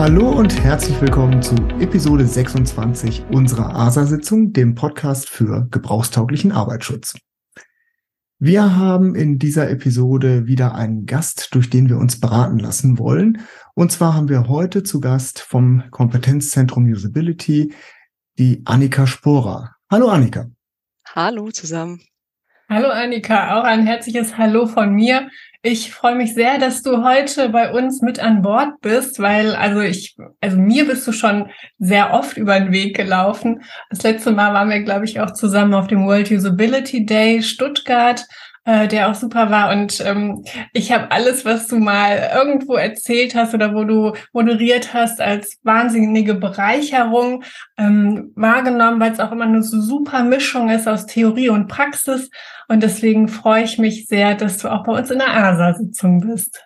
Hallo 0.00 0.30
und 0.30 0.64
herzlich 0.64 0.98
willkommen 1.02 1.42
zu 1.42 1.54
Episode 1.78 2.26
26 2.26 3.26
unserer 3.30 3.74
ASA-Sitzung, 3.74 4.54
dem 4.54 4.74
Podcast 4.74 5.28
für 5.28 5.68
gebrauchstauglichen 5.70 6.52
Arbeitsschutz. 6.52 7.18
Wir 8.38 8.76
haben 8.76 9.14
in 9.14 9.38
dieser 9.38 9.68
Episode 9.68 10.46
wieder 10.46 10.74
einen 10.74 11.04
Gast, 11.04 11.54
durch 11.54 11.68
den 11.68 11.90
wir 11.90 11.98
uns 11.98 12.18
beraten 12.18 12.58
lassen 12.58 12.98
wollen. 12.98 13.42
Und 13.74 13.92
zwar 13.92 14.14
haben 14.14 14.30
wir 14.30 14.48
heute 14.48 14.84
zu 14.84 15.02
Gast 15.02 15.40
vom 15.40 15.82
Kompetenzzentrum 15.90 16.90
Usability 16.90 17.74
die 18.38 18.62
Annika 18.64 19.06
Sporer. 19.06 19.76
Hallo 19.90 20.08
Annika. 20.08 20.46
Hallo 21.14 21.50
zusammen. 21.50 22.00
Hallo 22.72 22.88
Annika, 22.88 23.58
auch 23.58 23.64
ein 23.64 23.84
herzliches 23.84 24.38
Hallo 24.38 24.68
von 24.68 24.94
mir. 24.94 25.28
Ich 25.60 25.90
freue 25.90 26.14
mich 26.14 26.34
sehr, 26.34 26.56
dass 26.58 26.84
du 26.84 27.02
heute 27.02 27.48
bei 27.48 27.72
uns 27.72 28.00
mit 28.00 28.20
an 28.20 28.42
Bord 28.42 28.80
bist, 28.80 29.18
weil 29.18 29.56
also 29.56 29.80
ich, 29.80 30.16
also 30.40 30.56
mir 30.56 30.86
bist 30.86 31.04
du 31.04 31.10
schon 31.10 31.50
sehr 31.80 32.14
oft 32.14 32.36
über 32.36 32.60
den 32.60 32.70
Weg 32.70 32.94
gelaufen. 32.94 33.64
Das 33.90 34.04
letzte 34.04 34.30
Mal 34.30 34.54
waren 34.54 34.70
wir, 34.70 34.84
glaube 34.84 35.04
ich, 35.04 35.18
auch 35.18 35.32
zusammen 35.32 35.74
auf 35.74 35.88
dem 35.88 36.06
World 36.06 36.30
Usability 36.30 37.04
Day 37.04 37.42
Stuttgart 37.42 38.24
äh, 38.70 38.86
der 38.86 39.10
auch 39.10 39.16
super 39.16 39.50
war. 39.50 39.72
Und 39.72 40.00
ähm, 40.06 40.44
ich 40.72 40.92
habe 40.92 41.10
alles, 41.10 41.44
was 41.44 41.66
du 41.66 41.78
mal 41.78 42.30
irgendwo 42.32 42.74
erzählt 42.74 43.34
hast 43.34 43.52
oder 43.52 43.74
wo 43.74 43.82
du 43.82 44.12
moderiert 44.32 44.94
hast, 44.94 45.20
als 45.20 45.58
wahnsinnige 45.64 46.34
Bereicherung 46.34 47.42
ähm, 47.76 48.32
wahrgenommen, 48.36 49.00
weil 49.00 49.10
es 49.10 49.18
auch 49.18 49.32
immer 49.32 49.46
eine 49.46 49.64
super 49.64 50.22
Mischung 50.22 50.70
ist 50.70 50.86
aus 50.86 51.06
Theorie 51.06 51.48
und 51.48 51.66
Praxis. 51.66 52.30
Und 52.68 52.84
deswegen 52.84 53.26
freue 53.26 53.64
ich 53.64 53.78
mich 53.78 54.06
sehr, 54.06 54.36
dass 54.36 54.58
du 54.58 54.68
auch 54.68 54.84
bei 54.84 54.92
uns 54.92 55.10
in 55.10 55.18
der 55.18 55.34
ASA-Sitzung 55.34 56.20
bist. 56.20 56.62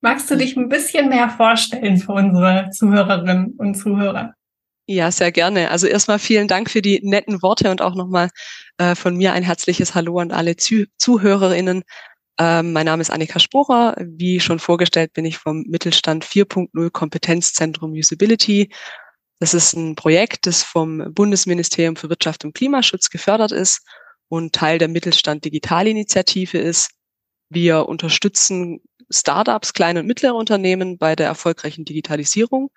Magst 0.00 0.30
du 0.30 0.36
dich 0.36 0.56
ein 0.56 0.68
bisschen 0.68 1.10
mehr 1.10 1.28
vorstellen 1.28 1.98
für 1.98 2.12
unsere 2.12 2.70
Zuhörerinnen 2.70 3.54
und 3.56 3.74
Zuhörer? 3.76 4.34
Ja, 4.92 5.12
sehr 5.12 5.30
gerne. 5.30 5.70
Also 5.70 5.86
erstmal 5.86 6.18
vielen 6.18 6.48
Dank 6.48 6.68
für 6.68 6.82
die 6.82 6.98
netten 7.04 7.42
Worte 7.42 7.70
und 7.70 7.80
auch 7.80 7.94
nochmal 7.94 8.28
äh, 8.76 8.96
von 8.96 9.16
mir 9.16 9.32
ein 9.32 9.44
herzliches 9.44 9.94
Hallo 9.94 10.18
an 10.18 10.32
alle 10.32 10.56
Zuh 10.56 10.86
Zuhörerinnen. 10.98 11.84
Ähm, 12.40 12.72
mein 12.72 12.86
Name 12.86 13.00
ist 13.00 13.10
Annika 13.10 13.38
Sporer. 13.38 13.94
Wie 14.00 14.40
schon 14.40 14.58
vorgestellt, 14.58 15.12
bin 15.12 15.24
ich 15.24 15.38
vom 15.38 15.62
Mittelstand 15.68 16.24
4.0 16.24 16.90
Kompetenzzentrum 16.90 17.92
Usability. 17.92 18.72
Das 19.38 19.54
ist 19.54 19.74
ein 19.74 19.94
Projekt, 19.94 20.48
das 20.48 20.64
vom 20.64 21.14
Bundesministerium 21.14 21.94
für 21.94 22.10
Wirtschaft 22.10 22.44
und 22.44 22.54
Klimaschutz 22.54 23.10
gefördert 23.10 23.52
ist 23.52 23.86
und 24.26 24.56
Teil 24.56 24.78
der 24.78 24.88
Mittelstand 24.88 25.44
Digitalinitiative 25.44 26.58
ist. 26.58 26.90
Wir 27.48 27.86
unterstützen 27.86 28.80
Startups, 29.08 29.72
kleine 29.72 30.00
und 30.00 30.06
mittlere 30.06 30.34
Unternehmen 30.34 30.98
bei 30.98 31.14
der 31.14 31.28
erfolgreichen 31.28 31.84
Digitalisierung 31.84 32.72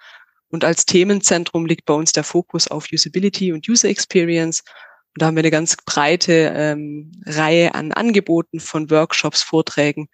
und 0.53 0.63
als 0.63 0.85
Themenzentrum 0.85 1.65
liegt 1.65 1.85
bei 1.85 1.95
uns 1.95 2.11
der 2.11 2.23
Fokus 2.23 2.67
auf 2.67 2.85
Usability 2.93 3.51
und 3.53 3.67
User 3.67 3.89
Experience. 3.89 4.61
Und 5.07 5.21
da 5.21 5.25
haben 5.25 5.35
wir 5.35 5.41
eine 5.41 5.49
ganz 5.49 5.75
breite 5.83 6.53
ähm, 6.55 7.11
Reihe 7.25 7.73
an 7.73 7.91
Angeboten 7.91 8.59
von 8.59 8.91
Workshops, 8.91 9.41
Vorträgen 9.41 10.09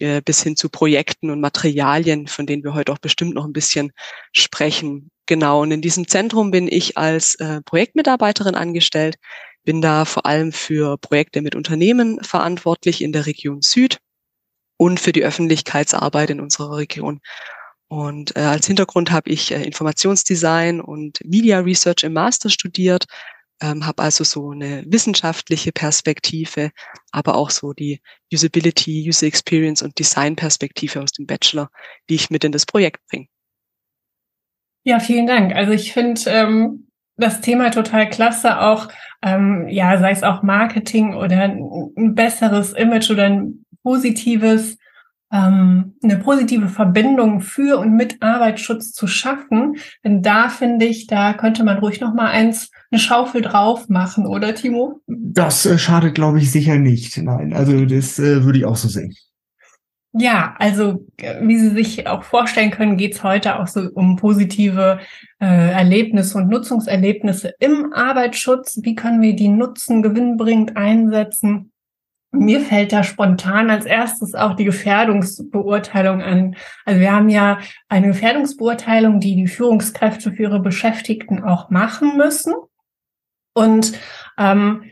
äh, 0.00 0.20
bis 0.22 0.42
hin 0.42 0.56
zu 0.56 0.70
Projekten 0.70 1.30
und 1.30 1.40
Materialien, 1.40 2.26
von 2.26 2.46
denen 2.46 2.64
wir 2.64 2.74
heute 2.74 2.92
auch 2.92 2.98
bestimmt 2.98 3.34
noch 3.34 3.44
ein 3.44 3.52
bisschen 3.52 3.92
sprechen. 4.32 5.12
Genau, 5.26 5.62
und 5.62 5.70
in 5.70 5.82
diesem 5.82 6.08
Zentrum 6.08 6.50
bin 6.50 6.66
ich 6.66 6.98
als 6.98 7.36
äh, 7.36 7.62
Projektmitarbeiterin 7.62 8.56
angestellt, 8.56 9.18
bin 9.62 9.80
da 9.80 10.04
vor 10.04 10.26
allem 10.26 10.50
für 10.50 10.98
Projekte 10.98 11.42
mit 11.42 11.54
Unternehmen 11.54 12.24
verantwortlich 12.24 13.02
in 13.02 13.12
der 13.12 13.26
Region 13.26 13.62
Süd 13.62 13.98
und 14.78 14.98
für 14.98 15.12
die 15.12 15.22
Öffentlichkeitsarbeit 15.22 16.30
in 16.30 16.40
unserer 16.40 16.76
Region. 16.76 17.20
Und 17.88 18.36
äh, 18.36 18.40
als 18.40 18.66
Hintergrund 18.66 19.10
habe 19.10 19.30
ich 19.30 19.52
äh, 19.52 19.62
Informationsdesign 19.62 20.80
und 20.80 21.18
Media 21.24 21.60
Research 21.60 22.02
im 22.02 22.14
Master 22.14 22.50
studiert, 22.50 23.06
ähm, 23.62 23.86
habe 23.86 24.02
also 24.02 24.24
so 24.24 24.50
eine 24.50 24.84
wissenschaftliche 24.86 25.72
Perspektive, 25.72 26.70
aber 27.12 27.36
auch 27.36 27.50
so 27.50 27.72
die 27.72 28.00
Usability, 28.32 29.08
User 29.08 29.26
Experience 29.26 29.82
und 29.82 29.98
Design 29.98 30.36
Perspektive 30.36 31.00
aus 31.00 31.12
dem 31.12 31.26
Bachelor, 31.26 31.70
die 32.10 32.16
ich 32.16 32.30
mit 32.30 32.44
in 32.44 32.52
das 32.52 32.66
Projekt 32.66 33.06
bringe. 33.08 33.28
Ja, 34.84 35.00
vielen 35.00 35.26
Dank. 35.26 35.54
Also 35.54 35.72
ich 35.72 35.92
finde 35.92 36.20
ähm, 36.26 36.88
das 37.16 37.40
Thema 37.40 37.70
total 37.70 38.08
klasse, 38.10 38.60
auch 38.60 38.88
ähm, 39.22 39.68
ja, 39.68 39.98
sei 39.98 40.10
es 40.10 40.22
auch 40.22 40.42
Marketing 40.42 41.14
oder 41.14 41.42
ein 41.42 42.14
besseres 42.14 42.72
Image 42.72 43.10
oder 43.10 43.24
ein 43.24 43.64
positives 43.82 44.76
ähm, 45.32 45.94
eine 46.02 46.16
positive 46.18 46.68
Verbindung 46.68 47.40
für 47.40 47.78
und 47.78 47.94
mit 47.94 48.22
Arbeitsschutz 48.22 48.92
zu 48.92 49.06
schaffen. 49.06 49.76
Denn 50.04 50.22
da 50.22 50.48
finde 50.48 50.86
ich, 50.86 51.06
da 51.06 51.32
könnte 51.32 51.64
man 51.64 51.78
ruhig 51.78 52.00
noch 52.00 52.14
mal 52.14 52.28
eins 52.28 52.70
eine 52.90 53.00
Schaufel 53.00 53.42
drauf 53.42 53.88
machen, 53.88 54.26
oder 54.26 54.54
Timo? 54.54 55.00
Das 55.06 55.66
äh, 55.66 55.78
schadet, 55.78 56.14
glaube 56.14 56.38
ich, 56.38 56.50
sicher 56.50 56.76
nicht. 56.76 57.16
Nein, 57.18 57.52
also 57.52 57.84
das 57.84 58.18
äh, 58.18 58.44
würde 58.44 58.58
ich 58.58 58.64
auch 58.64 58.76
so 58.76 58.88
sehen. 58.88 59.14
Ja, 60.18 60.54
also 60.58 61.06
wie 61.42 61.58
Sie 61.58 61.70
sich 61.70 62.06
auch 62.06 62.22
vorstellen 62.22 62.70
können, 62.70 62.96
geht 62.96 63.14
es 63.14 63.22
heute 63.22 63.60
auch 63.60 63.66
so 63.66 63.90
um 63.92 64.16
positive 64.16 64.98
äh, 65.42 65.72
Erlebnisse 65.72 66.38
und 66.38 66.48
Nutzungserlebnisse 66.48 67.52
im 67.58 67.92
Arbeitsschutz. 67.92 68.78
Wie 68.82 68.94
können 68.94 69.20
wir 69.20 69.36
die 69.36 69.48
nutzen, 69.48 70.02
gewinnbringend 70.02 70.74
einsetzen? 70.74 71.70
Mir 72.32 72.60
fällt 72.60 72.92
da 72.92 73.02
spontan 73.02 73.70
als 73.70 73.86
erstes 73.86 74.34
auch 74.34 74.54
die 74.54 74.64
Gefährdungsbeurteilung 74.64 76.22
an. 76.22 76.56
Also 76.84 77.00
wir 77.00 77.12
haben 77.12 77.28
ja 77.28 77.58
eine 77.88 78.08
Gefährdungsbeurteilung, 78.08 79.20
die 79.20 79.36
die 79.36 79.46
Führungskräfte 79.46 80.32
für 80.32 80.42
ihre 80.42 80.60
Beschäftigten 80.60 81.42
auch 81.42 81.70
machen 81.70 82.16
müssen. 82.16 82.54
Und 83.54 83.92
ähm, 84.38 84.84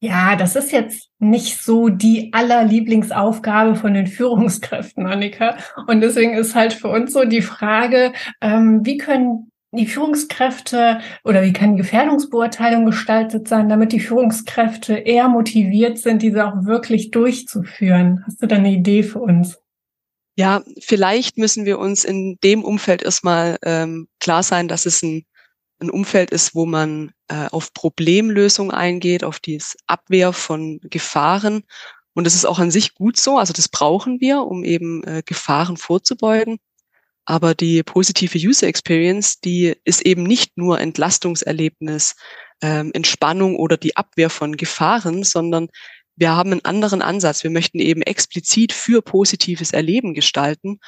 ja, 0.00 0.36
das 0.36 0.54
ist 0.54 0.70
jetzt 0.70 1.10
nicht 1.18 1.60
so 1.60 1.88
die 1.88 2.32
allerlieblingsaufgabe 2.32 3.74
von 3.74 3.94
den 3.94 4.06
Führungskräften, 4.06 5.06
Annika. 5.06 5.56
Und 5.88 6.00
deswegen 6.00 6.34
ist 6.34 6.54
halt 6.54 6.72
für 6.72 6.88
uns 6.88 7.12
so 7.12 7.24
die 7.24 7.42
Frage, 7.42 8.12
ähm, 8.40 8.84
wie 8.84 8.98
können 8.98 9.50
die 9.72 9.86
Führungskräfte 9.86 11.00
oder 11.24 11.42
wie 11.42 11.52
kann 11.52 11.72
die 11.72 11.82
Gefährdungsbeurteilung 11.82 12.86
gestaltet 12.86 13.48
sein, 13.48 13.68
damit 13.68 13.92
die 13.92 14.00
Führungskräfte 14.00 14.94
eher 14.94 15.28
motiviert 15.28 15.98
sind, 15.98 16.22
diese 16.22 16.46
auch 16.46 16.64
wirklich 16.64 17.10
durchzuführen? 17.10 18.24
Hast 18.26 18.42
du 18.42 18.46
da 18.46 18.56
eine 18.56 18.72
Idee 18.72 19.02
für 19.02 19.20
uns? 19.20 19.58
Ja, 20.36 20.62
vielleicht 20.80 21.36
müssen 21.36 21.64
wir 21.66 21.78
uns 21.78 22.04
in 22.04 22.38
dem 22.44 22.64
Umfeld 22.64 23.02
erstmal 23.02 23.58
ähm, 23.62 24.08
klar 24.20 24.42
sein, 24.42 24.68
dass 24.68 24.86
es 24.86 25.02
ein, 25.02 25.24
ein 25.80 25.90
Umfeld 25.90 26.30
ist, 26.30 26.54
wo 26.54 26.64
man 26.64 27.10
äh, 27.26 27.48
auf 27.50 27.74
Problemlösung 27.74 28.70
eingeht, 28.70 29.24
auf 29.24 29.40
die 29.40 29.60
Abwehr 29.86 30.32
von 30.32 30.78
Gefahren. 30.82 31.64
Und 32.14 32.24
das 32.24 32.34
ist 32.34 32.46
auch 32.46 32.58
an 32.58 32.70
sich 32.70 32.94
gut 32.94 33.16
so. 33.16 33.36
Also 33.36 33.52
das 33.52 33.68
brauchen 33.68 34.20
wir, 34.20 34.42
um 34.42 34.64
eben 34.64 35.02
äh, 35.04 35.22
Gefahren 35.26 35.76
vorzubeugen. 35.76 36.58
Aber 37.30 37.54
die 37.54 37.82
positive 37.82 38.38
User 38.38 38.68
Experience, 38.68 39.38
die 39.40 39.74
ist 39.84 40.00
eben 40.00 40.22
nicht 40.22 40.56
nur 40.56 40.80
Entlastungserlebnis, 40.80 42.16
ähm, 42.62 42.90
Entspannung 42.94 43.56
oder 43.56 43.76
die 43.76 43.98
Abwehr 43.98 44.30
von 44.30 44.56
Gefahren, 44.56 45.24
sondern 45.24 45.68
wir 46.16 46.34
haben 46.34 46.52
einen 46.52 46.64
anderen 46.64 47.02
Ansatz. 47.02 47.44
Wir 47.44 47.50
möchten 47.50 47.80
eben 47.80 48.00
explizit 48.00 48.72
für 48.72 49.02
positives 49.02 49.74
Erleben 49.74 50.14
gestalten. 50.14 50.78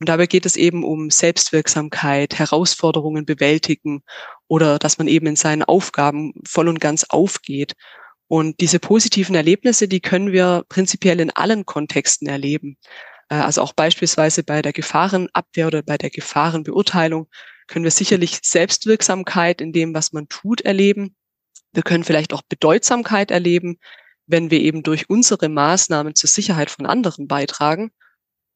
Und 0.00 0.08
dabei 0.08 0.24
geht 0.24 0.46
es 0.46 0.56
eben 0.56 0.84
um 0.84 1.10
Selbstwirksamkeit, 1.10 2.38
Herausforderungen 2.38 3.26
bewältigen 3.26 4.02
oder 4.48 4.78
dass 4.78 4.96
man 4.96 5.06
eben 5.06 5.26
in 5.26 5.36
seinen 5.36 5.64
Aufgaben 5.64 6.32
voll 6.48 6.68
und 6.68 6.80
ganz 6.80 7.04
aufgeht. 7.10 7.74
Und 8.26 8.60
diese 8.60 8.78
positiven 8.78 9.34
Erlebnisse, 9.34 9.86
die 9.86 10.00
können 10.00 10.32
wir 10.32 10.64
prinzipiell 10.70 11.20
in 11.20 11.30
allen 11.30 11.66
Kontexten 11.66 12.26
erleben. 12.26 12.78
Äh, 13.30 13.36
also 13.36 13.62
auch 13.62 13.72
beispielsweise 13.72 14.42
bei 14.42 14.60
der 14.60 14.72
Gefahrenabwehr 14.74 15.68
oder 15.68 15.82
bei 15.82 15.96
der 15.96 16.10
Gefahrenbeurteilung 16.10 17.28
können 17.66 17.84
wir 17.84 17.90
sicherlich 17.90 18.40
Selbstwirksamkeit 18.42 19.60
in 19.60 19.72
dem, 19.72 19.94
was 19.94 20.12
man 20.12 20.28
tut, 20.28 20.60
erleben. 20.60 21.16
Wir 21.72 21.82
können 21.82 22.04
vielleicht 22.04 22.34
auch 22.34 22.42
Bedeutsamkeit 22.42 23.30
erleben, 23.30 23.78
wenn 24.26 24.50
wir 24.50 24.60
eben 24.60 24.82
durch 24.82 25.08
unsere 25.08 25.48
Maßnahmen 25.48 26.14
zur 26.14 26.28
Sicherheit 26.28 26.70
von 26.70 26.86
anderen 26.86 27.28
beitragen. 27.28 27.92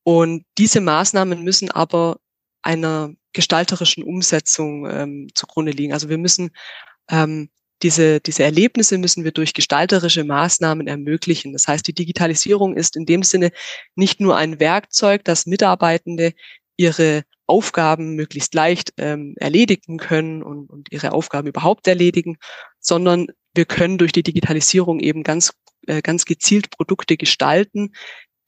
Und 0.03 0.45
diese 0.59 0.81
Maßnahmen 0.81 1.43
müssen 1.43 1.71
aber 1.71 2.19
einer 2.63 3.13
gestalterischen 3.33 4.03
Umsetzung 4.03 4.89
ähm, 4.91 5.29
zugrunde 5.35 5.73
liegen. 5.73 5.93
Also 5.93 6.09
wir 6.09 6.19
müssen 6.19 6.51
ähm, 7.09 7.51
diese, 7.85 8.19
diese 8.19 8.43
Erlebnisse 8.43 8.97
müssen 8.97 9.25
wir 9.25 9.31
durch 9.31 9.53
gestalterische 9.53 10.25
Maßnahmen 10.25 10.87
ermöglichen. 10.87 11.53
Das 11.53 11.69
heißt, 11.69 11.87
die 11.87 11.93
Digitalisierung 11.93 12.75
ist 12.75 12.97
in 12.97 13.05
dem 13.05 13.23
Sinne 13.23 13.51
nicht 13.95 14.21
nur 14.21 14.37
ein 14.37 14.59
Werkzeug, 14.59 15.23
das 15.25 15.45
Mitarbeitende 15.45 16.33
ihre 16.79 17.25
Aufgaben 17.47 18.15
möglichst 18.15 18.55
leicht 18.55 18.95
ähm, 18.97 19.35
erledigen 19.37 19.99
können 19.99 20.43
und, 20.43 20.71
und 20.71 20.91
ihre 20.91 21.13
Aufgaben 21.13 21.47
überhaupt 21.47 21.87
erledigen, 21.87 22.39
sondern 22.81 23.27
wir 23.55 23.67
können 23.67 23.99
durch 23.99 24.13
die 24.13 24.23
Digitalisierung 24.23 24.99
eben 24.99 25.23
ganz, 25.23 25.53
äh, 25.87 26.01
ganz 26.01 26.25
gezielt 26.25 26.71
Produkte 26.71 27.19
gestalten, 27.19 27.93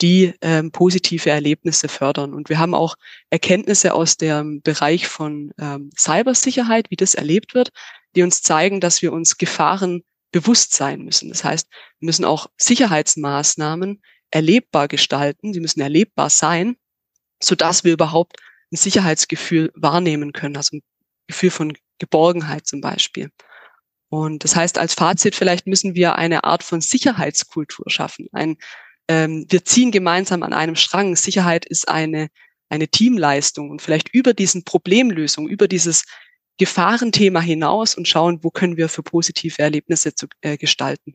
die 0.00 0.32
ähm, 0.40 0.72
positive 0.72 1.28
Erlebnisse 1.30 1.88
fördern. 1.88 2.32
Und 2.32 2.48
wir 2.48 2.58
haben 2.58 2.74
auch 2.74 2.96
Erkenntnisse 3.28 3.92
aus 3.92 4.16
dem 4.16 4.62
Bereich 4.62 5.06
von 5.06 5.52
ähm, 5.58 5.90
Cybersicherheit, 5.96 6.90
wie 6.90 6.96
das 6.96 7.14
erlebt 7.14 7.54
wird, 7.54 7.70
die 8.16 8.22
uns 8.22 8.42
zeigen, 8.42 8.80
dass 8.80 9.02
wir 9.02 9.12
uns 9.12 9.38
Gefahren 9.38 10.02
bewusst 10.32 10.74
sein 10.74 11.02
müssen. 11.02 11.28
Das 11.28 11.44
heißt, 11.44 11.68
wir 12.00 12.06
müssen 12.06 12.24
auch 12.24 12.48
Sicherheitsmaßnahmen 12.56 14.02
erlebbar 14.30 14.88
gestalten, 14.88 15.52
sie 15.52 15.60
müssen 15.60 15.80
erlebbar 15.80 16.30
sein, 16.30 16.76
so 17.42 17.54
dass 17.54 17.84
wir 17.84 17.92
überhaupt 17.92 18.36
ein 18.72 18.76
Sicherheitsgefühl 18.76 19.70
wahrnehmen 19.74 20.32
können, 20.32 20.56
also 20.56 20.76
ein 20.76 20.82
Gefühl 21.28 21.50
von 21.50 21.76
Geborgenheit 21.98 22.66
zum 22.66 22.80
Beispiel. 22.80 23.30
Und 24.08 24.44
das 24.44 24.56
heißt, 24.56 24.78
als 24.78 24.94
Fazit 24.94 25.34
vielleicht 25.34 25.66
müssen 25.66 25.94
wir 25.94 26.16
eine 26.16 26.44
Art 26.44 26.62
von 26.62 26.80
Sicherheitskultur 26.80 27.90
schaffen. 27.90 28.28
Ein, 28.32 28.56
ähm, 29.08 29.46
wir 29.48 29.64
ziehen 29.64 29.90
gemeinsam 29.90 30.42
an 30.42 30.52
einem 30.52 30.76
Strang. 30.76 31.16
Sicherheit 31.16 31.66
ist 31.66 31.88
eine, 31.88 32.28
eine 32.68 32.88
Teamleistung 32.88 33.70
und 33.70 33.82
vielleicht 33.82 34.08
über 34.12 34.34
diesen 34.34 34.64
Problemlösung, 34.64 35.48
über 35.48 35.68
dieses 35.68 36.04
Gefahrenthema 36.58 37.40
hinaus 37.40 37.94
und 37.94 38.08
schauen, 38.08 38.40
wo 38.42 38.50
können 38.50 38.76
wir 38.76 38.88
für 38.88 39.02
positive 39.02 39.58
Erlebnisse 39.58 40.14
zu, 40.14 40.26
äh, 40.40 40.56
gestalten. 40.56 41.14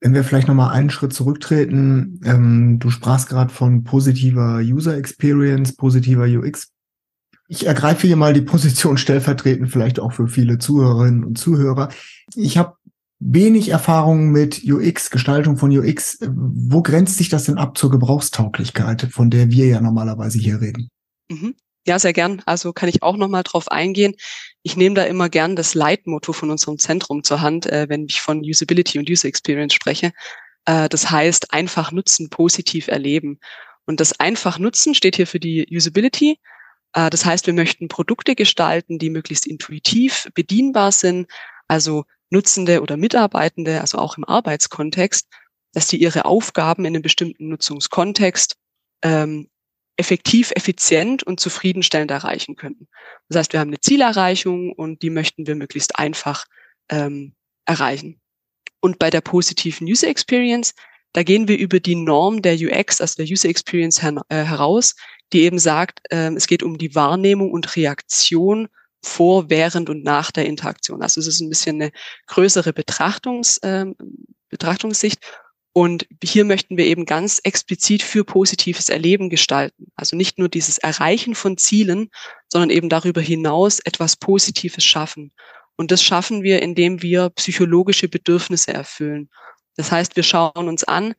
Wenn 0.00 0.14
wir 0.14 0.24
vielleicht 0.24 0.48
nochmal 0.48 0.72
einen 0.72 0.90
Schritt 0.90 1.12
zurücktreten, 1.12 2.20
ähm, 2.24 2.78
du 2.78 2.90
sprachst 2.90 3.28
gerade 3.28 3.52
von 3.52 3.84
positiver 3.84 4.58
User 4.58 4.96
Experience, 4.96 5.74
positiver 5.76 6.24
UX. 6.24 6.72
Ich 7.48 7.66
ergreife 7.66 8.06
hier 8.06 8.16
mal 8.16 8.32
die 8.32 8.42
Position 8.42 8.98
stellvertretend, 8.98 9.70
vielleicht 9.70 10.00
auch 10.00 10.12
für 10.12 10.28
viele 10.28 10.58
Zuhörerinnen 10.58 11.24
und 11.24 11.38
Zuhörer. 11.38 11.90
Ich 12.34 12.58
habe 12.58 12.76
wenig 13.18 13.70
Erfahrung 13.70 14.30
mit 14.30 14.62
UX, 14.64 15.10
Gestaltung 15.10 15.56
von 15.56 15.70
UX. 15.70 16.18
Wo 16.20 16.82
grenzt 16.82 17.16
sich 17.16 17.28
das 17.28 17.44
denn 17.44 17.58
ab 17.58 17.78
zur 17.78 17.90
Gebrauchstauglichkeit, 17.90 19.08
von 19.10 19.30
der 19.30 19.50
wir 19.50 19.66
ja 19.66 19.80
normalerweise 19.80 20.38
hier 20.38 20.60
reden? 20.60 20.88
Mhm. 21.30 21.54
Ja, 21.86 21.98
sehr 21.98 22.14
gern. 22.14 22.42
Also 22.46 22.72
kann 22.72 22.88
ich 22.88 23.02
auch 23.02 23.16
nochmal 23.16 23.42
drauf 23.42 23.70
eingehen. 23.70 24.14
Ich 24.62 24.76
nehme 24.76 24.94
da 24.94 25.04
immer 25.04 25.28
gern 25.28 25.54
das 25.54 25.74
Leitmotto 25.74 26.32
von 26.32 26.50
unserem 26.50 26.78
Zentrum 26.78 27.22
zur 27.22 27.42
Hand, 27.42 27.66
äh, 27.66 27.88
wenn 27.88 28.06
ich 28.06 28.20
von 28.20 28.40
Usability 28.40 28.98
und 28.98 29.10
User 29.10 29.28
Experience 29.28 29.74
spreche. 29.74 30.12
Äh, 30.64 30.88
das 30.88 31.10
heißt, 31.10 31.52
einfach 31.52 31.92
nutzen, 31.92 32.30
positiv 32.30 32.88
erleben. 32.88 33.38
Und 33.86 34.00
das 34.00 34.18
einfach 34.18 34.58
nutzen 34.58 34.94
steht 34.94 35.16
hier 35.16 35.26
für 35.26 35.40
die 35.40 35.66
Usability. 35.70 36.38
Äh, 36.94 37.10
das 37.10 37.26
heißt, 37.26 37.46
wir 37.46 37.54
möchten 37.54 37.88
Produkte 37.88 38.34
gestalten, 38.34 38.98
die 38.98 39.10
möglichst 39.10 39.46
intuitiv 39.46 40.28
bedienbar 40.34 40.90
sind. 40.90 41.28
Also 41.68 42.04
Nutzende 42.30 42.80
oder 42.80 42.96
Mitarbeitende, 42.96 43.82
also 43.82 43.98
auch 43.98 44.16
im 44.16 44.24
Arbeitskontext, 44.24 45.28
dass 45.72 45.88
die 45.88 46.00
ihre 46.00 46.24
Aufgaben 46.24 46.86
in 46.86 46.94
einem 46.94 47.02
bestimmten 47.02 47.48
Nutzungskontext 47.48 48.56
ähm, 49.02 49.50
effektiv, 49.96 50.50
effizient 50.56 51.22
und 51.22 51.40
zufriedenstellend 51.40 52.10
erreichen 52.10 52.56
könnten. 52.56 52.88
Das 53.28 53.38
heißt, 53.38 53.52
wir 53.52 53.60
haben 53.60 53.68
eine 53.68 53.80
Zielerreichung 53.80 54.72
und 54.72 55.02
die 55.02 55.10
möchten 55.10 55.46
wir 55.46 55.54
möglichst 55.54 55.98
einfach 55.98 56.46
ähm, 56.88 57.34
erreichen. 57.64 58.20
Und 58.80 58.98
bei 58.98 59.10
der 59.10 59.20
positiven 59.20 59.86
User 59.86 60.08
Experience, 60.08 60.74
da 61.12 61.22
gehen 61.22 61.48
wir 61.48 61.56
über 61.56 61.80
die 61.80 61.94
Norm 61.94 62.42
der 62.42 62.54
UX, 62.54 63.00
also 63.00 63.14
der 63.16 63.26
User 63.26 63.48
Experience 63.48 64.02
her 64.02 64.20
äh, 64.28 64.42
heraus, 64.42 64.94
die 65.32 65.42
eben 65.42 65.58
sagt, 65.58 66.00
äh, 66.10 66.34
es 66.34 66.46
geht 66.46 66.62
um 66.62 66.76
die 66.76 66.94
Wahrnehmung 66.94 67.52
und 67.52 67.76
Reaktion 67.76 68.68
vor, 69.02 69.48
während 69.50 69.90
und 69.90 70.02
nach 70.02 70.30
der 70.30 70.46
Interaktion. 70.46 71.02
Also 71.02 71.20
es 71.20 71.26
ist 71.26 71.40
ein 71.40 71.48
bisschen 71.48 71.80
eine 71.80 71.92
größere 72.26 72.72
Betrachtungs, 72.72 73.58
äh, 73.58 73.86
Betrachtungssicht 74.48 75.20
und 75.76 76.06
hier 76.22 76.44
möchten 76.44 76.76
wir 76.76 76.86
eben 76.86 77.04
ganz 77.04 77.40
explizit 77.42 78.04
für 78.04 78.24
positives 78.24 78.88
Erleben 78.88 79.28
gestalten. 79.28 79.88
Also 79.96 80.14
nicht 80.14 80.38
nur 80.38 80.48
dieses 80.48 80.78
Erreichen 80.78 81.34
von 81.34 81.56
Zielen, 81.56 82.10
sondern 82.48 82.70
eben 82.70 82.88
darüber 82.88 83.20
hinaus 83.20 83.80
etwas 83.80 84.14
Positives 84.14 84.84
schaffen. 84.84 85.32
Und 85.74 85.90
das 85.90 86.00
schaffen 86.00 86.44
wir, 86.44 86.62
indem 86.62 87.02
wir 87.02 87.28
psychologische 87.30 88.08
Bedürfnisse 88.08 88.72
erfüllen. 88.72 89.28
Das 89.74 89.90
heißt, 89.90 90.14
wir 90.14 90.22
schauen 90.22 90.68
uns 90.68 90.84
an, 90.84 91.14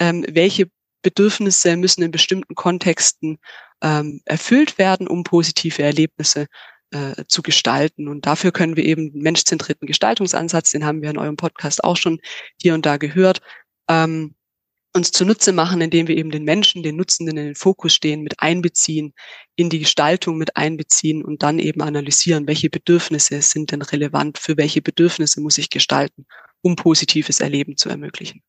ähm, 0.00 0.26
welche 0.28 0.68
Bedürfnisse 1.02 1.76
müssen 1.76 2.02
in 2.02 2.10
bestimmten 2.10 2.56
Kontexten 2.56 3.38
ähm, 3.80 4.22
erfüllt 4.24 4.76
werden, 4.76 5.06
um 5.06 5.22
positive 5.22 5.84
Erlebnisse 5.84 6.48
äh, 6.90 7.24
zu 7.28 7.42
gestalten. 7.42 8.08
Und 8.08 8.26
dafür 8.26 8.50
können 8.50 8.76
wir 8.76 8.84
eben 8.84 9.12
menschzentrierten 9.14 9.86
Gestaltungsansatz, 9.86 10.72
den 10.72 10.84
haben 10.84 11.00
wir 11.00 11.10
in 11.10 11.18
eurem 11.18 11.36
Podcast 11.36 11.84
auch 11.84 11.96
schon 11.96 12.18
hier 12.60 12.74
und 12.74 12.84
da 12.84 12.96
gehört, 12.96 13.40
ähm, 13.90 14.34
uns 14.94 15.12
zunutze 15.12 15.52
machen, 15.52 15.80
indem 15.80 16.08
wir 16.08 16.16
eben 16.16 16.30
den 16.30 16.44
Menschen, 16.44 16.82
den 16.82 16.96
Nutzenden 16.96 17.36
in 17.36 17.44
den 17.46 17.54
Fokus 17.54 17.94
stehen, 17.94 18.22
mit 18.22 18.40
einbeziehen, 18.40 19.12
in 19.56 19.70
die 19.70 19.78
Gestaltung 19.78 20.36
mit 20.36 20.56
einbeziehen 20.56 21.24
und 21.24 21.42
dann 21.42 21.58
eben 21.58 21.82
analysieren, 21.82 22.48
welche 22.48 22.70
Bedürfnisse 22.70 23.40
sind 23.42 23.70
denn 23.70 23.82
relevant, 23.82 24.38
für 24.38 24.56
welche 24.56 24.82
Bedürfnisse 24.82 25.40
muss 25.40 25.58
ich 25.58 25.70
gestalten, 25.70 26.26
um 26.62 26.76
positives 26.76 27.40
Erleben 27.40 27.76
zu 27.76 27.88
ermöglichen. 27.88 28.42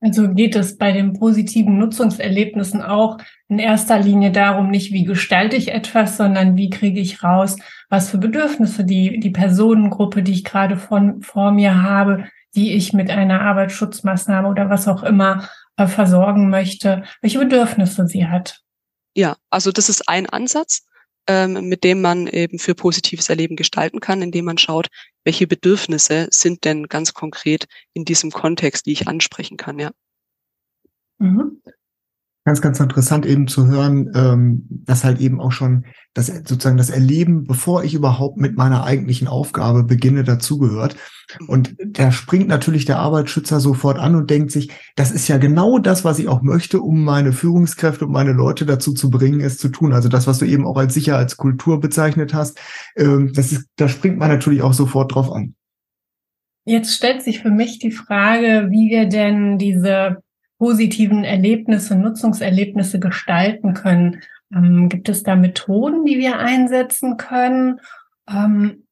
Also 0.00 0.28
geht 0.28 0.54
es 0.54 0.76
bei 0.76 0.92
den 0.92 1.14
positiven 1.14 1.78
Nutzungserlebnissen 1.78 2.82
auch 2.82 3.16
in 3.48 3.58
erster 3.58 3.98
Linie 3.98 4.30
darum, 4.30 4.70
nicht 4.70 4.92
wie 4.92 5.04
gestalte 5.04 5.56
ich 5.56 5.72
etwas, 5.72 6.18
sondern 6.18 6.56
wie 6.58 6.68
kriege 6.68 7.00
ich 7.00 7.22
raus, 7.22 7.56
was 7.88 8.10
für 8.10 8.18
Bedürfnisse 8.18 8.84
die, 8.84 9.18
die 9.18 9.30
Personengruppe, 9.30 10.22
die 10.22 10.32
ich 10.32 10.44
gerade 10.44 10.76
von, 10.76 11.22
vor 11.22 11.50
mir 11.52 11.82
habe, 11.82 12.26
die 12.56 12.72
ich 12.72 12.92
mit 12.92 13.10
einer 13.10 13.42
Arbeitsschutzmaßnahme 13.42 14.48
oder 14.48 14.68
was 14.70 14.88
auch 14.88 15.02
immer 15.02 15.48
äh, 15.76 15.86
versorgen 15.86 16.50
möchte, 16.50 17.04
welche 17.20 17.38
Bedürfnisse 17.38 18.08
sie 18.08 18.26
hat. 18.26 18.62
Ja, 19.14 19.36
also 19.50 19.70
das 19.70 19.88
ist 19.88 20.08
ein 20.08 20.26
Ansatz, 20.26 20.86
ähm, 21.28 21.68
mit 21.68 21.84
dem 21.84 22.00
man 22.00 22.26
eben 22.26 22.58
für 22.58 22.74
positives 22.74 23.28
Erleben 23.28 23.56
gestalten 23.56 24.00
kann, 24.00 24.22
indem 24.22 24.46
man 24.46 24.58
schaut, 24.58 24.88
welche 25.24 25.46
Bedürfnisse 25.46 26.28
sind 26.30 26.64
denn 26.64 26.88
ganz 26.88 27.14
konkret 27.14 27.66
in 27.92 28.04
diesem 28.04 28.30
Kontext, 28.30 28.86
die 28.86 28.92
ich 28.92 29.06
ansprechen 29.06 29.56
kann, 29.56 29.78
ja. 29.78 29.90
Mhm 31.18 31.60
ganz, 32.46 32.62
ganz 32.62 32.78
interessant 32.78 33.26
eben 33.26 33.48
zu 33.48 33.66
hören, 33.66 34.12
ähm, 34.14 34.66
dass 34.68 35.02
halt 35.02 35.20
eben 35.20 35.40
auch 35.40 35.50
schon 35.50 35.84
das 36.14 36.28
sozusagen 36.28 36.76
das 36.76 36.90
Erleben, 36.90 37.42
bevor 37.44 37.82
ich 37.82 37.92
überhaupt 37.92 38.36
mit 38.36 38.56
meiner 38.56 38.84
eigentlichen 38.84 39.26
Aufgabe 39.26 39.82
beginne, 39.82 40.22
dazugehört. 40.22 40.96
Und 41.48 41.74
da 41.84 42.12
springt 42.12 42.46
natürlich 42.46 42.84
der 42.84 43.00
Arbeitsschützer 43.00 43.58
sofort 43.58 43.98
an 43.98 44.14
und 44.14 44.30
denkt 44.30 44.52
sich, 44.52 44.70
das 44.94 45.10
ist 45.10 45.26
ja 45.26 45.38
genau 45.38 45.78
das, 45.78 46.04
was 46.04 46.20
ich 46.20 46.28
auch 46.28 46.40
möchte, 46.40 46.80
um 46.80 47.02
meine 47.02 47.32
Führungskräfte 47.32 48.06
und 48.06 48.12
meine 48.12 48.32
Leute 48.32 48.64
dazu 48.64 48.94
zu 48.94 49.10
bringen, 49.10 49.40
es 49.40 49.58
zu 49.58 49.68
tun. 49.68 49.92
Also 49.92 50.08
das, 50.08 50.28
was 50.28 50.38
du 50.38 50.44
eben 50.44 50.66
auch 50.66 50.76
als 50.76 50.94
Sicherheitskultur 50.94 51.80
bezeichnet 51.80 52.32
hast, 52.32 52.60
ähm, 52.94 53.32
das 53.34 53.50
ist, 53.50 53.66
da 53.74 53.88
springt 53.88 54.18
man 54.18 54.30
natürlich 54.30 54.62
auch 54.62 54.72
sofort 54.72 55.12
drauf 55.12 55.32
an. 55.32 55.56
Jetzt 56.64 56.94
stellt 56.94 57.24
sich 57.24 57.42
für 57.42 57.50
mich 57.50 57.80
die 57.80 57.90
Frage, 57.90 58.68
wie 58.70 58.88
wir 58.90 59.06
denn 59.06 59.58
diese 59.58 60.18
positiven 60.58 61.24
Erlebnisse, 61.24 61.96
Nutzungserlebnisse 61.96 62.98
gestalten 62.98 63.74
können. 63.74 64.22
Ähm, 64.54 64.88
gibt 64.88 65.08
es 65.08 65.22
da 65.22 65.36
Methoden, 65.36 66.04
die 66.04 66.18
wir 66.18 66.38
einsetzen 66.38 67.16
können? 67.16 67.80
Ähm, 68.28 68.84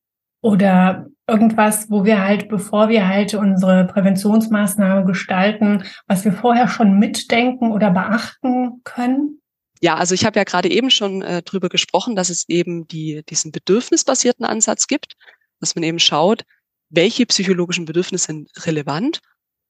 oder 0.43 1.07
irgendwas, 1.27 1.91
wo 1.91 2.05
wir 2.05 2.23
halt, 2.23 2.49
bevor 2.49 2.89
wir 2.91 3.09
halt 3.09 3.35
unsere 3.35 3.87
Präventionsmaßnahme 3.87 5.07
gestalten, 5.07 5.85
was 6.07 6.25
wir 6.25 6.33
vorher 6.33 6.69
schon 6.69 6.99
mitdenken 6.99 7.73
oder 7.73 7.91
beachten 7.91 8.83
können? 8.85 9.41
Ja, 9.81 9.97
also 9.97 10.15
ich 10.15 10.25
habe 10.25 10.39
ja 10.39 10.45
gerade 10.45 10.71
eben 10.71 10.91
schon 10.91 11.23
äh, 11.23 11.43
drüber 11.43 11.69
gesprochen, 11.69 12.15
dass 12.15 12.31
es 12.31 12.49
eben 12.49 12.87
die, 12.89 13.23
diesen 13.29 13.53
bedürfnisbasierten 13.53 14.45
Ansatz 14.45 14.87
gibt, 14.87 15.15
dass 15.61 15.75
man 15.75 15.83
eben 15.83 15.99
schaut, 15.99 16.45
welche 16.91 17.27
psychologischen 17.27 17.85
Bedürfnisse 17.87 18.27
sind 18.27 18.51
relevant 18.67 19.21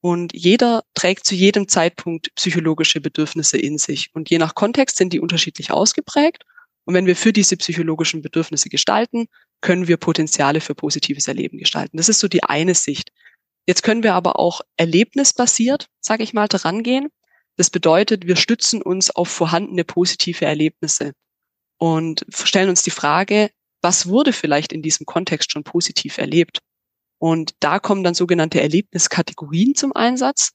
und 0.05 0.33
jeder 0.35 0.83
trägt 0.93 1.25
zu 1.25 1.33
jedem 1.33 1.67
Zeitpunkt 1.67 2.29
psychologische 2.35 3.01
Bedürfnisse 3.01 3.57
in 3.57 3.79
sich. 3.79 4.11
Und 4.13 4.29
je 4.29 4.37
nach 4.37 4.53
Kontext 4.53 4.97
sind 4.97 5.13
die 5.13 5.19
unterschiedlich 5.19 5.71
ausgeprägt. 5.71 6.43
Und 6.83 6.93
wenn 6.93 7.07
wir 7.07 7.15
für 7.15 7.33
diese 7.33 7.57
psychologischen 7.57 8.21
Bedürfnisse 8.21 8.69
gestalten, 8.69 9.25
können 9.61 9.87
wir 9.87 9.97
Potenziale 9.97 10.61
für 10.61 10.75
positives 10.75 11.27
Erleben 11.27 11.57
gestalten. 11.57 11.97
Das 11.97 12.07
ist 12.07 12.19
so 12.19 12.27
die 12.27 12.43
eine 12.43 12.75
Sicht. 12.75 13.09
Jetzt 13.65 13.81
können 13.81 14.03
wir 14.03 14.13
aber 14.13 14.37
auch 14.37 14.61
erlebnisbasiert, 14.77 15.87
sage 16.01 16.21
ich 16.21 16.35
mal, 16.35 16.45
rangehen. 16.53 17.07
Das 17.57 17.71
bedeutet, 17.71 18.27
wir 18.27 18.35
stützen 18.35 18.83
uns 18.83 19.09
auf 19.09 19.29
vorhandene 19.29 19.85
positive 19.85 20.45
Erlebnisse 20.45 21.13
und 21.79 22.27
stellen 22.31 22.69
uns 22.69 22.83
die 22.83 22.91
Frage, 22.91 23.49
was 23.81 24.05
wurde 24.05 24.33
vielleicht 24.33 24.71
in 24.71 24.83
diesem 24.83 25.07
Kontext 25.07 25.51
schon 25.51 25.63
positiv 25.63 26.19
erlebt? 26.19 26.59
Und 27.17 27.55
da 27.59 27.79
kommen 27.79 28.03
dann 28.03 28.13
sogenannte 28.13 28.61
Erlebniskategorien 28.61 29.75
zum 29.75 29.93
Einsatz. 29.93 30.51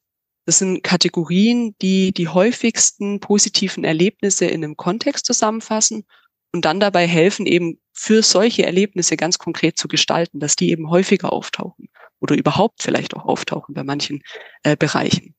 Das 0.46 0.58
sind 0.58 0.82
Kategorien, 0.82 1.74
die 1.80 2.12
die 2.12 2.28
häufigsten 2.28 3.20
positiven 3.20 3.84
Erlebnisse 3.84 4.46
in 4.46 4.64
einem 4.64 4.76
Kontext 4.76 5.26
zusammenfassen 5.26 6.04
und 6.52 6.64
dann 6.64 6.80
dabei 6.80 7.06
helfen, 7.06 7.46
eben 7.46 7.78
für 7.92 8.22
solche 8.22 8.64
Erlebnisse 8.64 9.16
ganz 9.16 9.38
konkret 9.38 9.78
zu 9.78 9.88
gestalten, 9.88 10.40
dass 10.40 10.56
die 10.56 10.70
eben 10.70 10.90
häufiger 10.90 11.32
auftauchen 11.32 11.88
oder 12.20 12.36
überhaupt 12.36 12.82
vielleicht 12.82 13.14
auch 13.14 13.24
auftauchen 13.24 13.74
bei 13.74 13.84
manchen 13.84 14.22
äh, 14.62 14.76
Bereichen. 14.76 15.34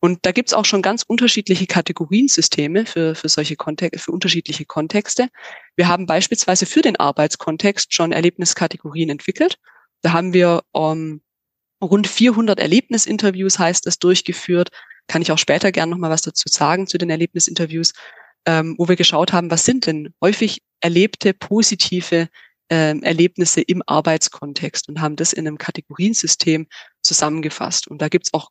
Und 0.00 0.20
da 0.22 0.32
gibt's 0.32 0.52
auch 0.52 0.64
schon 0.64 0.82
ganz 0.82 1.02
unterschiedliche 1.02 1.66
Kategoriensysteme 1.66 2.86
für, 2.86 3.14
für 3.14 3.28
solche 3.28 3.56
Kontexte, 3.56 3.98
für 3.98 4.12
unterschiedliche 4.12 4.64
Kontexte. 4.64 5.28
Wir 5.74 5.88
haben 5.88 6.06
beispielsweise 6.06 6.66
für 6.66 6.82
den 6.82 6.96
Arbeitskontext 6.96 7.94
schon 7.94 8.12
Erlebniskategorien 8.12 9.10
entwickelt. 9.10 9.58
Da 10.06 10.12
haben 10.12 10.32
wir 10.32 10.62
ähm, 10.72 11.20
rund 11.82 12.06
400 12.06 12.60
Erlebnisinterviews, 12.60 13.58
heißt 13.58 13.88
es, 13.88 13.98
durchgeführt. 13.98 14.70
Kann 15.08 15.20
ich 15.20 15.32
auch 15.32 15.38
später 15.38 15.72
gerne 15.72 15.90
noch 15.90 15.98
mal 15.98 16.10
was 16.10 16.22
dazu 16.22 16.44
sagen 16.48 16.86
zu 16.86 16.96
den 16.96 17.10
Erlebnisinterviews, 17.10 17.92
ähm, 18.46 18.76
wo 18.78 18.86
wir 18.86 18.94
geschaut 18.94 19.32
haben, 19.32 19.50
was 19.50 19.64
sind 19.64 19.84
denn 19.84 20.14
häufig 20.22 20.62
erlebte 20.78 21.34
positive 21.34 22.28
ähm, 22.70 23.02
Erlebnisse 23.02 23.62
im 23.62 23.82
Arbeitskontext 23.84 24.88
und 24.88 25.00
haben 25.00 25.16
das 25.16 25.32
in 25.32 25.48
einem 25.48 25.58
Kategoriensystem 25.58 26.68
zusammengefasst. 27.02 27.88
Und 27.88 28.00
da 28.00 28.08
gibt's 28.08 28.32
auch 28.32 28.50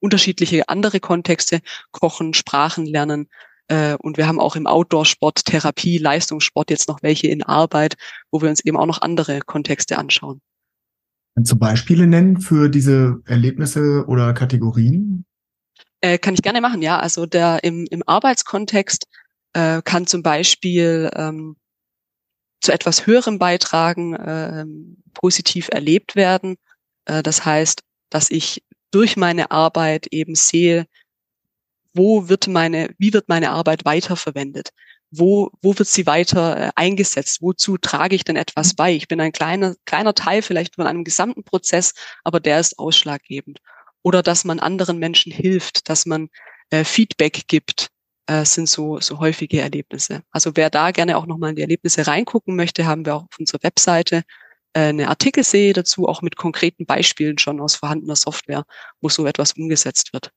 unterschiedliche 0.00 0.68
andere 0.68 0.98
Kontexte, 0.98 1.60
Kochen, 1.92 2.34
Sprachen 2.34 2.84
lernen. 2.84 3.28
Äh, 3.68 3.94
und 3.94 4.16
wir 4.16 4.26
haben 4.26 4.40
auch 4.40 4.56
im 4.56 4.66
Outdoor-Sport, 4.66 5.44
Therapie, 5.44 5.98
Leistungssport 5.98 6.68
jetzt 6.68 6.88
noch 6.88 7.00
welche 7.04 7.28
in 7.28 7.44
Arbeit, 7.44 7.94
wo 8.32 8.42
wir 8.42 8.50
uns 8.50 8.64
eben 8.64 8.76
auch 8.76 8.86
noch 8.86 9.02
andere 9.02 9.38
Kontexte 9.38 9.96
anschauen. 9.96 10.40
Kannst 11.34 11.52
du 11.52 11.56
Beispiele 11.56 12.06
nennen 12.06 12.40
für 12.40 12.68
diese 12.68 13.20
Erlebnisse 13.24 14.04
oder 14.06 14.34
Kategorien? 14.34 15.24
Äh, 16.00 16.18
kann 16.18 16.34
ich 16.34 16.42
gerne 16.42 16.60
machen, 16.60 16.82
ja. 16.82 16.98
Also 16.98 17.26
der 17.26 17.62
im, 17.62 17.86
im 17.90 18.02
Arbeitskontext 18.06 19.06
äh, 19.52 19.82
kann 19.82 20.06
zum 20.06 20.22
Beispiel 20.22 21.10
ähm, 21.14 21.56
zu 22.60 22.72
etwas 22.72 23.06
höherem 23.06 23.38
beitragen, 23.38 24.14
äh, 24.14 24.64
positiv 25.14 25.68
erlebt 25.70 26.16
werden. 26.16 26.56
Äh, 27.06 27.22
das 27.22 27.44
heißt, 27.44 27.82
dass 28.10 28.30
ich 28.30 28.62
durch 28.90 29.16
meine 29.16 29.50
Arbeit 29.50 30.08
eben 30.10 30.34
sehe, 30.34 30.86
wo 31.94 32.28
wird 32.28 32.48
meine, 32.48 32.94
wie 32.98 33.12
wird 33.12 33.28
meine 33.28 33.50
Arbeit 33.50 33.84
weiterverwendet? 33.84 34.70
Wo, 35.10 35.50
wo 35.60 35.76
wird 35.76 35.88
sie 35.88 36.06
weiter 36.06 36.56
äh, 36.56 36.70
eingesetzt? 36.76 37.42
Wozu 37.42 37.78
trage 37.78 38.14
ich 38.14 38.24
denn 38.24 38.36
etwas 38.36 38.74
bei? 38.74 38.92
Ich 38.94 39.08
bin 39.08 39.20
ein 39.20 39.32
kleiner, 39.32 39.74
kleiner 39.84 40.14
Teil 40.14 40.42
vielleicht 40.42 40.76
von 40.76 40.86
einem 40.86 41.04
gesamten 41.04 41.44
Prozess, 41.44 41.94
aber 42.24 42.40
der 42.40 42.60
ist 42.60 42.78
ausschlaggebend. 42.78 43.60
Oder 44.02 44.22
dass 44.22 44.44
man 44.44 44.60
anderen 44.60 44.98
Menschen 44.98 45.32
hilft, 45.32 45.88
dass 45.88 46.06
man 46.06 46.28
äh, 46.70 46.84
Feedback 46.84 47.48
gibt, 47.48 47.88
äh, 48.26 48.44
sind 48.44 48.68
so, 48.68 49.00
so 49.00 49.18
häufige 49.18 49.60
Erlebnisse. 49.60 50.22
Also 50.30 50.52
wer 50.54 50.70
da 50.70 50.92
gerne 50.92 51.16
auch 51.16 51.26
nochmal 51.26 51.50
in 51.50 51.56
die 51.56 51.62
Erlebnisse 51.62 52.06
reingucken 52.06 52.54
möchte, 52.56 52.86
haben 52.86 53.04
wir 53.04 53.16
auch 53.16 53.22
auf 53.24 53.38
unserer 53.38 53.62
Webseite 53.62 54.22
äh, 54.74 54.80
eine 54.80 55.08
Artikelserie 55.08 55.72
dazu, 55.72 56.06
auch 56.06 56.22
mit 56.22 56.36
konkreten 56.36 56.86
Beispielen 56.86 57.38
schon 57.38 57.60
aus 57.60 57.74
vorhandener 57.76 58.16
Software, 58.16 58.64
wo 59.00 59.08
so 59.08 59.26
etwas 59.26 59.54
umgesetzt 59.54 60.12
wird. 60.12 60.30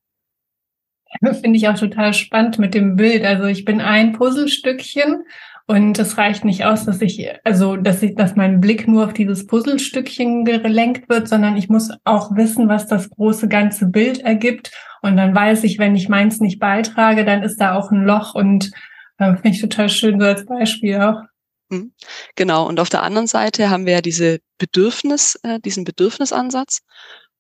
Finde 1.42 1.58
ich 1.58 1.68
auch 1.68 1.78
total 1.78 2.14
spannend 2.14 2.60
mit 2.60 2.74
dem 2.74 2.96
Bild. 2.96 3.26
Also 3.26 3.46
ich 3.46 3.66
bin 3.66 3.82
ein 3.82 4.14
Puzzlestückchen 4.14 5.24
und 5.66 5.98
es 5.98 6.18
reicht 6.18 6.44
nicht 6.44 6.66
aus, 6.66 6.86
dass 6.86 7.02
ich, 7.02 7.26
also, 7.46 7.78
dass 7.78 8.04
ich, 8.04 8.16
dass 8.16 8.36
mein 8.36 8.60
Blick 8.60 8.88
nur 8.88 9.06
auf 9.06 9.14
dieses 9.14 9.48
Puzzlestückchen 9.48 10.44
gelenkt 10.44 11.08
wird, 11.08 11.30
sondern 11.30 11.56
ich 11.56 11.70
muss 11.70 11.90
auch 12.04 12.36
wissen, 12.36 12.68
was 12.68 12.88
das 12.88 13.10
große 13.10 13.48
ganze 13.48 13.88
Bild 13.88 14.20
ergibt. 14.20 14.72
Und 15.02 15.16
dann 15.16 15.34
weiß 15.34 15.64
ich, 15.64 15.80
wenn 15.80 15.96
ich 15.96 16.10
meins 16.10 16.42
nicht 16.42 16.60
beitrage, 16.60 17.24
dann 17.24 17.44
ist 17.44 17.58
da 17.58 17.76
auch 17.76 17.92
ein 17.92 18.04
Loch 18.04 18.36
und 18.36 18.72
äh, 19.20 19.34
finde 19.36 19.50
ich 19.50 19.62
total 19.62 19.88
schön 19.88 20.20
so 20.20 20.26
als 20.26 20.46
Beispiel 20.46 21.00
auch. 21.00 21.22
Mhm. 21.70 21.94
Genau. 22.36 22.68
Und 22.68 22.80
auf 22.80 22.90
der 22.90 23.04
anderen 23.04 23.28
Seite 23.28 23.70
haben 23.70 23.86
wir 23.86 23.94
ja 23.94 24.02
diese 24.02 24.40
Bedürfnis, 24.58 25.40
äh, 25.44 25.60
diesen 25.62 25.86
Bedürfnisansatz. 25.86 26.82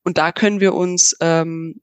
Und 0.05 0.17
da 0.17 0.31
können 0.31 0.59
wir 0.59 0.73
uns 0.73 1.15
ähm, 1.19 1.75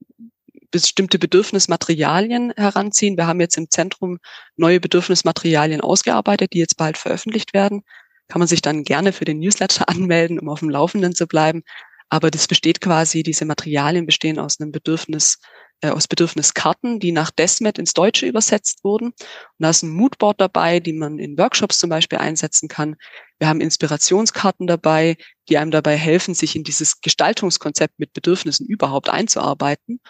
bestimmte 0.70 1.18
Bedürfnismaterialien 1.18 2.52
heranziehen. 2.56 3.16
Wir 3.16 3.26
haben 3.26 3.40
jetzt 3.40 3.56
im 3.56 3.70
Zentrum 3.70 4.18
neue 4.56 4.80
Bedürfnismaterialien 4.80 5.80
ausgearbeitet, 5.80 6.52
die 6.52 6.58
jetzt 6.58 6.76
bald 6.76 6.98
veröffentlicht 6.98 7.54
werden. 7.54 7.82
Kann 8.28 8.38
man 8.38 8.48
sich 8.48 8.62
dann 8.62 8.84
gerne 8.84 9.12
für 9.12 9.24
den 9.24 9.40
Newsletter 9.40 9.88
anmelden, 9.88 10.38
um 10.38 10.48
auf 10.48 10.60
dem 10.60 10.70
Laufenden 10.70 11.14
zu 11.14 11.26
bleiben. 11.26 11.62
Aber 12.08 12.30
das 12.30 12.48
besteht 12.48 12.80
quasi, 12.80 13.22
diese 13.22 13.44
Materialien 13.44 14.04
bestehen 14.04 14.38
aus 14.38 14.60
einem 14.60 14.72
Bedürfnis, 14.72 15.38
äh, 15.80 15.90
aus 15.90 16.08
Bedürfniskarten, 16.08 16.98
die 16.98 17.12
nach 17.12 17.30
Desmet 17.30 17.78
ins 17.78 17.94
Deutsche 17.94 18.26
übersetzt 18.26 18.82
wurden. 18.82 19.06
Und 19.06 19.14
da 19.58 19.70
ist 19.70 19.82
ein 19.82 19.90
Moodboard 19.90 20.40
dabei, 20.40 20.80
die 20.80 20.92
man 20.92 21.18
in 21.18 21.38
Workshops 21.38 21.78
zum 21.78 21.88
Beispiel 21.88 22.18
einsetzen 22.18 22.68
kann. 22.68 22.96
Wir 23.38 23.48
haben 23.48 23.60
Inspirationskarten 23.60 24.66
dabei, 24.66 25.16
die 25.48 25.56
einem 25.56 25.70
dabei 25.70 25.96
helfen, 25.96 26.34
sich 26.34 26.56
in 26.56 26.64
dieses 26.64 27.00
Gestaltungskonzept 27.00 27.98
mit 27.98 28.12
Bedürfnissen 28.12 28.66
überhaupt 28.66 29.08
einzuarbeiten. 29.08 30.00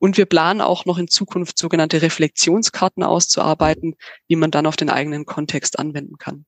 Und 0.00 0.16
wir 0.16 0.26
planen 0.26 0.62
auch 0.62 0.86
noch 0.86 0.98
in 0.98 1.08
Zukunft 1.08 1.58
sogenannte 1.58 2.02
Reflexionskarten 2.02 3.04
auszuarbeiten, 3.04 3.94
die 4.28 4.36
man 4.36 4.50
dann 4.50 4.66
auf 4.66 4.76
den 4.76 4.90
eigenen 4.90 5.26
Kontext 5.26 5.78
anwenden 5.78 6.16
kann. 6.16 6.46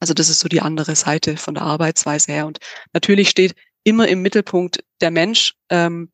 Also 0.00 0.14
das 0.14 0.30
ist 0.30 0.40
so 0.40 0.48
die 0.48 0.62
andere 0.62 0.96
Seite 0.96 1.36
von 1.36 1.54
der 1.54 1.64
Arbeitsweise 1.64 2.32
her. 2.32 2.46
Und 2.46 2.58
natürlich 2.92 3.28
steht 3.28 3.54
immer 3.84 4.08
im 4.08 4.22
Mittelpunkt 4.22 4.82
der 5.00 5.10
Mensch. 5.10 5.54
Ähm, 5.68 6.10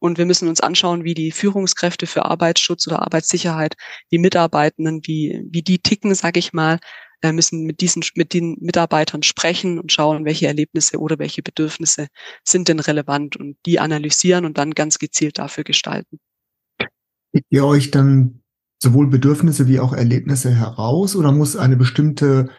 und 0.00 0.18
wir 0.18 0.26
müssen 0.26 0.48
uns 0.48 0.60
anschauen, 0.60 1.04
wie 1.04 1.14
die 1.14 1.30
Führungskräfte 1.30 2.06
für 2.06 2.24
Arbeitsschutz 2.24 2.86
oder 2.88 3.02
Arbeitssicherheit, 3.02 3.76
die 4.10 4.18
Mitarbeitenden, 4.18 5.00
wie, 5.06 5.42
wie 5.48 5.62
die 5.62 5.78
ticken, 5.78 6.14
sage 6.14 6.40
ich 6.40 6.52
mal, 6.52 6.78
äh, 7.22 7.32
müssen 7.32 7.64
mit 7.64 7.80
diesen, 7.80 8.02
mit 8.14 8.34
den 8.34 8.56
Mitarbeitern 8.60 9.22
sprechen 9.22 9.78
und 9.78 9.92
schauen, 9.92 10.24
welche 10.24 10.46
Erlebnisse 10.46 10.98
oder 10.98 11.18
welche 11.18 11.42
Bedürfnisse 11.42 12.08
sind 12.44 12.68
denn 12.68 12.80
relevant 12.80 13.36
und 13.36 13.56
die 13.64 13.80
analysieren 13.80 14.44
und 14.44 14.58
dann 14.58 14.72
ganz 14.72 14.98
gezielt 14.98 15.38
dafür 15.38 15.64
gestalten. 15.64 16.18
Gebt 17.32 17.46
ihr 17.50 17.64
euch 17.64 17.90
dann 17.90 18.42
sowohl 18.82 19.06
Bedürfnisse 19.06 19.68
wie 19.68 19.80
auch 19.80 19.92
Erlebnisse 19.92 20.54
heraus 20.54 21.16
oder 21.16 21.32
muss 21.32 21.56
eine 21.56 21.76
bestimmte, 21.76 22.50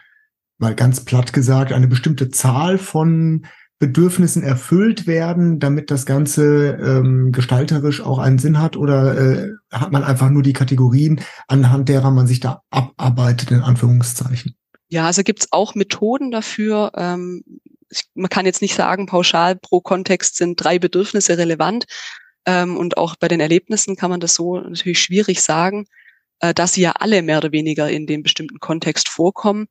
mal 0.58 0.74
ganz 0.74 1.04
platt 1.04 1.32
gesagt, 1.32 1.72
eine 1.72 1.86
bestimmte 1.86 2.30
Zahl 2.30 2.78
von 2.78 3.46
Bedürfnissen 3.78 4.42
erfüllt 4.42 5.06
werden, 5.06 5.58
damit 5.58 5.90
das 5.90 6.06
Ganze 6.06 6.78
ähm, 6.80 7.32
gestalterisch 7.32 8.00
auch 8.00 8.18
einen 8.18 8.38
Sinn 8.38 8.60
hat? 8.60 8.76
Oder 8.76 9.18
äh, 9.18 9.50
hat 9.70 9.92
man 9.92 10.04
einfach 10.04 10.30
nur 10.30 10.42
die 10.42 10.52
Kategorien, 10.52 11.20
anhand 11.48 11.88
derer 11.88 12.10
man 12.10 12.26
sich 12.26 12.40
da 12.40 12.62
abarbeitet, 12.70 13.50
in 13.50 13.60
Anführungszeichen? 13.60 14.56
Ja, 14.88 15.06
also 15.06 15.22
gibt's 15.22 15.48
auch 15.50 15.74
Methoden 15.74 16.30
dafür. 16.30 16.92
Ähm, 16.96 17.42
ich, 17.90 18.04
man 18.14 18.30
kann 18.30 18.46
jetzt 18.46 18.62
nicht 18.62 18.74
sagen, 18.74 19.06
pauschal 19.06 19.56
pro 19.56 19.80
Kontext 19.80 20.36
sind 20.36 20.62
drei 20.62 20.78
Bedürfnisse 20.78 21.36
relevant. 21.36 21.84
Ähm, 22.46 22.76
und 22.76 22.96
auch 22.96 23.16
bei 23.16 23.28
den 23.28 23.40
Erlebnissen 23.40 23.96
kann 23.96 24.10
man 24.10 24.20
das 24.20 24.34
so 24.34 24.60
natürlich 24.60 25.00
schwierig 25.00 25.42
sagen, 25.42 25.86
äh, 26.40 26.54
dass 26.54 26.74
sie 26.74 26.82
ja 26.82 26.92
alle 26.92 27.22
mehr 27.22 27.38
oder 27.38 27.52
weniger 27.52 27.90
in 27.90 28.06
dem 28.06 28.22
bestimmten 28.22 28.60
Kontext 28.60 29.08
vorkommen. 29.08 29.66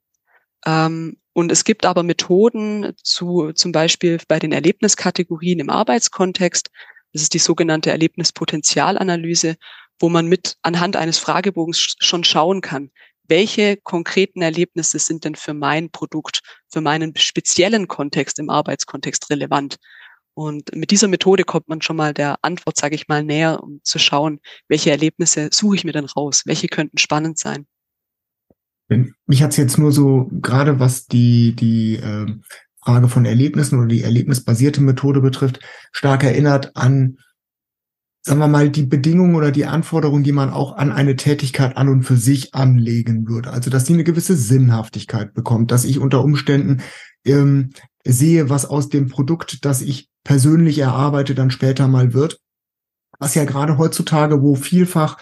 Ähm, 0.66 1.18
und 1.34 1.52
es 1.52 1.64
gibt 1.64 1.86
aber 1.86 2.04
Methoden 2.04 2.94
zu, 3.02 3.52
zum 3.54 3.72
Beispiel 3.72 4.20
bei 4.28 4.40
den 4.40 4.52
Erlebniskategorien 4.52 5.60
im 5.60 5.70
Arbeitskontext. 5.70 6.70
Das 7.12 7.24
ist 7.24 7.34
die 7.34 7.40
sogenannte 7.40 7.90
Erlebnispotentialanalyse, 7.90 9.56
wo 10.00 10.10
man 10.10 10.28
mit 10.28 10.58
anhand 10.62 10.96
eines 10.96 11.18
Fragebogens 11.18 11.96
schon 12.00 12.24
schauen 12.24 12.62
kann, 12.62 12.92
welche 13.28 13.78
konkreten 13.78 14.42
Erlebnisse 14.42 15.00
sind 15.00 15.24
denn 15.26 15.36
für 15.36 15.54
mein 15.54 15.90
Produkt, 15.90 16.42
für 16.72 16.82
meinen 16.82 17.16
speziellen 17.16 17.88
Kontext 17.88 18.38
im 18.38 18.50
Arbeitskontext 18.50 19.30
relevant. 19.30 19.78
Und 20.36 20.76
mit 20.76 20.92
dieser 20.92 21.08
Methode 21.08 21.44
kommt 21.44 21.68
man 21.68 21.82
schon 21.82 21.96
mal 21.96 22.14
der 22.14 22.38
Antwort, 22.42 22.78
sage 22.78 22.96
ich 22.96 23.08
mal, 23.08 23.24
näher, 23.24 23.62
um 23.62 23.82
zu 23.84 24.00
schauen, 24.00 24.40
welche 24.68 24.92
Erlebnisse 24.92 25.50
suche 25.52 25.76
ich 25.76 25.84
mir 25.84 25.94
denn 25.94 26.06
raus, 26.06 26.44
welche 26.46 26.68
könnten 26.68 26.98
spannend 26.98 27.38
sein. 27.38 27.68
Mich 29.26 29.44
hat's 29.44 29.58
jetzt 29.58 29.78
nur 29.78 29.92
so, 29.92 30.30
gerade 30.42 30.80
was 30.80 31.08
die, 31.08 31.56
die 31.56 31.96
äh, 31.98 32.28
Frage 32.84 33.08
von 33.08 33.26
Erlebnissen 33.26 33.80
oder 33.80 33.88
die 33.88 34.04
erlebnisbasierte 34.04 34.82
Methode 34.82 35.22
betrifft, 35.22 35.60
stark 35.92 36.24
erinnert 36.24 36.76
an, 36.76 37.18
sagen 38.22 38.40
wir 38.40 38.48
mal, 38.48 38.70
die 38.70 38.84
Bedingungen 38.84 39.36
oder 39.36 39.52
die 39.52 39.66
Anforderungen, 39.66 40.24
die 40.24 40.32
man 40.32 40.50
auch 40.50 40.76
an 40.76 40.92
eine 40.92 41.16
Tätigkeit 41.16 41.78
an 41.78 41.90
und 41.90 42.04
für 42.04 42.18
sich 42.18 42.54
anlegen 42.54 43.28
würde. 43.28 43.52
Also, 43.52 43.70
dass 43.70 43.86
die 43.86 43.94
eine 43.94 44.04
gewisse 44.04 44.36
Sinnhaftigkeit 44.36 45.34
bekommt, 45.34 45.72
dass 45.72 45.86
ich 45.86 46.00
unter 46.00 46.24
Umständen 46.24 46.82
ähm, 47.26 47.72
sehe, 48.06 48.50
was 48.50 48.66
aus 48.66 48.90
dem 48.90 49.08
Produkt, 49.10 49.66
das 49.66 49.82
ich 49.82 50.10
persönlich 50.24 50.80
erarbeite, 50.80 51.36
dann 51.36 51.52
später 51.52 51.88
mal 51.88 52.14
wird. 52.14 52.40
Was 53.20 53.36
ja 53.36 53.46
gerade 53.46 53.78
heutzutage, 53.78 54.42
wo 54.42 54.56
vielfach 54.56 55.18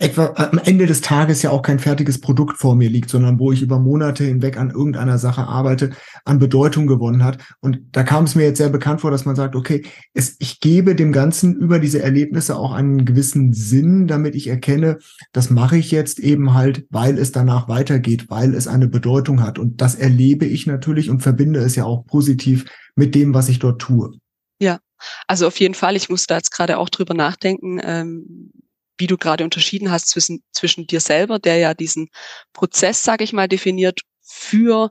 etwa 0.00 0.26
am 0.36 0.58
Ende 0.58 0.86
des 0.86 1.00
Tages 1.00 1.42
ja 1.42 1.50
auch 1.50 1.62
kein 1.62 1.80
fertiges 1.80 2.20
Produkt 2.20 2.56
vor 2.56 2.76
mir 2.76 2.88
liegt, 2.88 3.10
sondern 3.10 3.40
wo 3.40 3.50
ich 3.50 3.62
über 3.62 3.80
Monate 3.80 4.22
hinweg 4.22 4.56
an 4.56 4.70
irgendeiner 4.70 5.18
Sache 5.18 5.42
arbeite, 5.42 5.90
an 6.24 6.38
Bedeutung 6.38 6.86
gewonnen 6.86 7.24
hat. 7.24 7.38
Und 7.60 7.80
da 7.92 8.04
kam 8.04 8.24
es 8.24 8.36
mir 8.36 8.44
jetzt 8.44 8.58
sehr 8.58 8.68
bekannt 8.68 9.00
vor, 9.00 9.10
dass 9.10 9.24
man 9.24 9.34
sagt, 9.34 9.56
okay, 9.56 9.84
es, 10.14 10.36
ich 10.38 10.60
gebe 10.60 10.94
dem 10.94 11.10
Ganzen 11.10 11.56
über 11.56 11.80
diese 11.80 12.00
Erlebnisse 12.00 12.56
auch 12.56 12.72
einen 12.72 13.04
gewissen 13.04 13.52
Sinn, 13.52 14.06
damit 14.06 14.36
ich 14.36 14.46
erkenne, 14.46 14.98
das 15.32 15.50
mache 15.50 15.76
ich 15.76 15.90
jetzt 15.90 16.20
eben 16.20 16.54
halt, 16.54 16.86
weil 16.90 17.18
es 17.18 17.32
danach 17.32 17.68
weitergeht, 17.68 18.26
weil 18.28 18.54
es 18.54 18.68
eine 18.68 18.86
Bedeutung 18.86 19.42
hat. 19.42 19.58
Und 19.58 19.80
das 19.80 19.96
erlebe 19.96 20.46
ich 20.46 20.66
natürlich 20.66 21.10
und 21.10 21.22
verbinde 21.22 21.58
es 21.58 21.74
ja 21.74 21.84
auch 21.84 22.06
positiv 22.06 22.66
mit 22.94 23.16
dem, 23.16 23.34
was 23.34 23.48
ich 23.48 23.58
dort 23.58 23.80
tue. 23.80 24.12
Ja, 24.60 24.78
Also 25.26 25.46
auf 25.46 25.58
jeden 25.58 25.74
Fall, 25.74 25.96
ich 25.96 26.08
muss 26.08 26.26
da 26.26 26.36
jetzt 26.36 26.50
gerade 26.50 26.78
auch 26.78 26.88
drüber 26.88 27.14
nachdenken, 27.14 27.80
ähm, 27.82 28.52
wie 28.98 29.06
du 29.06 29.16
gerade 29.16 29.44
unterschieden 29.44 29.90
hast 29.90 30.08
zwischen, 30.08 30.42
zwischen 30.52 30.86
dir 30.86 31.00
selber, 31.00 31.38
der 31.38 31.56
ja 31.56 31.74
diesen 31.74 32.08
Prozess, 32.52 33.02
sage 33.02 33.24
ich 33.24 33.32
mal, 33.32 33.48
definiert 33.48 34.00
für 34.22 34.90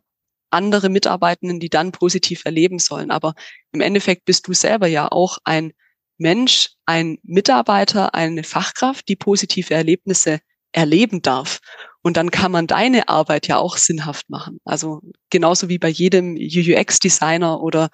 andere 0.49 0.89
Mitarbeitenden, 0.89 1.59
die 1.59 1.69
dann 1.69 1.91
positiv 1.91 2.43
erleben 2.45 2.79
sollen. 2.79 3.11
Aber 3.11 3.35
im 3.71 3.81
Endeffekt 3.81 4.25
bist 4.25 4.47
du 4.47 4.53
selber 4.53 4.87
ja 4.87 5.11
auch 5.11 5.37
ein 5.43 5.73
Mensch, 6.17 6.69
ein 6.85 7.19
Mitarbeiter, 7.23 8.15
eine 8.15 8.43
Fachkraft, 8.43 9.07
die 9.07 9.15
positive 9.15 9.73
Erlebnisse 9.73 10.39
erleben 10.71 11.21
darf. 11.21 11.59
Und 12.01 12.17
dann 12.17 12.31
kann 12.31 12.51
man 12.51 12.67
deine 12.67 13.09
Arbeit 13.09 13.47
ja 13.47 13.57
auch 13.57 13.77
sinnhaft 13.77 14.29
machen. 14.29 14.59
Also 14.63 15.01
genauso 15.29 15.69
wie 15.69 15.77
bei 15.77 15.89
jedem 15.89 16.35
UX-Designer 16.35 17.61
oder 17.61 17.89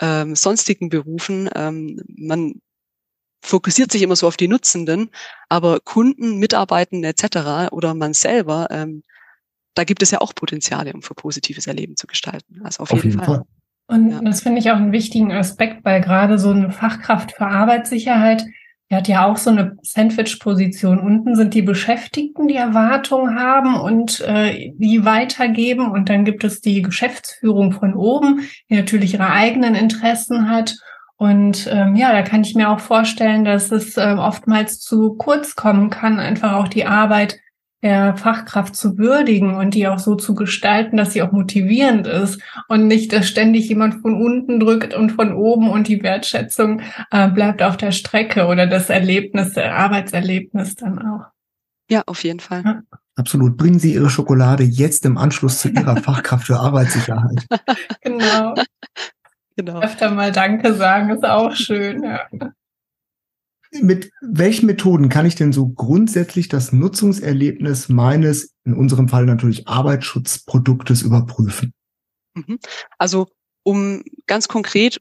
ähm, 0.00 0.36
sonstigen 0.36 0.88
Berufen. 0.88 1.50
Ähm, 1.54 2.00
man 2.06 2.60
fokussiert 3.46 3.92
sich 3.92 4.02
immer 4.02 4.16
so 4.16 4.26
auf 4.26 4.36
die 4.36 4.48
Nutzenden, 4.48 5.10
aber 5.48 5.80
Kunden, 5.80 6.38
Mitarbeitende 6.38 7.08
etc. 7.08 7.72
oder 7.72 7.94
man 7.94 8.12
selber, 8.12 8.68
ähm, 8.70 9.02
da 9.74 9.84
gibt 9.84 10.02
es 10.02 10.10
ja 10.10 10.20
auch 10.20 10.34
Potenziale, 10.34 10.92
um 10.92 11.02
für 11.02 11.14
positives 11.14 11.66
Erleben 11.66 11.96
zu 11.96 12.06
gestalten. 12.06 12.62
Also 12.64 12.82
auf, 12.82 12.90
auf 12.90 13.04
jeden, 13.04 13.12
jeden, 13.12 13.24
Fall. 13.24 13.36
Fall. 13.36 13.46
Und 13.88 14.10
ja. 14.10 14.20
das 14.20 14.40
finde 14.40 14.58
ich 14.58 14.70
auch 14.70 14.76
einen 14.76 14.92
wichtigen 14.92 15.32
Aspekt, 15.32 15.84
weil 15.84 16.00
gerade 16.00 16.38
so 16.38 16.50
eine 16.50 16.70
Fachkraft 16.70 17.32
für 17.32 17.46
Arbeitssicherheit, 17.46 18.44
die 18.90 18.96
hat 18.96 19.08
ja 19.08 19.26
auch 19.26 19.36
so 19.36 19.50
eine 19.50 19.76
Sandwich-Position. 19.82 20.98
Unten 20.98 21.36
sind 21.36 21.54
die 21.54 21.62
Beschäftigten, 21.62 22.48
die 22.48 22.56
Erwartungen 22.56 23.38
haben 23.38 23.78
und 23.80 24.20
äh, 24.20 24.72
die 24.76 25.04
weitergeben. 25.04 25.90
Und 25.90 26.08
dann 26.08 26.24
gibt 26.24 26.42
es 26.44 26.60
die 26.60 26.82
Geschäftsführung 26.82 27.72
von 27.72 27.94
oben, 27.94 28.48
die 28.70 28.76
natürlich 28.76 29.14
ihre 29.14 29.30
eigenen 29.30 29.74
Interessen 29.74 30.50
hat. 30.50 30.76
Und 31.18 31.68
ähm, 31.72 31.96
ja, 31.96 32.12
da 32.12 32.22
kann 32.22 32.42
ich 32.42 32.54
mir 32.54 32.68
auch 32.70 32.80
vorstellen, 32.80 33.44
dass 33.44 33.72
es 33.72 33.96
äh, 33.96 34.14
oftmals 34.18 34.80
zu 34.80 35.14
kurz 35.14 35.54
kommen 35.54 35.88
kann, 35.88 36.18
einfach 36.18 36.52
auch 36.54 36.68
die 36.68 36.84
Arbeit 36.84 37.40
der 37.82 38.16
Fachkraft 38.16 38.74
zu 38.74 38.98
würdigen 38.98 39.54
und 39.54 39.74
die 39.74 39.86
auch 39.86 39.98
so 39.98 40.14
zu 40.14 40.34
gestalten, 40.34 40.96
dass 40.96 41.12
sie 41.12 41.22
auch 41.22 41.32
motivierend 41.32 42.06
ist 42.06 42.40
und 42.68 42.86
nicht, 42.86 43.12
dass 43.12 43.28
ständig 43.28 43.68
jemand 43.68 44.00
von 44.00 44.20
unten 44.20 44.60
drückt 44.60 44.94
und 44.94 45.12
von 45.12 45.32
oben 45.32 45.70
und 45.70 45.88
die 45.88 46.02
Wertschätzung 46.02 46.80
äh, 47.10 47.28
bleibt 47.28 47.62
auf 47.62 47.76
der 47.76 47.92
Strecke 47.92 48.46
oder 48.46 48.66
das 48.66 48.90
Erlebnis, 48.90 49.52
der 49.52 49.76
Arbeitserlebnis 49.76 50.74
dann 50.74 50.98
auch. 50.98 51.26
Ja, 51.88 52.02
auf 52.06 52.24
jeden 52.24 52.40
Fall. 52.40 52.62
Ja. 52.64 52.82
Absolut. 53.14 53.56
Bringen 53.56 53.78
Sie 53.78 53.94
Ihre 53.94 54.10
Schokolade 54.10 54.62
jetzt 54.62 55.06
im 55.06 55.16
Anschluss 55.16 55.60
zu 55.60 55.68
Ihrer 55.70 55.96
Fachkraft 55.96 56.46
für 56.46 56.58
Arbeitssicherheit. 56.58 57.46
genau. 58.02 58.54
Genau. 59.56 59.80
Öfter 59.80 60.10
mal 60.10 60.32
Danke 60.32 60.74
sagen 60.74 61.10
ist 61.10 61.24
auch 61.24 61.54
schön. 61.54 62.02
Ja 62.02 62.26
mit 63.82 64.10
welchen 64.20 64.66
Methoden 64.66 65.08
kann 65.08 65.26
ich 65.26 65.34
denn 65.34 65.52
so 65.52 65.68
grundsätzlich 65.68 66.48
das 66.48 66.72
Nutzungserlebnis 66.72 67.88
meines, 67.88 68.54
in 68.64 68.74
unserem 68.74 69.08
Fall 69.08 69.26
natürlich 69.26 69.68
Arbeitsschutzproduktes 69.68 71.02
überprüfen? 71.02 71.72
Mhm. 72.34 72.58
Also 72.98 73.28
um 73.62 74.02
ganz 74.26 74.48
konkret 74.48 75.00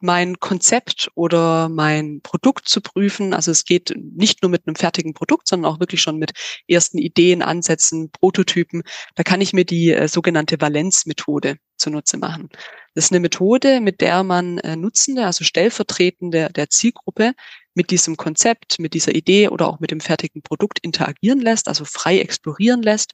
mein 0.00 0.40
Konzept 0.40 1.12
oder 1.14 1.68
mein 1.68 2.20
Produkt 2.22 2.68
zu 2.68 2.80
prüfen. 2.80 3.32
Also 3.32 3.52
es 3.52 3.64
geht 3.64 3.94
nicht 3.96 4.42
nur 4.42 4.50
mit 4.50 4.66
einem 4.66 4.74
fertigen 4.74 5.14
Produkt, 5.14 5.46
sondern 5.46 5.70
auch 5.70 5.78
wirklich 5.78 6.02
schon 6.02 6.18
mit 6.18 6.32
ersten 6.66 6.98
Ideen, 6.98 7.40
Ansätzen, 7.40 8.10
Prototypen. 8.10 8.82
Da 9.14 9.22
kann 9.22 9.40
ich 9.40 9.52
mir 9.52 9.64
die 9.64 9.92
äh, 9.92 10.08
sogenannte 10.08 10.60
Valenzmethode 10.60 11.56
zunutze 11.76 12.18
machen. 12.18 12.48
Das 12.94 13.04
ist 13.04 13.12
eine 13.12 13.20
Methode, 13.20 13.80
mit 13.80 14.00
der 14.00 14.24
man 14.24 14.58
äh, 14.58 14.76
Nutzende, 14.76 15.24
also 15.24 15.44
Stellvertretende 15.44 16.50
der 16.54 16.70
Zielgruppe, 16.70 17.34
mit 17.74 17.90
diesem 17.90 18.16
Konzept, 18.16 18.78
mit 18.80 18.94
dieser 18.94 19.14
Idee 19.14 19.48
oder 19.48 19.68
auch 19.68 19.80
mit 19.80 19.90
dem 19.90 20.00
fertigen 20.00 20.42
Produkt 20.42 20.80
interagieren 20.80 21.40
lässt, 21.40 21.68
also 21.68 21.84
frei 21.84 22.18
explorieren 22.18 22.82
lässt 22.82 23.12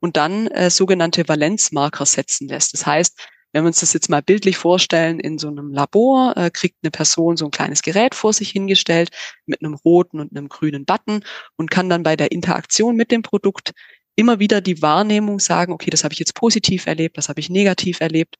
und 0.00 0.16
dann 0.16 0.46
äh, 0.48 0.70
sogenannte 0.70 1.28
Valenzmarker 1.28 2.06
setzen 2.06 2.48
lässt. 2.48 2.72
Das 2.72 2.86
heißt, 2.86 3.18
wenn 3.52 3.64
wir 3.64 3.68
uns 3.68 3.80
das 3.80 3.92
jetzt 3.92 4.10
mal 4.10 4.22
bildlich 4.22 4.56
vorstellen, 4.56 5.20
in 5.20 5.38
so 5.38 5.48
einem 5.48 5.72
Labor 5.72 6.36
äh, 6.36 6.50
kriegt 6.50 6.76
eine 6.82 6.90
Person 6.90 7.36
so 7.36 7.46
ein 7.46 7.50
kleines 7.50 7.82
Gerät 7.82 8.14
vor 8.14 8.32
sich 8.32 8.50
hingestellt 8.50 9.10
mit 9.46 9.62
einem 9.62 9.74
roten 9.74 10.20
und 10.20 10.36
einem 10.36 10.48
grünen 10.48 10.84
Button 10.84 11.24
und 11.56 11.70
kann 11.70 11.88
dann 11.88 12.02
bei 12.02 12.16
der 12.16 12.32
Interaktion 12.32 12.96
mit 12.96 13.10
dem 13.10 13.22
Produkt 13.22 13.72
immer 14.16 14.38
wieder 14.38 14.60
die 14.60 14.82
Wahrnehmung 14.82 15.38
sagen, 15.38 15.72
okay, 15.72 15.90
das 15.90 16.04
habe 16.04 16.12
ich 16.12 16.18
jetzt 16.18 16.34
positiv 16.34 16.86
erlebt, 16.86 17.16
das 17.16 17.28
habe 17.28 17.40
ich 17.40 17.50
negativ 17.50 18.00
erlebt. 18.00 18.36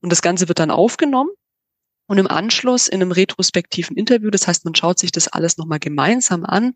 Und 0.00 0.10
das 0.10 0.22
Ganze 0.22 0.48
wird 0.48 0.58
dann 0.58 0.70
aufgenommen 0.70 1.30
und 2.08 2.18
im 2.18 2.26
Anschluss 2.26 2.88
in 2.88 3.02
einem 3.02 3.12
retrospektiven 3.12 3.96
Interview, 3.96 4.30
das 4.30 4.48
heißt, 4.48 4.64
man 4.64 4.74
schaut 4.74 4.98
sich 4.98 5.12
das 5.12 5.28
alles 5.28 5.58
nochmal 5.58 5.78
gemeinsam 5.78 6.44
an 6.44 6.74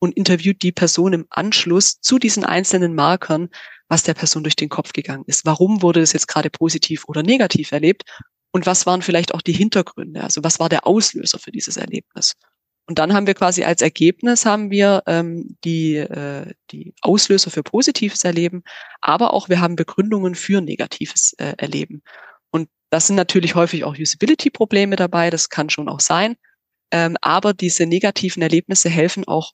und 0.00 0.16
interviewt 0.16 0.62
die 0.62 0.72
Person 0.72 1.12
im 1.12 1.26
Anschluss 1.30 2.00
zu 2.00 2.18
diesen 2.18 2.44
einzelnen 2.44 2.94
Markern, 2.94 3.48
was 3.88 4.02
der 4.02 4.14
Person 4.14 4.42
durch 4.42 4.56
den 4.56 4.68
Kopf 4.68 4.92
gegangen 4.92 5.24
ist. 5.26 5.46
Warum 5.46 5.82
wurde 5.82 6.00
das 6.00 6.12
jetzt 6.12 6.26
gerade 6.26 6.50
positiv 6.50 7.04
oder 7.06 7.22
negativ 7.22 7.70
erlebt? 7.70 8.02
Und 8.50 8.66
was 8.66 8.84
waren 8.84 9.02
vielleicht 9.02 9.32
auch 9.34 9.42
die 9.42 9.52
Hintergründe? 9.52 10.22
Also 10.22 10.42
was 10.42 10.58
war 10.58 10.68
der 10.68 10.86
Auslöser 10.86 11.38
für 11.38 11.52
dieses 11.52 11.76
Erlebnis? 11.76 12.34
Und 12.86 12.98
dann 12.98 13.14
haben 13.14 13.28
wir 13.28 13.34
quasi 13.34 13.62
als 13.62 13.80
Ergebnis 13.80 14.44
haben 14.44 14.70
wir 14.72 15.04
ähm, 15.06 15.56
die, 15.64 15.96
äh, 15.96 16.52
die 16.72 16.94
Auslöser 17.00 17.50
für 17.50 17.62
positives 17.62 18.24
Erleben, 18.24 18.64
aber 19.00 19.32
auch 19.32 19.48
wir 19.48 19.60
haben 19.60 19.76
Begründungen 19.76 20.34
für 20.34 20.60
negatives 20.60 21.34
äh, 21.38 21.54
Erleben. 21.58 22.02
Das 22.92 23.06
sind 23.06 23.16
natürlich 23.16 23.54
häufig 23.54 23.84
auch 23.84 23.96
Usability-Probleme 23.96 24.96
dabei, 24.96 25.30
das 25.30 25.48
kann 25.48 25.70
schon 25.70 25.88
auch 25.88 26.00
sein. 26.00 26.36
Ähm, 26.90 27.16
aber 27.22 27.54
diese 27.54 27.86
negativen 27.86 28.42
Erlebnisse 28.42 28.90
helfen 28.90 29.26
auch, 29.26 29.52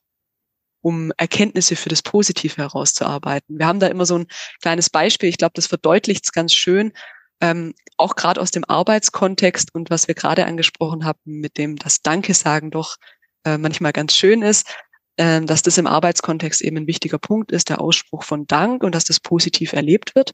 um 0.81 1.12
Erkenntnisse 1.18 1.77
für 1.77 1.88
das 1.88 2.03
Positive 2.03 2.57
herauszuarbeiten. 2.57 3.61
Wir 3.61 3.66
haben 3.68 3.79
da 3.79 3.87
immer 3.87 4.07
so 4.07 4.18
ein 4.18 4.27
kleines 4.61 4.90
Beispiel, 4.90 5.29
ich 5.29 5.38
glaube, 5.38 5.53
das 5.55 5.68
verdeutlicht 5.68 6.24
es 6.24 6.33
ganz 6.33 6.53
schön, 6.53 6.92
ähm, 7.40 7.74
auch 7.96 8.16
gerade 8.16 8.40
aus 8.40 8.51
dem 8.51 8.64
Arbeitskontext 8.64 9.72
und 9.72 9.88
was 9.88 10.09
wir 10.09 10.16
gerade 10.16 10.44
angesprochen 10.44 11.05
haben, 11.05 11.20
mit 11.24 11.59
dem 11.59 11.77
das 11.77 12.03
Danke 12.03 12.35
sagen 12.35 12.72
doch 12.72 12.96
äh, 13.44 13.57
manchmal 13.57 13.92
ganz 13.92 14.16
schön 14.16 14.42
ist, 14.42 14.68
äh, 15.16 15.40
dass 15.42 15.62
das 15.62 15.79
im 15.79 15.87
Arbeitskontext 15.87 16.61
eben 16.61 16.79
ein 16.79 16.87
wichtiger 16.88 17.18
Punkt 17.18 17.53
ist, 17.53 17.68
der 17.68 17.81
Ausspruch 17.81 18.24
von 18.24 18.48
Dank 18.48 18.83
und 18.83 18.96
dass 18.96 19.05
das 19.05 19.20
positiv 19.20 19.74
erlebt 19.74 20.16
wird. 20.16 20.33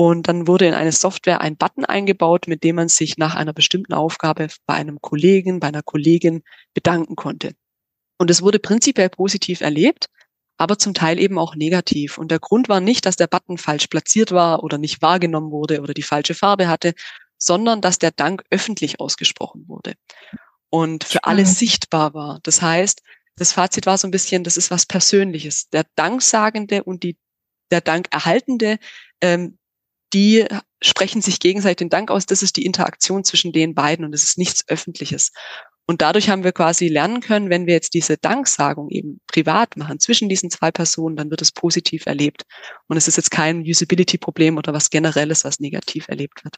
Und 0.00 0.28
dann 0.28 0.46
wurde 0.46 0.66
in 0.66 0.72
eine 0.72 0.92
Software 0.92 1.42
ein 1.42 1.58
Button 1.58 1.84
eingebaut, 1.84 2.46
mit 2.48 2.64
dem 2.64 2.76
man 2.76 2.88
sich 2.88 3.18
nach 3.18 3.34
einer 3.34 3.52
bestimmten 3.52 3.92
Aufgabe 3.92 4.48
bei 4.64 4.72
einem 4.72 5.02
Kollegen, 5.02 5.60
bei 5.60 5.68
einer 5.68 5.82
Kollegin 5.82 6.42
bedanken 6.72 7.16
konnte. 7.16 7.52
Und 8.16 8.30
es 8.30 8.40
wurde 8.40 8.60
prinzipiell 8.60 9.10
positiv 9.10 9.60
erlebt, 9.60 10.06
aber 10.56 10.78
zum 10.78 10.94
Teil 10.94 11.18
eben 11.18 11.38
auch 11.38 11.54
negativ. 11.54 12.16
Und 12.16 12.30
der 12.30 12.38
Grund 12.38 12.70
war 12.70 12.80
nicht, 12.80 13.04
dass 13.04 13.16
der 13.16 13.26
Button 13.26 13.58
falsch 13.58 13.88
platziert 13.88 14.32
war 14.32 14.64
oder 14.64 14.78
nicht 14.78 15.02
wahrgenommen 15.02 15.50
wurde 15.50 15.82
oder 15.82 15.92
die 15.92 16.02
falsche 16.02 16.32
Farbe 16.34 16.66
hatte, 16.66 16.94
sondern 17.36 17.82
dass 17.82 17.98
der 17.98 18.10
Dank 18.10 18.42
öffentlich 18.48 19.00
ausgesprochen 19.00 19.68
wurde 19.68 19.96
und 20.70 21.04
für 21.04 21.24
alle 21.24 21.44
sichtbar 21.44 22.14
war. 22.14 22.40
Das 22.42 22.62
heißt, 22.62 23.02
das 23.36 23.52
Fazit 23.52 23.84
war 23.84 23.98
so 23.98 24.08
ein 24.08 24.12
bisschen, 24.12 24.44
das 24.44 24.56
ist 24.56 24.70
was 24.70 24.86
Persönliches. 24.86 25.68
Der 25.68 25.84
Danksagende 25.94 26.84
und 26.84 27.02
die, 27.02 27.18
der 27.70 27.82
Dankerhaltende, 27.82 28.78
ähm, 29.20 29.58
die 30.12 30.46
sprechen 30.82 31.22
sich 31.22 31.40
gegenseitig 31.40 31.76
den 31.78 31.88
Dank 31.90 32.10
aus. 32.10 32.26
Das 32.26 32.42
ist 32.42 32.56
die 32.56 32.64
Interaktion 32.64 33.24
zwischen 33.24 33.52
den 33.52 33.74
beiden 33.74 34.04
und 34.04 34.14
es 34.14 34.24
ist 34.24 34.38
nichts 34.38 34.66
Öffentliches. 34.68 35.32
Und 35.86 36.02
dadurch 36.02 36.30
haben 36.30 36.44
wir 36.44 36.52
quasi 36.52 36.86
lernen 36.86 37.20
können, 37.20 37.50
wenn 37.50 37.66
wir 37.66 37.74
jetzt 37.74 37.94
diese 37.94 38.16
Danksagung 38.16 38.90
eben 38.90 39.20
privat 39.26 39.76
machen 39.76 39.98
zwischen 39.98 40.28
diesen 40.28 40.48
zwei 40.48 40.70
Personen, 40.70 41.16
dann 41.16 41.30
wird 41.30 41.42
es 41.42 41.50
positiv 41.50 42.06
erlebt. 42.06 42.44
Und 42.86 42.96
es 42.96 43.08
ist 43.08 43.16
jetzt 43.16 43.32
kein 43.32 43.62
Usability-Problem 43.62 44.56
oder 44.56 44.72
was 44.72 44.90
generelles, 44.90 45.44
was 45.44 45.58
negativ 45.58 46.06
erlebt 46.08 46.44
wird. 46.44 46.56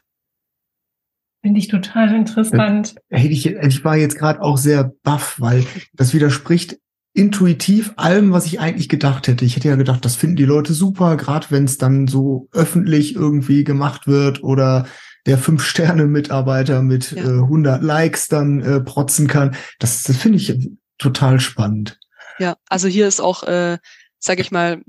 Finde 1.41 1.59
ich 1.59 1.67
total 1.67 2.13
interessant. 2.13 2.95
Hey, 3.09 3.27
ich, 3.27 3.47
ich 3.47 3.83
war 3.83 3.97
jetzt 3.97 4.17
gerade 4.17 4.39
auch 4.41 4.57
sehr 4.57 4.93
baff, 5.01 5.39
weil 5.39 5.65
das 5.93 6.13
widerspricht 6.13 6.77
intuitiv 7.13 7.93
allem, 7.95 8.31
was 8.31 8.45
ich 8.45 8.59
eigentlich 8.59 8.89
gedacht 8.89 9.27
hätte. 9.27 9.45
Ich 9.45 9.55
hätte 9.55 9.67
ja 9.67 9.75
gedacht, 9.75 10.03
das 10.03 10.15
finden 10.15 10.35
die 10.35 10.45
Leute 10.45 10.73
super, 10.73 11.15
gerade 11.15 11.47
wenn 11.51 11.65
es 11.65 11.77
dann 11.77 12.07
so 12.07 12.49
öffentlich 12.51 13.15
irgendwie 13.15 13.63
gemacht 13.63 14.07
wird 14.07 14.43
oder 14.43 14.87
der 15.25 15.37
Fünf-Sterne-Mitarbeiter 15.37 16.81
mit 16.81 17.11
ja. 17.11 17.23
äh, 17.23 17.41
100 17.41 17.81
Likes 17.83 18.27
dann 18.27 18.61
äh, 18.61 18.81
protzen 18.81 19.27
kann. 19.27 19.55
Das, 19.79 20.03
das 20.03 20.17
finde 20.17 20.37
ich 20.37 20.59
total 20.97 21.39
spannend. 21.39 21.99
Ja, 22.39 22.57
also 22.67 22.87
hier 22.87 23.07
ist 23.07 23.21
auch, 23.21 23.43
äh, 23.43 23.77
sage 24.19 24.41
ich 24.41 24.51
mal, 24.51 24.81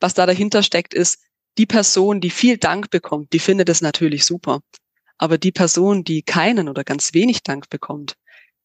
was 0.00 0.14
da 0.14 0.26
dahinter 0.26 0.62
steckt, 0.62 0.94
ist, 0.94 1.18
die 1.58 1.66
Person, 1.66 2.20
die 2.20 2.30
viel 2.30 2.58
Dank 2.58 2.90
bekommt, 2.90 3.32
die 3.32 3.38
findet 3.38 3.68
es 3.68 3.80
natürlich 3.80 4.24
super. 4.24 4.60
Aber 5.18 5.38
die 5.38 5.52
Person, 5.52 6.04
die 6.04 6.22
keinen 6.22 6.68
oder 6.68 6.84
ganz 6.84 7.14
wenig 7.14 7.42
Dank 7.42 7.70
bekommt, 7.70 8.14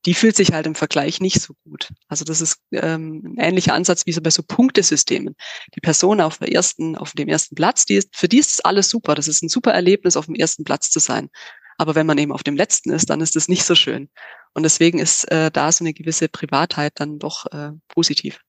die 0.06 0.14
fühlt 0.14 0.36
sich 0.36 0.52
halt 0.52 0.66
im 0.66 0.76
Vergleich 0.76 1.20
nicht 1.20 1.42
so 1.42 1.54
gut. 1.64 1.90
Also 2.08 2.26
das 2.26 2.42
ist 2.42 2.58
ähm, 2.72 3.22
ein 3.26 3.38
ähnlicher 3.38 3.74
Ansatz 3.74 4.06
wie 4.06 4.12
so 4.12 4.22
bei 4.22 4.32
so 4.32 4.42
Punktesystemen. 4.44 5.36
Die 5.76 5.82
Person 5.82 6.22
auf, 6.22 6.40
der 6.40 6.52
ersten, 6.52 6.98
auf 6.98 7.12
dem 7.14 7.28
ersten 7.28 7.56
Platz, 7.56 7.86
die 7.86 7.96
ist, 7.96 8.16
für 8.16 8.28
die 8.28 8.40
ist 8.40 8.66
alles 8.66 8.90
super. 8.90 9.16
Das 9.16 9.28
ist 9.28 9.44
ein 9.44 9.50
super 9.50 9.72
Erlebnis, 9.72 10.18
auf 10.18 10.26
dem 10.26 10.36
ersten 10.36 10.64
Platz 10.64 10.90
zu 10.90 11.00
sein. 11.00 11.30
Aber 11.78 11.96
wenn 11.96 12.08
man 12.08 12.18
eben 12.18 12.32
auf 12.32 12.44
dem 12.44 12.56
letzten 12.56 12.92
ist, 12.92 13.10
dann 13.10 13.22
ist 13.22 13.36
es 13.36 13.48
nicht 13.48 13.64
so 13.64 13.76
schön. 13.76 14.10
Und 14.54 14.64
deswegen 14.64 15.00
ist 15.00 15.24
äh, 15.32 15.52
da 15.52 15.72
so 15.72 15.84
eine 15.84 15.94
gewisse 15.94 16.28
Privatheit 16.30 16.94
dann 16.96 17.20
doch 17.20 17.46
äh, 17.48 17.72
positiv. 17.88 18.40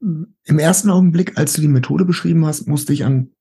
Im 0.00 0.58
ersten 0.58 0.90
Augenblick, 0.90 1.38
als 1.38 1.54
du 1.54 1.60
die 1.60 1.68
Methode 1.68 2.04
beschrieben 2.04 2.44
hast, 2.46 2.66
musste 2.66 2.92
ich 2.92 3.04
an 3.04 3.32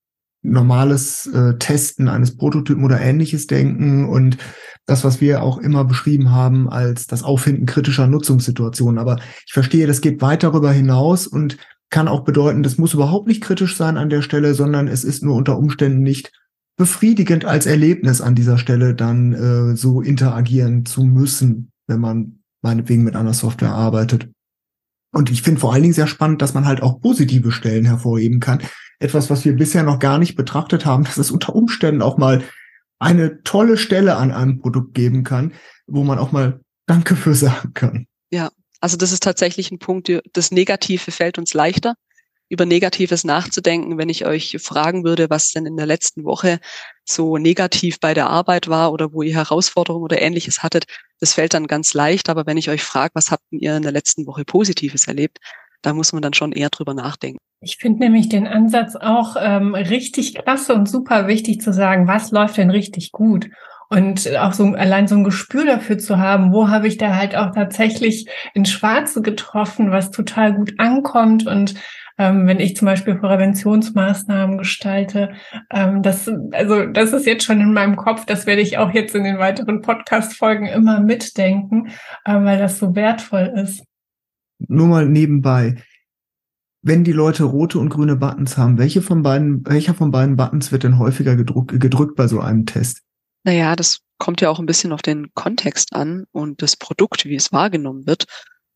normales 0.44 1.26
äh, 1.28 1.58
Testen 1.58 2.08
eines 2.10 2.38
Prototypen 2.38 2.84
oder 2.84 3.00
ähnliches 3.00 3.48
denken 3.48 4.08
und 4.08 4.38
das, 4.86 5.04
was 5.04 5.22
wir 5.22 5.42
auch 5.42 5.58
immer 5.58 5.86
beschrieben 5.86 6.32
haben 6.32 6.70
als 6.70 7.08
das 7.08 7.24
Auffinden 7.24 7.66
kritischer 7.66 8.08
Nutzungssituationen. 8.08 9.00
Aber 9.00 9.18
ich 9.46 9.54
verstehe, 9.54 9.88
das 9.88 10.02
geht 10.02 10.22
weit 10.22 10.44
darüber 10.44 10.72
hinaus 10.72 11.26
und 11.26 11.58
kann 11.90 12.08
auch 12.08 12.22
bedeuten, 12.22 12.64
das 12.64 12.78
muss 12.78 12.94
überhaupt 12.94 13.28
nicht 13.28 13.42
kritisch 13.42 13.78
sein 13.78 13.98
an 13.98 14.10
der 14.10 14.22
Stelle, 14.22 14.54
sondern 14.56 14.88
es 14.88 15.04
ist 15.04 15.24
nur 15.24 15.36
unter 15.36 15.58
Umständen 15.58 16.02
nicht 16.02 16.32
befriedigend 16.76 17.46
als 17.46 17.66
Erlebnis 17.66 18.20
an 18.20 18.36
dieser 18.36 18.58
Stelle 18.58 18.96
dann 18.96 19.34
äh, 19.34 19.76
so 19.76 20.02
interagieren 20.02 20.86
zu 20.86 21.04
müssen, 21.04 21.72
wenn 21.88 22.00
man 22.00 22.40
meinetwegen 22.62 23.04
mit 23.04 23.16
einer 23.16 23.34
Software 23.34 23.74
arbeitet. 23.74 24.30
Und 25.14 25.30
ich 25.30 25.44
finde 25.44 25.62
vor 25.62 25.72
allen 25.72 25.84
Dingen 25.84 25.94
sehr 25.94 26.08
spannend, 26.08 26.42
dass 26.42 26.56
man 26.56 26.66
halt 26.66 26.82
auch 26.82 27.00
positive 27.00 27.52
Stellen 27.52 27.86
hervorheben 27.86 28.40
kann. 28.40 28.60
Etwas, 29.00 29.30
was 29.30 29.46
wir 29.46 29.54
bisher 29.54 29.84
noch 29.84 30.00
gar 30.00 30.18
nicht 30.18 30.36
betrachtet 30.36 30.86
haben, 30.86 31.04
dass 31.04 31.18
es 31.18 31.32
unter 31.32 31.56
Umständen 31.56 32.02
auch 32.02 32.18
mal 32.18 32.44
eine 33.00 33.44
tolle 33.44 33.78
Stelle 33.78 34.16
an 34.16 34.32
einem 34.32 34.60
Produkt 34.60 34.94
geben 34.94 35.24
kann, 35.24 35.54
wo 35.88 36.04
man 36.04 36.20
auch 36.20 36.32
mal 36.32 36.62
Danke 36.86 37.16
für 37.16 37.34
sagen 37.34 37.74
kann. 37.74 38.08
Ja, 38.32 38.50
also 38.80 38.98
das 38.98 39.12
ist 39.12 39.24
tatsächlich 39.24 39.72
ein 39.72 39.80
Punkt, 39.80 40.12
das 40.34 40.52
Negative 40.52 41.12
fällt 41.12 41.38
uns 41.38 41.54
leichter 41.54 41.96
über 42.50 42.66
Negatives 42.66 43.24
nachzudenken, 43.24 43.98
wenn 43.98 44.10
ich 44.10 44.26
euch 44.26 44.58
fragen 44.62 45.04
würde, 45.04 45.30
was 45.30 45.52
denn 45.52 45.66
in 45.66 45.76
der 45.76 45.86
letzten 45.86 46.24
Woche 46.24 46.60
so 47.04 47.38
negativ 47.38 48.00
bei 48.00 48.14
der 48.14 48.30
Arbeit 48.30 48.68
war 48.68 48.92
oder 48.92 49.12
wo 49.12 49.24
ihr 49.24 49.34
Herausforderungen 49.34 50.04
oder 50.04 50.22
ähnliches 50.22 50.62
hattet, 50.62 50.86
das 51.20 51.34
fällt 51.34 51.54
dann 51.54 51.68
ganz 51.68 51.94
leicht. 51.94 52.30
Aber 52.30 52.46
wenn 52.46 52.58
ich 52.58 52.70
euch 52.70 52.84
frage, 52.84 53.16
was 53.16 53.32
habt 53.32 53.44
ihr 53.52 53.76
in 53.76 53.84
der 53.84 53.92
letzten 53.92 54.28
Woche 54.28 54.46
Positives 54.46 55.08
erlebt, 55.08 55.40
da 55.84 55.94
muss 55.94 56.14
man 56.14 56.22
dann 56.22 56.34
schon 56.34 56.52
eher 56.52 56.70
drüber 56.70 56.96
nachdenken. 56.96 57.38
Ich 57.62 57.78
finde 57.78 58.00
nämlich 58.00 58.28
den 58.28 58.48
Ansatz 58.48 58.96
auch 58.96 59.36
ähm, 59.40 59.76
richtig 59.76 60.36
klasse 60.36 60.74
und 60.74 60.90
super 60.90 61.28
wichtig 61.28 61.62
zu 61.62 61.72
sagen, 61.72 62.08
was 62.08 62.32
läuft 62.32 62.58
denn 62.58 62.72
richtig 62.72 63.12
gut? 63.12 63.50
Und 63.90 64.36
auch 64.38 64.54
so 64.54 64.66
allein 64.66 65.08
so 65.08 65.16
ein 65.16 65.24
Gespür 65.24 65.66
dafür 65.66 66.00
zu 66.00 66.18
haben, 66.18 66.52
wo 66.52 66.68
habe 66.68 66.88
ich 66.88 66.98
da 66.98 67.16
halt 67.16 67.36
auch 67.36 67.52
tatsächlich 67.52 68.28
ins 68.54 68.72
Schwarze 68.72 69.22
getroffen, 69.22 69.92
was 69.92 70.10
total 70.10 70.54
gut 70.54 70.74
ankommt 70.80 71.46
und 71.46 71.76
ähm, 72.18 72.48
wenn 72.48 72.60
ich 72.60 72.76
zum 72.76 72.86
Beispiel 72.86 73.16
Präventionsmaßnahmen 73.16 74.58
gestalte. 74.58 75.34
Ähm, 75.72 76.02
das, 76.02 76.30
also 76.52 76.86
das 76.86 77.14
ist 77.14 77.26
jetzt 77.26 77.46
schon 77.46 77.62
in 77.62 77.74
meinem 77.74 77.96
Kopf, 77.96 78.26
das 78.26 78.46
werde 78.46 78.62
ich 78.62 78.78
auch 78.78 78.92
jetzt 78.94 79.16
in 79.16 79.24
den 79.24 79.40
weiteren 79.40 79.82
Podcast-Folgen 79.82 80.68
immer 80.68 81.00
mitdenken, 81.00 81.90
äh, 82.26 82.34
weil 82.34 82.58
das 82.58 82.80
so 82.80 82.96
wertvoll 82.96 83.52
ist. 83.56 83.84
Nur 84.68 84.88
mal 84.88 85.08
nebenbei. 85.08 85.84
Wenn 86.82 87.04
die 87.04 87.14
Leute 87.14 87.46
rote 87.46 87.80
und 87.80 87.90
grüne 87.90 88.16
Buttons 88.16 88.58
haben, 88.58 88.78
welche 88.78 89.02
von 89.02 89.24
beiden, 89.24 89.66
welcher 89.66 89.94
von 89.94 90.12
beiden 90.12 90.36
Buttons 90.36 90.72
wird 90.72 90.84
denn 90.84 91.00
häufiger 91.00 91.36
gedruckt, 91.36 91.80
gedrückt 91.80 92.16
bei 92.16 92.28
so 92.28 92.40
einem 92.40 92.66
Test? 92.66 93.02
Naja, 93.46 93.76
das 93.76 94.00
kommt 94.18 94.42
ja 94.42 94.50
auch 94.50 94.60
ein 94.60 94.66
bisschen 94.66 94.92
auf 94.92 95.02
den 95.02 95.34
Kontext 95.34 95.94
an 95.94 96.26
und 96.32 96.62
das 96.62 96.76
Produkt, 96.76 97.26
wie 97.26 97.36
es 97.36 97.52
wahrgenommen 97.52 98.06
wird. 98.06 98.26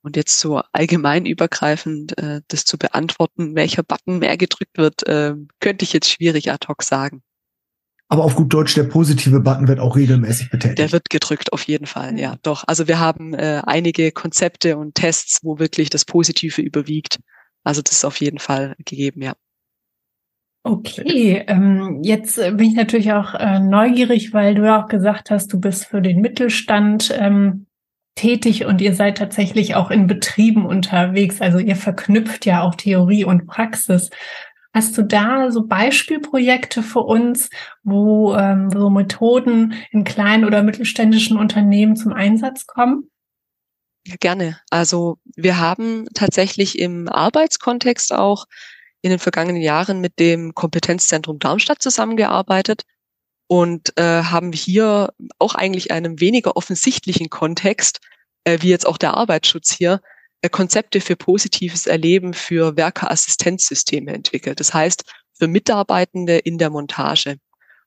Und 0.01 0.15
jetzt 0.15 0.39
so 0.39 0.61
allgemein 0.71 1.25
übergreifend 1.25 2.17
äh, 2.17 2.41
das 2.47 2.63
zu 2.63 2.77
beantworten, 2.77 3.55
welcher 3.55 3.83
Button 3.83 4.19
mehr 4.19 4.37
gedrückt 4.37 4.77
wird, 4.77 5.05
äh, 5.05 5.35
könnte 5.59 5.83
ich 5.83 5.91
jetzt 5.91 6.09
schwierig 6.09 6.51
ad 6.51 6.67
hoc 6.67 6.83
sagen. 6.83 7.23
Aber 8.09 8.23
auf 8.23 8.35
gut 8.35 8.53
Deutsch, 8.53 8.73
der 8.75 8.83
positive 8.83 9.41
Button 9.41 9.67
wird 9.67 9.79
auch 9.79 9.95
regelmäßig 9.95 10.49
betätigt. 10.49 10.79
Der 10.79 10.91
wird 10.93 11.09
gedrückt, 11.09 11.51
auf 11.51 11.63
jeden 11.63 11.85
Fall, 11.85 12.17
ja, 12.17 12.35
doch. 12.41 12.63
Also 12.65 12.87
wir 12.87 12.99
haben 12.99 13.33
äh, 13.33 13.61
einige 13.65 14.11
Konzepte 14.11 14.77
und 14.77 14.95
Tests, 14.95 15.39
wo 15.43 15.59
wirklich 15.59 15.89
das 15.89 16.05
Positive 16.05 16.61
überwiegt. 16.61 17.19
Also 17.63 17.81
das 17.81 17.97
ist 17.97 18.05
auf 18.05 18.17
jeden 18.21 18.39
Fall 18.39 18.75
gegeben, 18.85 19.21
ja. 19.21 19.33
Okay, 20.63 21.45
ähm, 21.47 22.01
jetzt 22.03 22.35
bin 22.35 22.59
ich 22.59 22.75
natürlich 22.75 23.13
auch 23.13 23.33
äh, 23.35 23.59
neugierig, 23.59 24.33
weil 24.33 24.55
du 24.55 24.65
ja 24.65 24.83
auch 24.83 24.87
gesagt 24.87 25.29
hast, 25.31 25.51
du 25.53 25.59
bist 25.59 25.85
für 25.85 26.01
den 26.01 26.19
Mittelstand 26.19 27.13
ähm, 27.17 27.67
tätig 28.15 28.65
und 28.65 28.81
ihr 28.81 28.93
seid 28.93 29.17
tatsächlich 29.17 29.75
auch 29.75 29.91
in 29.91 30.07
Betrieben 30.07 30.65
unterwegs. 30.65 31.39
Also 31.39 31.59
ihr 31.59 31.77
verknüpft 31.77 32.45
ja 32.45 32.63
auch 32.63 32.75
Theorie 32.75 33.23
und 33.23 33.47
Praxis. 33.47 34.09
Hast 34.77 34.95
du 34.95 35.01
da 35.01 35.49
so 35.49 35.65
Beispielprojekte 35.65 36.83
für 36.83 36.99
uns, 36.99 37.49
wo 37.81 38.35
ähm, 38.35 38.69
so 38.69 38.91
Methoden 38.91 39.73
in 39.89 40.03
kleinen 40.03 40.45
oder 40.45 40.61
mittelständischen 40.61 41.35
Unternehmen 41.35 41.95
zum 41.95 42.13
Einsatz 42.13 42.67
kommen? 42.67 43.09
Gerne. 44.19 44.59
Also 44.69 45.17
wir 45.35 45.57
haben 45.57 46.05
tatsächlich 46.13 46.77
im 46.77 47.09
Arbeitskontext 47.09 48.13
auch 48.13 48.45
in 49.01 49.09
den 49.09 49.17
vergangenen 49.17 49.63
Jahren 49.63 49.99
mit 49.99 50.19
dem 50.19 50.53
Kompetenzzentrum 50.53 51.39
Darmstadt 51.39 51.81
zusammengearbeitet 51.81 52.83
und 53.47 53.97
äh, 53.97 54.21
haben 54.21 54.51
hier 54.51 55.11
auch 55.39 55.55
eigentlich 55.55 55.89
einem 55.89 56.19
weniger 56.19 56.55
offensichtlichen 56.55 57.31
Kontext, 57.31 57.99
äh, 58.43 58.59
wie 58.61 58.69
jetzt 58.69 58.85
auch 58.85 58.99
der 58.99 59.15
Arbeitsschutz 59.15 59.73
hier, 59.73 60.01
Konzepte 60.51 61.01
für 61.01 61.15
positives 61.15 61.87
Erleben 61.87 62.33
für 62.33 62.77
Werkerassistenzsysteme 62.77 64.13
entwickelt. 64.13 64.59
Das 64.59 64.73
heißt, 64.73 65.03
für 65.37 65.47
Mitarbeitende 65.47 66.37
in 66.37 66.57
der 66.57 66.69
Montage. 66.69 67.37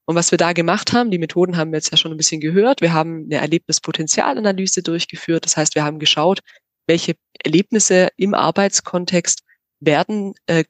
Und 0.05 0.17
was 0.17 0.31
wir 0.31 0.39
da 0.39 0.53
gemacht 0.53 0.93
haben, 0.93 1.11
die 1.11 1.19
Methoden 1.19 1.57
haben 1.57 1.71
wir 1.71 1.79
jetzt 1.79 1.93
ja 1.93 1.97
schon 1.97 2.11
ein 2.11 2.17
bisschen 2.17 2.41
gehört. 2.41 2.81
Wir 2.81 2.93
haben 2.93 3.27
eine 3.27 3.41
Erlebnispotenzialanalyse 3.41 4.83
durchgeführt. 4.83 5.45
Das 5.45 5.57
heißt, 5.57 5.75
wir 5.75 5.85
haben 5.85 5.99
geschaut, 5.99 6.41
welche 6.87 7.15
Erlebnisse 7.45 8.09
im 8.17 8.35
Arbeitskontext 8.35 9.43
werden 9.79 10.35
äh, 10.47 10.65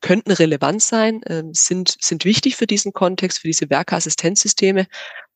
könnten 0.00 0.32
relevant 0.32 0.82
sein, 0.82 1.22
äh, 1.24 1.42
sind, 1.52 1.96
sind 2.00 2.24
wichtig 2.24 2.56
für 2.56 2.66
diesen 2.66 2.92
Kontext, 2.92 3.40
für 3.40 3.48
diese 3.48 3.70
Werkeassistenzsysteme, 3.70 4.86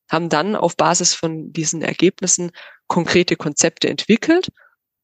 haben 0.09 0.29
dann 0.29 0.55
auf 0.55 0.77
Basis 0.77 1.13
von 1.13 1.51
diesen 1.51 1.81
Ergebnissen 1.81 2.51
konkrete 2.87 3.35
Konzepte 3.35 3.89
entwickelt 3.89 4.49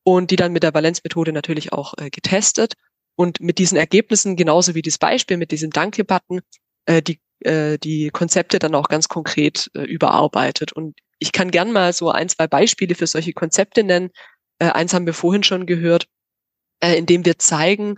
und 0.06 0.32
die 0.32 0.36
dann 0.36 0.54
mit 0.54 0.64
der 0.64 0.74
Valenzmethode 0.74 1.34
natürlich 1.34 1.74
auch 1.74 1.96
äh, 1.98 2.10
getestet 2.10 2.76
und 3.16 3.40
mit 3.42 3.58
diesen 3.58 3.78
Ergebnissen, 3.78 4.36
genauso 4.36 4.76
wie 4.76 4.84
das 4.84 4.98
Beispiel 4.98 5.38
mit 5.38 5.52
diesem 5.52 5.72
Danke-Button, 5.72 6.42
äh, 6.86 7.02
die, 7.02 7.20
äh, 7.40 7.78
die 7.80 8.12
Konzepte 8.12 8.60
dann 8.60 8.76
auch 8.76 8.88
ganz 8.88 9.10
konkret 9.10 9.70
äh, 9.74 9.82
überarbeitet. 9.82 10.74
Und 10.74 11.00
ich 11.18 11.32
kann 11.32 11.50
gern 11.50 11.72
mal 11.72 11.92
so 11.92 12.12
ein, 12.12 12.30
zwei 12.30 12.46
Beispiele 12.46 12.94
für 12.94 13.08
solche 13.08 13.34
Konzepte 13.34 13.84
nennen. 13.84 14.12
Äh, 14.60 14.70
eins 14.70 14.94
haben 14.94 15.08
wir 15.08 15.14
vorhin 15.14 15.44
schon 15.44 15.66
gehört, 15.66 16.06
äh, 16.82 16.96
indem 16.96 17.26
wir 17.26 17.40
zeigen, 17.40 17.96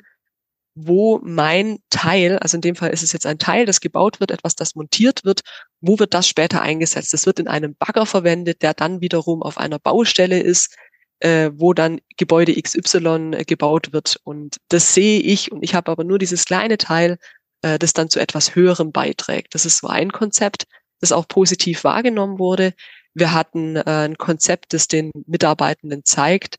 wo 0.76 1.20
mein 1.24 1.80
Teil, 1.90 2.38
also 2.38 2.56
in 2.56 2.62
dem 2.62 2.76
Fall 2.76 2.92
ist 2.92 3.04
es 3.04 3.12
jetzt 3.12 3.26
ein 3.26 3.40
Teil, 3.40 3.66
das 3.66 3.82
gebaut 3.82 4.20
wird, 4.20 4.32
etwas, 4.32 4.56
das 4.56 4.76
montiert 4.76 5.26
wird, 5.26 5.42
wo 5.82 6.00
wird 6.00 6.14
das 6.14 6.28
später 6.30 6.62
eingesetzt? 6.62 7.14
Das 7.14 7.26
wird 7.26 7.40
in 7.40 7.48
einem 7.48 7.76
Bagger 7.76 8.06
verwendet, 8.06 8.62
der 8.62 8.76
dann 8.76 9.02
wiederum 9.02 9.42
auf 9.42 9.58
einer 9.58 9.80
Baustelle 9.80 10.40
ist, 10.40 10.76
äh, 11.20 11.52
wo 11.54 11.74
dann 11.74 12.00
Gebäude 12.18 12.60
XY 12.62 13.32
äh, 13.34 13.44
gebaut 13.46 13.94
wird. 13.94 14.20
Und 14.24 14.58
das 14.70 14.94
sehe 14.94 15.20
ich 15.20 15.52
und 15.52 15.64
ich 15.64 15.76
habe 15.76 15.92
aber 15.92 16.04
nur 16.04 16.20
dieses 16.20 16.46
kleine 16.46 16.78
Teil, 16.78 17.18
äh, 17.62 17.80
das 17.80 17.94
dann 17.94 18.10
zu 18.10 18.20
etwas 18.20 18.56
Höherem 18.56 18.92
beiträgt. 18.92 19.56
Das 19.56 19.66
ist 19.66 19.80
so 19.80 19.88
ein 19.88 20.12
Konzept, 20.12 20.66
das 21.00 21.12
auch 21.12 21.28
positiv 21.28 21.84
wahrgenommen 21.84 22.40
wurde. 22.40 22.74
Wir 23.14 23.34
hatten 23.34 23.76
äh, 23.76 23.84
ein 23.86 24.18
Konzept, 24.18 24.74
das 24.74 24.88
den 24.88 25.12
Mitarbeitenden 25.26 26.06
zeigt, 26.06 26.58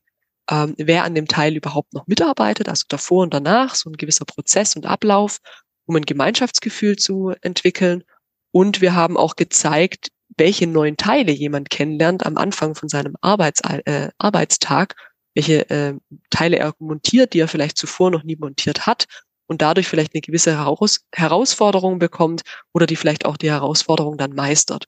ähm, 0.50 0.74
wer 0.76 1.04
an 1.04 1.14
dem 1.14 1.28
Teil 1.28 1.56
überhaupt 1.56 1.92
noch 1.92 2.06
mitarbeitet, 2.06 2.68
also 2.68 2.84
davor 2.88 3.22
und 3.22 3.34
danach, 3.34 3.74
so 3.74 3.90
ein 3.90 3.96
gewisser 3.96 4.24
Prozess 4.24 4.74
und 4.74 4.86
Ablauf, 4.86 5.38
um 5.86 5.96
ein 5.96 6.04
Gemeinschaftsgefühl 6.04 6.96
zu 6.96 7.34
entwickeln. 7.42 8.02
Und 8.50 8.80
wir 8.80 8.94
haben 8.94 9.16
auch 9.16 9.36
gezeigt, 9.36 10.08
welche 10.38 10.66
neuen 10.66 10.96
Teile 10.96 11.32
jemand 11.32 11.70
kennenlernt 11.70 12.24
am 12.24 12.36
Anfang 12.36 12.74
von 12.74 12.88
seinem 12.88 13.16
Arbeits 13.20 13.60
äh, 13.60 14.10
Arbeitstag, 14.18 14.94
welche 15.34 15.68
äh, 15.70 15.94
Teile 16.30 16.58
er 16.58 16.74
montiert, 16.78 17.34
die 17.34 17.40
er 17.40 17.48
vielleicht 17.48 17.76
zuvor 17.76 18.10
noch 18.10 18.22
nie 18.22 18.36
montiert 18.36 18.86
hat 18.86 19.06
und 19.46 19.62
dadurch 19.62 19.88
vielleicht 19.88 20.14
eine 20.14 20.20
gewisse 20.20 20.56
Heraus 20.56 21.00
Herausforderung 21.14 21.98
bekommt 21.98 22.42
oder 22.72 22.86
die 22.86 22.96
vielleicht 22.96 23.24
auch 23.24 23.36
die 23.36 23.50
Herausforderung 23.50 24.16
dann 24.16 24.34
meistert. 24.34 24.86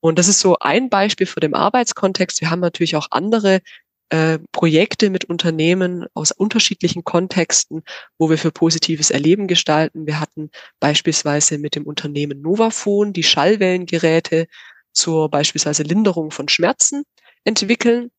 Und 0.00 0.18
das 0.18 0.28
ist 0.28 0.40
so 0.40 0.58
ein 0.60 0.90
Beispiel 0.90 1.26
für 1.26 1.40
den 1.40 1.54
Arbeitskontext. 1.54 2.40
Wir 2.40 2.50
haben 2.50 2.60
natürlich 2.60 2.96
auch 2.96 3.08
andere 3.10 3.60
äh, 4.10 4.38
Projekte 4.52 5.10
mit 5.10 5.24
Unternehmen 5.24 6.06
aus 6.14 6.30
unterschiedlichen 6.30 7.02
Kontexten, 7.02 7.82
wo 8.18 8.30
wir 8.30 8.38
für 8.38 8.52
positives 8.52 9.10
Erleben 9.10 9.48
gestalten. 9.48 10.06
Wir 10.06 10.20
hatten 10.20 10.50
beispielsweise 10.78 11.58
mit 11.58 11.74
dem 11.74 11.84
Unternehmen 11.84 12.40
Novafon 12.40 13.12
die 13.12 13.24
Schallwellengeräte 13.24 14.46
zur 14.96 15.30
beispielsweise 15.30 15.82
Linderung 15.82 16.30
von 16.30 16.48
Schmerzen 16.48 17.04
entwickeln. 17.44 18.10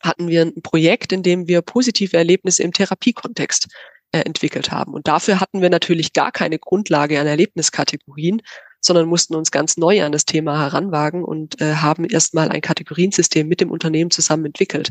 Hatten 0.00 0.28
wir 0.28 0.42
ein 0.42 0.62
Projekt, 0.62 1.12
in 1.12 1.22
dem 1.22 1.48
wir 1.48 1.62
positive 1.62 2.16
Erlebnisse 2.16 2.62
im 2.62 2.72
Therapiekontext 2.72 3.66
äh, 4.12 4.20
entwickelt 4.20 4.70
haben. 4.70 4.94
Und 4.94 5.08
dafür 5.08 5.40
hatten 5.40 5.60
wir 5.60 5.70
natürlich 5.70 6.12
gar 6.12 6.30
keine 6.30 6.58
Grundlage 6.58 7.18
an 7.18 7.26
Erlebniskategorien, 7.26 8.42
sondern 8.80 9.08
mussten 9.08 9.34
uns 9.34 9.50
ganz 9.50 9.76
neu 9.76 10.04
an 10.04 10.12
das 10.12 10.24
Thema 10.24 10.58
heranwagen 10.60 11.24
und 11.24 11.60
äh, 11.60 11.74
haben 11.74 12.04
erstmal 12.04 12.48
ein 12.48 12.60
Kategoriensystem 12.60 13.48
mit 13.48 13.60
dem 13.60 13.70
Unternehmen 13.70 14.10
zusammen 14.10 14.46
entwickelt. 14.46 14.90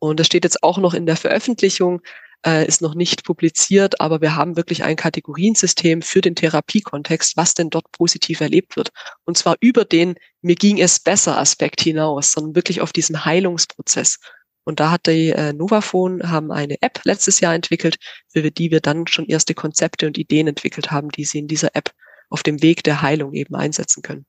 Und 0.00 0.18
das 0.18 0.26
steht 0.26 0.44
jetzt 0.44 0.62
auch 0.62 0.78
noch 0.78 0.94
in 0.94 1.06
der 1.06 1.16
Veröffentlichung, 1.16 2.00
äh, 2.46 2.66
ist 2.66 2.82
noch 2.82 2.94
nicht 2.94 3.24
publiziert, 3.24 4.00
aber 4.00 4.20
wir 4.20 4.36
haben 4.36 4.56
wirklich 4.56 4.82
ein 4.82 4.96
Kategoriensystem 4.96 6.02
für 6.02 6.20
den 6.20 6.34
Therapiekontext, 6.34 7.36
was 7.36 7.54
denn 7.54 7.70
dort 7.70 7.90
positiv 7.92 8.40
erlebt 8.40 8.76
wird. 8.76 8.90
Und 9.24 9.36
zwar 9.36 9.56
über 9.60 9.84
den 9.84 10.14
mir 10.42 10.54
ging 10.54 10.80
es 10.80 11.00
besser 11.00 11.36
Aspekt 11.38 11.82
hinaus, 11.82 12.32
sondern 12.32 12.54
wirklich 12.54 12.80
auf 12.80 12.92
diesen 12.92 13.24
Heilungsprozess. 13.24 14.18
Und 14.64 14.80
da 14.80 14.90
hat 14.90 15.06
die 15.06 15.30
äh, 15.30 15.52
Novafone 15.52 16.30
haben 16.30 16.52
eine 16.52 16.80
App 16.80 17.00
letztes 17.04 17.40
Jahr 17.40 17.54
entwickelt, 17.54 17.96
für 18.28 18.50
die 18.50 18.70
wir 18.70 18.80
dann 18.80 19.06
schon 19.06 19.26
erste 19.26 19.54
Konzepte 19.54 20.06
und 20.06 20.18
Ideen 20.18 20.46
entwickelt 20.46 20.90
haben, 20.90 21.08
die 21.10 21.24
sie 21.24 21.38
in 21.38 21.48
dieser 21.48 21.74
App 21.74 21.92
auf 22.28 22.42
dem 22.42 22.62
Weg 22.62 22.84
der 22.84 23.02
Heilung 23.02 23.32
eben 23.32 23.54
einsetzen 23.54 24.02
können. 24.02 24.26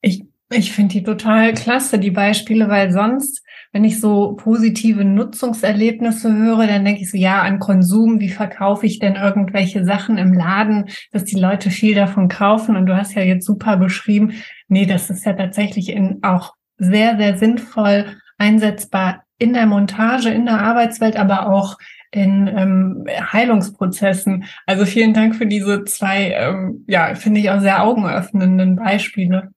Ich, 0.00 0.24
ich 0.50 0.72
finde 0.72 0.94
die 0.94 1.02
total 1.02 1.54
klasse, 1.54 1.98
die 1.98 2.10
Beispiele, 2.10 2.68
weil 2.68 2.92
sonst, 2.92 3.42
wenn 3.72 3.84
ich 3.84 4.00
so 4.00 4.34
positive 4.36 5.04
Nutzungserlebnisse 5.04 6.32
höre, 6.32 6.66
dann 6.66 6.84
denke 6.84 7.02
ich 7.02 7.10
so, 7.10 7.18
ja, 7.18 7.42
an 7.42 7.58
Konsum, 7.58 8.20
wie 8.20 8.28
verkaufe 8.28 8.86
ich 8.86 9.00
denn 9.00 9.16
irgendwelche 9.16 9.84
Sachen 9.84 10.18
im 10.18 10.32
Laden, 10.32 10.88
dass 11.12 11.24
die 11.24 11.38
Leute 11.38 11.70
viel 11.70 11.94
davon 11.94 12.28
kaufen? 12.28 12.76
Und 12.76 12.86
du 12.86 12.96
hast 12.96 13.14
ja 13.14 13.22
jetzt 13.22 13.44
super 13.44 13.76
beschrieben, 13.76 14.34
nee, 14.68 14.86
das 14.86 15.10
ist 15.10 15.26
ja 15.26 15.32
tatsächlich 15.32 15.90
in 15.90 16.20
auch 16.22 16.54
sehr, 16.78 17.16
sehr 17.16 17.36
sinnvoll 17.38 18.06
einsetzbar 18.38 19.24
in 19.38 19.52
der 19.52 19.66
Montage, 19.66 20.30
in 20.30 20.46
der 20.46 20.60
Arbeitswelt, 20.60 21.16
aber 21.16 21.50
auch 21.50 21.76
in 22.12 22.46
ähm, 22.46 23.04
Heilungsprozessen. 23.32 24.44
Also 24.64 24.86
vielen 24.86 25.12
Dank 25.12 25.34
für 25.34 25.46
diese 25.46 25.84
zwei, 25.84 26.30
ähm, 26.30 26.84
ja, 26.86 27.14
finde 27.14 27.40
ich 27.40 27.50
auch 27.50 27.60
sehr 27.60 27.82
augenöffnenden 27.82 28.76
Beispiele. 28.76 29.50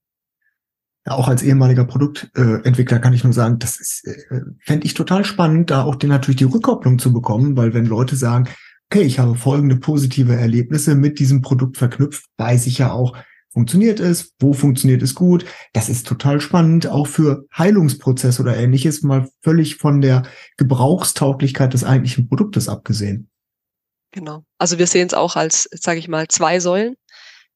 Auch 1.09 1.27
als 1.27 1.43
ehemaliger 1.43 1.85
Produktentwickler 1.85 2.99
kann 2.99 3.13
ich 3.13 3.23
nur 3.23 3.33
sagen, 3.33 3.59
das 3.59 3.79
ist, 3.79 4.05
äh, 4.05 4.41
fände 4.61 4.85
ich 4.85 4.93
total 4.93 5.25
spannend, 5.25 5.69
da 5.69 5.83
auch 5.83 5.95
den, 5.95 6.09
natürlich 6.09 6.37
die 6.37 6.45
Rückkopplung 6.45 6.99
zu 6.99 7.11
bekommen, 7.11 7.57
weil 7.57 7.73
wenn 7.73 7.85
Leute 7.85 8.15
sagen, 8.15 8.47
okay, 8.91 9.03
ich 9.03 9.19
habe 9.19 9.35
folgende 9.35 9.75
positive 9.75 10.35
Erlebnisse 10.35 10.95
mit 10.95 11.19
diesem 11.19 11.41
Produkt 11.41 11.77
verknüpft, 11.77 12.25
weiß 12.37 12.67
ich 12.67 12.79
ja 12.79 12.91
auch, 12.91 13.15
funktioniert 13.51 13.99
es, 13.99 14.33
wo 14.39 14.53
funktioniert 14.53 15.01
es 15.01 15.15
gut. 15.15 15.45
Das 15.73 15.89
ist 15.89 16.07
total 16.07 16.41
spannend, 16.41 16.87
auch 16.87 17.07
für 17.07 17.45
Heilungsprozess 17.55 18.39
oder 18.39 18.55
ähnliches, 18.55 19.01
mal 19.03 19.27
völlig 19.41 19.75
von 19.75 20.01
der 20.01 20.23
Gebrauchstauglichkeit 20.57 21.73
des 21.73 21.83
eigentlichen 21.83 22.27
Produktes 22.27 22.69
abgesehen. 22.69 23.29
Genau. 24.11 24.43
Also 24.57 24.79
wir 24.79 24.87
sehen 24.87 25.07
es 25.07 25.13
auch 25.13 25.35
als, 25.35 25.69
sage 25.71 25.99
ich 25.99 26.07
mal, 26.07 26.27
zwei 26.27 26.59
Säulen, 26.59 26.95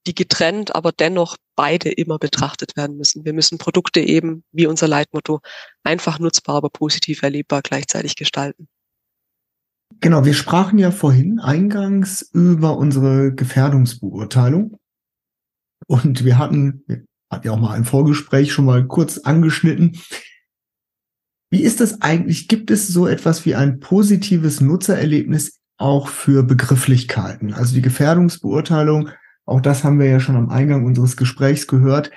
die 0.07 0.15
getrennt, 0.15 0.75
aber 0.75 0.91
dennoch 0.91 1.37
beide 1.55 1.89
immer 1.89 2.19
betrachtet 2.19 2.75
werden 2.75 2.97
müssen. 2.97 3.25
Wir 3.25 3.33
müssen 3.33 3.57
Produkte 3.57 3.99
eben, 3.99 4.43
wie 4.51 4.67
unser 4.67 4.87
Leitmotto, 4.87 5.39
einfach 5.83 6.19
nutzbar, 6.19 6.55
aber 6.55 6.69
positiv 6.69 7.23
erlebbar 7.23 7.61
gleichzeitig 7.61 8.15
gestalten. 8.15 8.67
Genau, 10.01 10.25
wir 10.25 10.33
sprachen 10.33 10.79
ja 10.79 10.91
vorhin 10.91 11.39
eingangs 11.39 12.21
über 12.33 12.77
unsere 12.77 13.33
Gefährdungsbeurteilung. 13.33 14.77
Und 15.87 16.25
wir 16.25 16.37
hatten, 16.37 16.83
hat 17.29 17.45
ja 17.45 17.51
auch 17.51 17.59
mal 17.59 17.73
ein 17.73 17.85
Vorgespräch 17.85 18.51
schon 18.51 18.65
mal 18.65 18.85
kurz 18.87 19.19
angeschnitten. 19.19 19.99
Wie 21.51 21.61
ist 21.61 21.81
das 21.81 22.01
eigentlich? 22.01 22.47
Gibt 22.47 22.71
es 22.71 22.87
so 22.87 23.07
etwas 23.07 23.45
wie 23.45 23.55
ein 23.55 23.79
positives 23.79 24.59
Nutzererlebnis 24.59 25.59
auch 25.77 26.07
für 26.07 26.43
Begrifflichkeiten? 26.43 27.53
Also 27.53 27.75
die 27.75 27.81
Gefährdungsbeurteilung, 27.81 29.09
auch 29.45 29.61
das 29.61 29.83
haben 29.83 29.99
wir 29.99 30.07
ja 30.07 30.19
schon 30.19 30.35
am 30.35 30.49
Eingang 30.49 30.85
unseres 30.85 31.17
Gesprächs 31.17 31.67
gehört, 31.67 32.11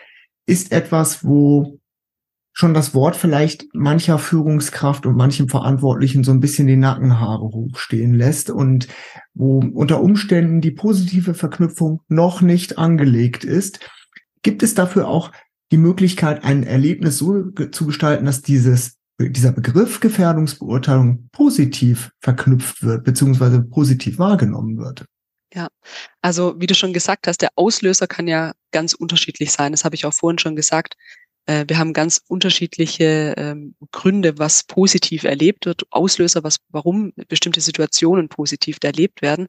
ist 0.46 0.72
etwas, 0.72 1.24
wo 1.24 1.80
schon 2.58 2.72
das 2.72 2.94
Wort 2.94 3.16
vielleicht 3.16 3.66
mancher 3.74 4.18
Führungskraft 4.18 5.04
und 5.04 5.14
manchem 5.14 5.48
Verantwortlichen 5.48 6.24
so 6.24 6.30
ein 6.32 6.40
bisschen 6.40 6.66
die 6.66 6.76
Nackenhaare 6.76 7.44
hochstehen 7.44 8.14
lässt 8.14 8.48
und 8.48 8.88
wo 9.34 9.58
unter 9.58 10.00
Umständen 10.00 10.62
die 10.62 10.70
positive 10.70 11.34
Verknüpfung 11.34 12.00
noch 12.08 12.40
nicht 12.40 12.78
angelegt 12.78 13.44
ist. 13.44 13.80
Gibt 14.42 14.62
es 14.62 14.74
dafür 14.74 15.06
auch 15.06 15.32
die 15.70 15.76
Möglichkeit, 15.76 16.44
ein 16.44 16.62
Erlebnis 16.62 17.18
so 17.18 17.50
zu 17.50 17.86
gestalten, 17.86 18.24
dass 18.24 18.40
dieses, 18.40 18.96
dieser 19.20 19.52
Begriff 19.52 20.00
Gefährdungsbeurteilung 20.00 21.28
positiv 21.32 22.10
verknüpft 22.20 22.82
wird, 22.82 23.04
beziehungsweise 23.04 23.62
positiv 23.62 24.18
wahrgenommen 24.18 24.78
wird? 24.78 25.04
Ja, 25.54 25.68
also 26.22 26.54
wie 26.60 26.66
du 26.66 26.74
schon 26.74 26.92
gesagt 26.92 27.26
hast, 27.26 27.40
der 27.40 27.50
Auslöser 27.54 28.06
kann 28.06 28.26
ja 28.26 28.52
ganz 28.72 28.94
unterschiedlich 28.94 29.52
sein. 29.52 29.72
Das 29.72 29.84
habe 29.84 29.94
ich 29.94 30.04
auch 30.04 30.12
vorhin 30.12 30.38
schon 30.38 30.56
gesagt. 30.56 30.96
Äh, 31.46 31.64
wir 31.68 31.78
haben 31.78 31.92
ganz 31.92 32.20
unterschiedliche 32.28 33.34
ähm, 33.36 33.76
Gründe, 33.92 34.38
was 34.38 34.64
positiv 34.64 35.24
erlebt 35.24 35.66
wird, 35.66 35.84
Auslöser, 35.90 36.42
was, 36.44 36.58
warum 36.70 37.12
bestimmte 37.28 37.60
Situationen 37.60 38.28
positiv 38.28 38.78
erlebt 38.82 39.22
werden. 39.22 39.46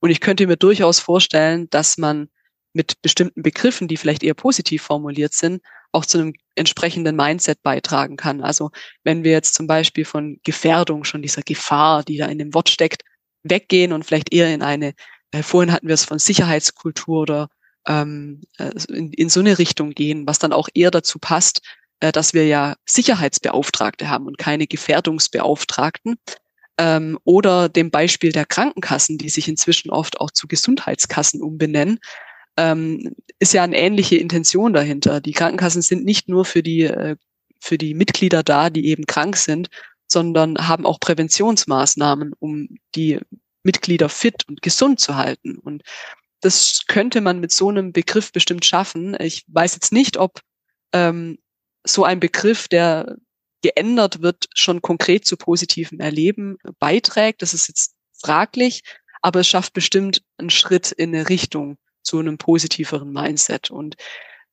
Und 0.00 0.10
ich 0.10 0.20
könnte 0.20 0.46
mir 0.46 0.56
durchaus 0.56 1.00
vorstellen, 1.00 1.68
dass 1.70 1.98
man 1.98 2.28
mit 2.72 3.00
bestimmten 3.02 3.42
Begriffen, 3.42 3.88
die 3.88 3.96
vielleicht 3.96 4.22
eher 4.22 4.34
positiv 4.34 4.82
formuliert 4.82 5.34
sind, 5.34 5.62
auch 5.92 6.04
zu 6.04 6.18
einem 6.18 6.34
entsprechenden 6.54 7.16
Mindset 7.16 7.62
beitragen 7.62 8.16
kann. 8.16 8.42
Also 8.42 8.70
wenn 9.04 9.24
wir 9.24 9.32
jetzt 9.32 9.54
zum 9.54 9.66
Beispiel 9.66 10.04
von 10.04 10.38
Gefährdung, 10.44 11.04
schon 11.04 11.22
dieser 11.22 11.42
Gefahr, 11.42 12.02
die 12.04 12.18
da 12.18 12.26
in 12.26 12.38
dem 12.38 12.52
Wort 12.54 12.68
steckt, 12.68 13.02
weggehen 13.42 13.92
und 13.92 14.04
vielleicht 14.04 14.32
eher 14.32 14.52
in 14.52 14.62
eine, 14.62 14.94
äh, 15.32 15.42
vorhin 15.42 15.72
hatten 15.72 15.88
wir 15.88 15.94
es 15.94 16.04
von 16.04 16.18
Sicherheitskultur 16.18 17.20
oder 17.22 17.48
ähm, 17.86 18.42
äh, 18.58 18.70
in, 18.88 19.12
in 19.12 19.28
so 19.28 19.40
eine 19.40 19.58
Richtung 19.58 19.90
gehen, 19.90 20.26
was 20.26 20.38
dann 20.38 20.52
auch 20.52 20.68
eher 20.74 20.90
dazu 20.90 21.18
passt, 21.18 21.62
äh, 22.00 22.12
dass 22.12 22.34
wir 22.34 22.46
ja 22.46 22.76
Sicherheitsbeauftragte 22.86 24.08
haben 24.08 24.26
und 24.26 24.38
keine 24.38 24.66
Gefährdungsbeauftragten. 24.66 26.16
Ähm, 26.78 27.18
oder 27.24 27.68
dem 27.68 27.90
Beispiel 27.90 28.30
der 28.30 28.46
Krankenkassen, 28.46 29.18
die 29.18 29.30
sich 29.30 29.48
inzwischen 29.48 29.90
oft 29.90 30.20
auch 30.20 30.30
zu 30.30 30.46
Gesundheitskassen 30.46 31.42
umbenennen, 31.42 31.98
ähm, 32.56 33.14
ist 33.38 33.52
ja 33.52 33.64
eine 33.64 33.78
ähnliche 33.78 34.16
Intention 34.16 34.72
dahinter. 34.72 35.20
Die 35.20 35.32
Krankenkassen 35.32 35.82
sind 35.82 36.04
nicht 36.04 36.28
nur 36.28 36.44
für 36.44 36.62
die, 36.62 36.82
äh, 36.82 37.16
für 37.60 37.78
die 37.78 37.94
Mitglieder 37.94 38.42
da, 38.42 38.70
die 38.70 38.86
eben 38.86 39.06
krank 39.06 39.36
sind, 39.36 39.68
sondern 40.06 40.68
haben 40.68 40.86
auch 40.86 41.00
Präventionsmaßnahmen, 41.00 42.32
um 42.38 42.68
die 42.94 43.18
Mitglieder 43.68 44.08
fit 44.08 44.48
und 44.48 44.62
gesund 44.62 44.98
zu 44.98 45.16
halten. 45.16 45.58
Und 45.58 45.82
das 46.40 46.84
könnte 46.86 47.20
man 47.20 47.38
mit 47.38 47.52
so 47.52 47.68
einem 47.68 47.92
Begriff 47.92 48.32
bestimmt 48.32 48.64
schaffen. 48.64 49.14
Ich 49.20 49.44
weiß 49.48 49.74
jetzt 49.74 49.92
nicht, 49.92 50.16
ob 50.16 50.40
ähm, 50.94 51.38
so 51.84 52.04
ein 52.04 52.18
Begriff, 52.18 52.66
der 52.68 53.16
geändert 53.62 54.22
wird, 54.22 54.46
schon 54.54 54.80
konkret 54.80 55.26
zu 55.26 55.36
positivem 55.36 56.00
Erleben 56.00 56.56
beiträgt. 56.78 57.42
Das 57.42 57.52
ist 57.52 57.68
jetzt 57.68 57.94
fraglich, 58.18 58.84
aber 59.20 59.40
es 59.40 59.48
schafft 59.48 59.74
bestimmt 59.74 60.22
einen 60.38 60.48
Schritt 60.48 60.90
in 60.90 61.14
eine 61.14 61.28
Richtung 61.28 61.76
zu 62.02 62.20
einem 62.20 62.38
positiveren 62.38 63.12
Mindset. 63.12 63.70
Und 63.70 63.96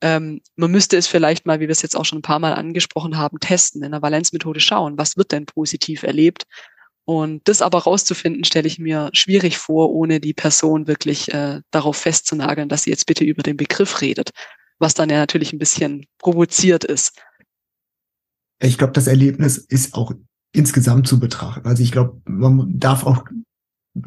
ähm, 0.01 0.41
man 0.58 0.71
müsste 0.71 0.97
es 0.97 1.08
vielleicht 1.08 1.45
mal, 1.45 1.62
wie 1.62 1.67
wir 1.67 1.71
es 1.71 1.84
jetzt 1.84 1.95
auch 1.95 2.04
schon 2.04 2.19
ein 2.19 2.23
paar 2.23 2.39
Mal 2.39 2.54
angesprochen 2.54 3.17
haben, 3.17 3.39
testen, 3.39 3.82
in 3.82 3.91
der 3.91 4.01
Valenzmethode 4.01 4.60
schauen, 4.60 4.97
was 4.97 5.15
wird 5.15 5.32
denn 5.32 5.45
positiv 5.45 6.04
erlebt 6.04 6.43
und 7.06 7.48
das 7.48 7.62
aber 7.62 7.84
rauszufinden, 7.84 8.44
stelle 8.44 8.68
ich 8.68 8.80
mir 8.80 9.10
schwierig 9.13 9.60
vor, 9.60 9.91
ohne 9.91 10.20
die 10.20 10.34
Person 10.34 10.88
wirklich 10.88 11.32
äh, 11.34 11.62
darauf 11.70 11.98
festzunageln, 11.98 12.68
dass 12.68 12.84
sie 12.84 12.89
jetzt 12.89 13.06
bitte 13.06 13.24
über 13.24 13.44
den 13.44 13.58
Begriff 13.58 14.02
redet, 14.02 14.32
was 14.80 14.96
dann 14.96 15.10
ja 15.10 15.18
natürlich 15.18 15.54
ein 15.54 15.60
bisschen 15.60 16.08
provoziert 16.18 16.84
ist. 16.84 17.13
Ich 18.60 18.80
glaube, 18.80 18.94
das 18.94 19.06
Erlebnis 19.06 19.58
ist 19.58 19.94
auch 19.94 20.13
insgesamt 20.52 21.08
zu 21.08 21.20
betrachten. 21.20 21.68
Also 21.68 21.84
ich 21.84 21.91
glaube, 21.91 22.22
man 22.26 22.80
darf 22.80 23.06
auch, 23.06 23.24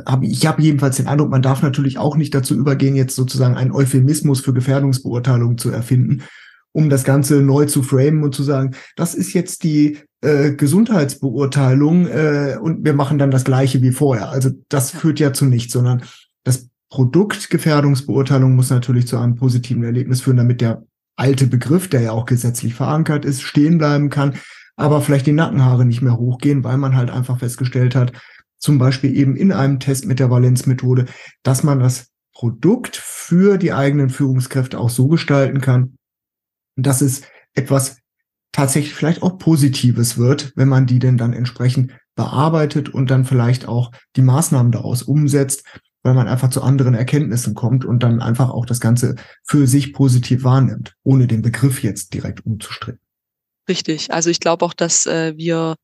hab, 0.05 0.25
ich 0.25 0.47
habe 0.47 0.63
jedenfalls 0.63 0.97
den 0.97 1.07
Eindruck, 1.07 1.31
man 1.31 1.43
darf 1.43 1.63
natürlich 1.63 1.99
auch 1.99 2.17
nicht 2.17 2.35
dazu 2.35 2.57
übergehen, 2.57 2.97
jetzt 2.97 3.15
sozusagen 3.15 3.57
einen 3.57 3.73
Euphemismus 3.73 4.41
für 4.41 4.53
Gefährdungsbeurteilung 4.53 5.57
zu 5.57 5.71
erfinden, 5.71 6.25
um 6.73 6.91
das 6.91 7.05
Ganze 7.05 7.43
neu 7.43 7.67
zu 7.67 7.83
framen 7.85 8.25
und 8.25 8.35
zu 8.35 8.43
sagen, 8.43 8.75
das 8.97 9.15
ist 9.15 9.35
jetzt 9.35 9.63
die 9.63 9.99
äh, 10.21 10.53
Gesundheitsbeurteilung 10.53 12.07
äh, 12.07 12.59
und 12.61 12.85
wir 12.85 12.95
machen 12.95 13.19
dann 13.19 13.31
das 13.31 13.45
gleiche 13.45 13.83
wie 13.83 13.93
vorher. 13.93 14.31
Also 14.31 14.51
das 14.69 14.91
führt 14.91 15.21
ja 15.21 15.33
zu 15.33 15.45
nichts, 15.45 15.73
sondern 15.73 16.03
das 16.45 16.69
Produktgefährdungsbeurteilung 16.91 18.55
muss 18.55 18.71
natürlich 18.71 19.07
zu 19.07 19.19
einem 19.19 19.37
positiven 19.37 19.85
Erlebnis 19.85 20.23
führen, 20.23 20.39
damit 20.39 20.61
der 20.61 20.83
alte 21.17 21.47
Begriff, 21.47 21.89
der 21.89 22.01
ja 22.01 22.13
auch 22.13 22.27
gesetzlich 22.27 22.75
verankert 22.75 23.25
ist, 23.25 23.43
stehen 23.43 23.79
bleiben 23.79 24.09
kann, 24.09 24.35
aber 24.77 25.01
vielleicht 25.01 25.27
die 25.27 25.33
Nackenhaare 25.33 25.85
nicht 25.85 26.03
mehr 26.03 26.17
hochgehen, 26.17 26.65
weil 26.65 26.79
man 26.79 26.97
halt 26.97 27.11
einfach 27.11 27.39
festgestellt 27.41 27.95
hat, 27.95 28.13
zum 28.59 28.79
Beispiel 28.79 29.17
eben 29.17 29.37
in 29.37 29.53
einem 29.53 29.81
Test 29.81 30.07
mit 30.07 30.19
der 30.19 30.31
Valenzmethode, 30.31 31.07
dass 31.43 31.63
man 31.63 31.81
das 31.81 32.09
Produkt 32.33 32.97
für 32.97 33.59
die 33.59 33.73
eigenen 33.73 34.11
Führungskräfte 34.11 34.79
auch 34.79 34.91
so 34.91 35.09
gestalten 35.09 35.61
kann, 35.61 35.97
dass 36.77 37.01
es 37.01 37.23
etwas 37.55 37.99
tatsächlich 38.53 38.95
vielleicht 38.95 39.23
auch 39.23 39.39
Positives 39.39 40.19
wird, 40.19 40.53
wenn 40.57 40.69
man 40.69 40.87
die 40.87 40.99
denn 40.99 41.17
dann 41.17 41.33
entsprechend 41.33 41.93
bearbeitet 42.15 42.89
und 42.89 43.11
dann 43.11 43.25
vielleicht 43.25 43.69
auch 43.69 43.93
die 44.17 44.23
Maßnahmen 44.23 44.73
daraus 44.73 45.03
umsetzt. 45.03 45.65
weil 46.05 46.15
man 46.15 46.29
einfach 46.29 46.49
zu 46.49 46.63
anderen 46.63 46.95
Erkenntnissen 46.95 47.55
kommt 47.55 47.85
und 47.85 48.03
dann 48.03 48.23
einfach 48.23 48.51
auch 48.51 48.65
das 48.67 48.81
Ganze 48.81 49.17
für 49.45 49.67
sich 49.67 49.93
positiv 49.93 50.45
wahrnimmt, 50.45 50.95
ohne 51.03 51.27
den 51.27 51.43
Begriff 51.43 51.83
jetzt 51.83 52.15
direkt 52.15 52.47
umzustritten. 52.47 53.01
Richtig. 53.69 54.11
Also 54.13 54.31
ich 54.31 54.41
glaube 54.41 54.65
auch, 54.65 54.75
dass 54.75 55.07
äh, 55.07 55.37
wir 55.37 55.75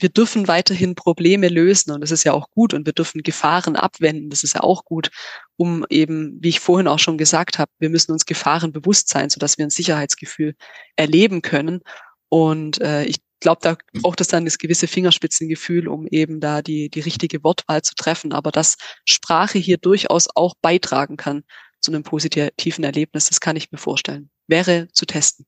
wir 0.00 0.08
dürfen 0.08 0.48
weiterhin 0.48 0.94
Probleme 0.94 1.48
lösen 1.48 1.90
und 1.92 2.00
das 2.00 2.10
ist 2.10 2.24
ja 2.24 2.32
auch 2.32 2.50
gut 2.50 2.74
und 2.74 2.86
wir 2.86 2.92
dürfen 2.92 3.22
Gefahren 3.22 3.76
abwenden, 3.76 4.30
das 4.30 4.42
ist 4.42 4.54
ja 4.54 4.62
auch 4.62 4.84
gut, 4.84 5.10
um 5.56 5.84
eben, 5.90 6.38
wie 6.40 6.48
ich 6.48 6.60
vorhin 6.60 6.88
auch 6.88 6.98
schon 6.98 7.18
gesagt 7.18 7.58
habe, 7.58 7.70
wir 7.78 7.90
müssen 7.90 8.12
uns 8.12 8.26
Gefahren 8.26 8.72
bewusst 8.72 9.08
sein, 9.08 9.30
sodass 9.30 9.58
wir 9.58 9.66
ein 9.66 9.70
Sicherheitsgefühl 9.70 10.54
erleben 10.96 11.42
können. 11.42 11.80
Und 12.28 12.80
äh, 12.80 13.04
ich 13.04 13.18
glaube, 13.40 13.60
da 13.62 13.76
braucht 14.00 14.20
es 14.20 14.28
dann 14.28 14.44
das 14.44 14.58
gewisse 14.58 14.86
Fingerspitzengefühl, 14.86 15.88
um 15.88 16.06
eben 16.06 16.40
da 16.40 16.62
die, 16.62 16.88
die 16.88 17.00
richtige 17.00 17.42
Wortwahl 17.42 17.82
zu 17.82 17.94
treffen. 17.94 18.32
Aber 18.32 18.50
dass 18.50 18.76
Sprache 19.08 19.58
hier 19.58 19.78
durchaus 19.78 20.28
auch 20.34 20.54
beitragen 20.62 21.16
kann 21.16 21.42
zu 21.80 21.90
einem 21.90 22.02
positiven 22.02 22.84
Erlebnis, 22.84 23.28
das 23.28 23.40
kann 23.40 23.56
ich 23.56 23.72
mir 23.72 23.78
vorstellen. 23.78 24.30
Wäre 24.46 24.88
zu 24.92 25.06
testen. 25.06 25.46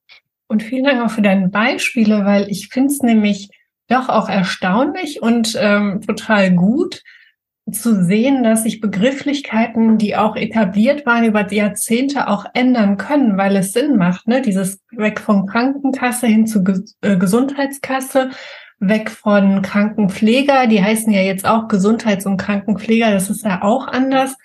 Und 0.48 0.62
vielen 0.62 0.84
Dank 0.84 1.02
auch 1.02 1.14
für 1.14 1.22
deine 1.22 1.48
Beispiele, 1.48 2.24
weil 2.24 2.50
ich 2.50 2.68
finde 2.68 2.92
es 2.92 3.00
nämlich 3.00 3.48
doch 3.88 4.08
auch 4.08 4.28
erstaunlich 4.28 5.22
und 5.22 5.56
ähm, 5.60 6.00
total 6.00 6.52
gut 6.52 7.02
zu 7.70 8.04
sehen, 8.04 8.42
dass 8.42 8.64
sich 8.64 8.80
Begrifflichkeiten, 8.80 9.96
die 9.96 10.16
auch 10.16 10.34
etabliert 10.34 11.06
waren 11.06 11.24
über 11.24 11.44
die 11.44 11.56
Jahrzehnte, 11.56 12.28
auch 12.28 12.44
ändern 12.54 12.96
können, 12.96 13.38
weil 13.38 13.56
es 13.56 13.72
Sinn 13.72 13.96
macht. 13.96 14.26
Ne? 14.26 14.42
Dieses 14.42 14.80
weg 14.90 15.20
von 15.20 15.46
Krankenkasse 15.46 16.26
hin 16.26 16.46
zu 16.46 16.64
Ges 16.64 16.96
äh, 17.02 17.16
Gesundheitskasse, 17.16 18.30
weg 18.80 19.10
von 19.10 19.62
Krankenpfleger, 19.62 20.66
die 20.66 20.82
heißen 20.82 21.12
ja 21.12 21.20
jetzt 21.20 21.46
auch 21.46 21.68
Gesundheits- 21.68 22.26
und 22.26 22.36
Krankenpfleger, 22.36 23.12
das 23.12 23.30
ist 23.30 23.44
ja 23.44 23.62
auch 23.62 23.86
anders. 23.86 24.36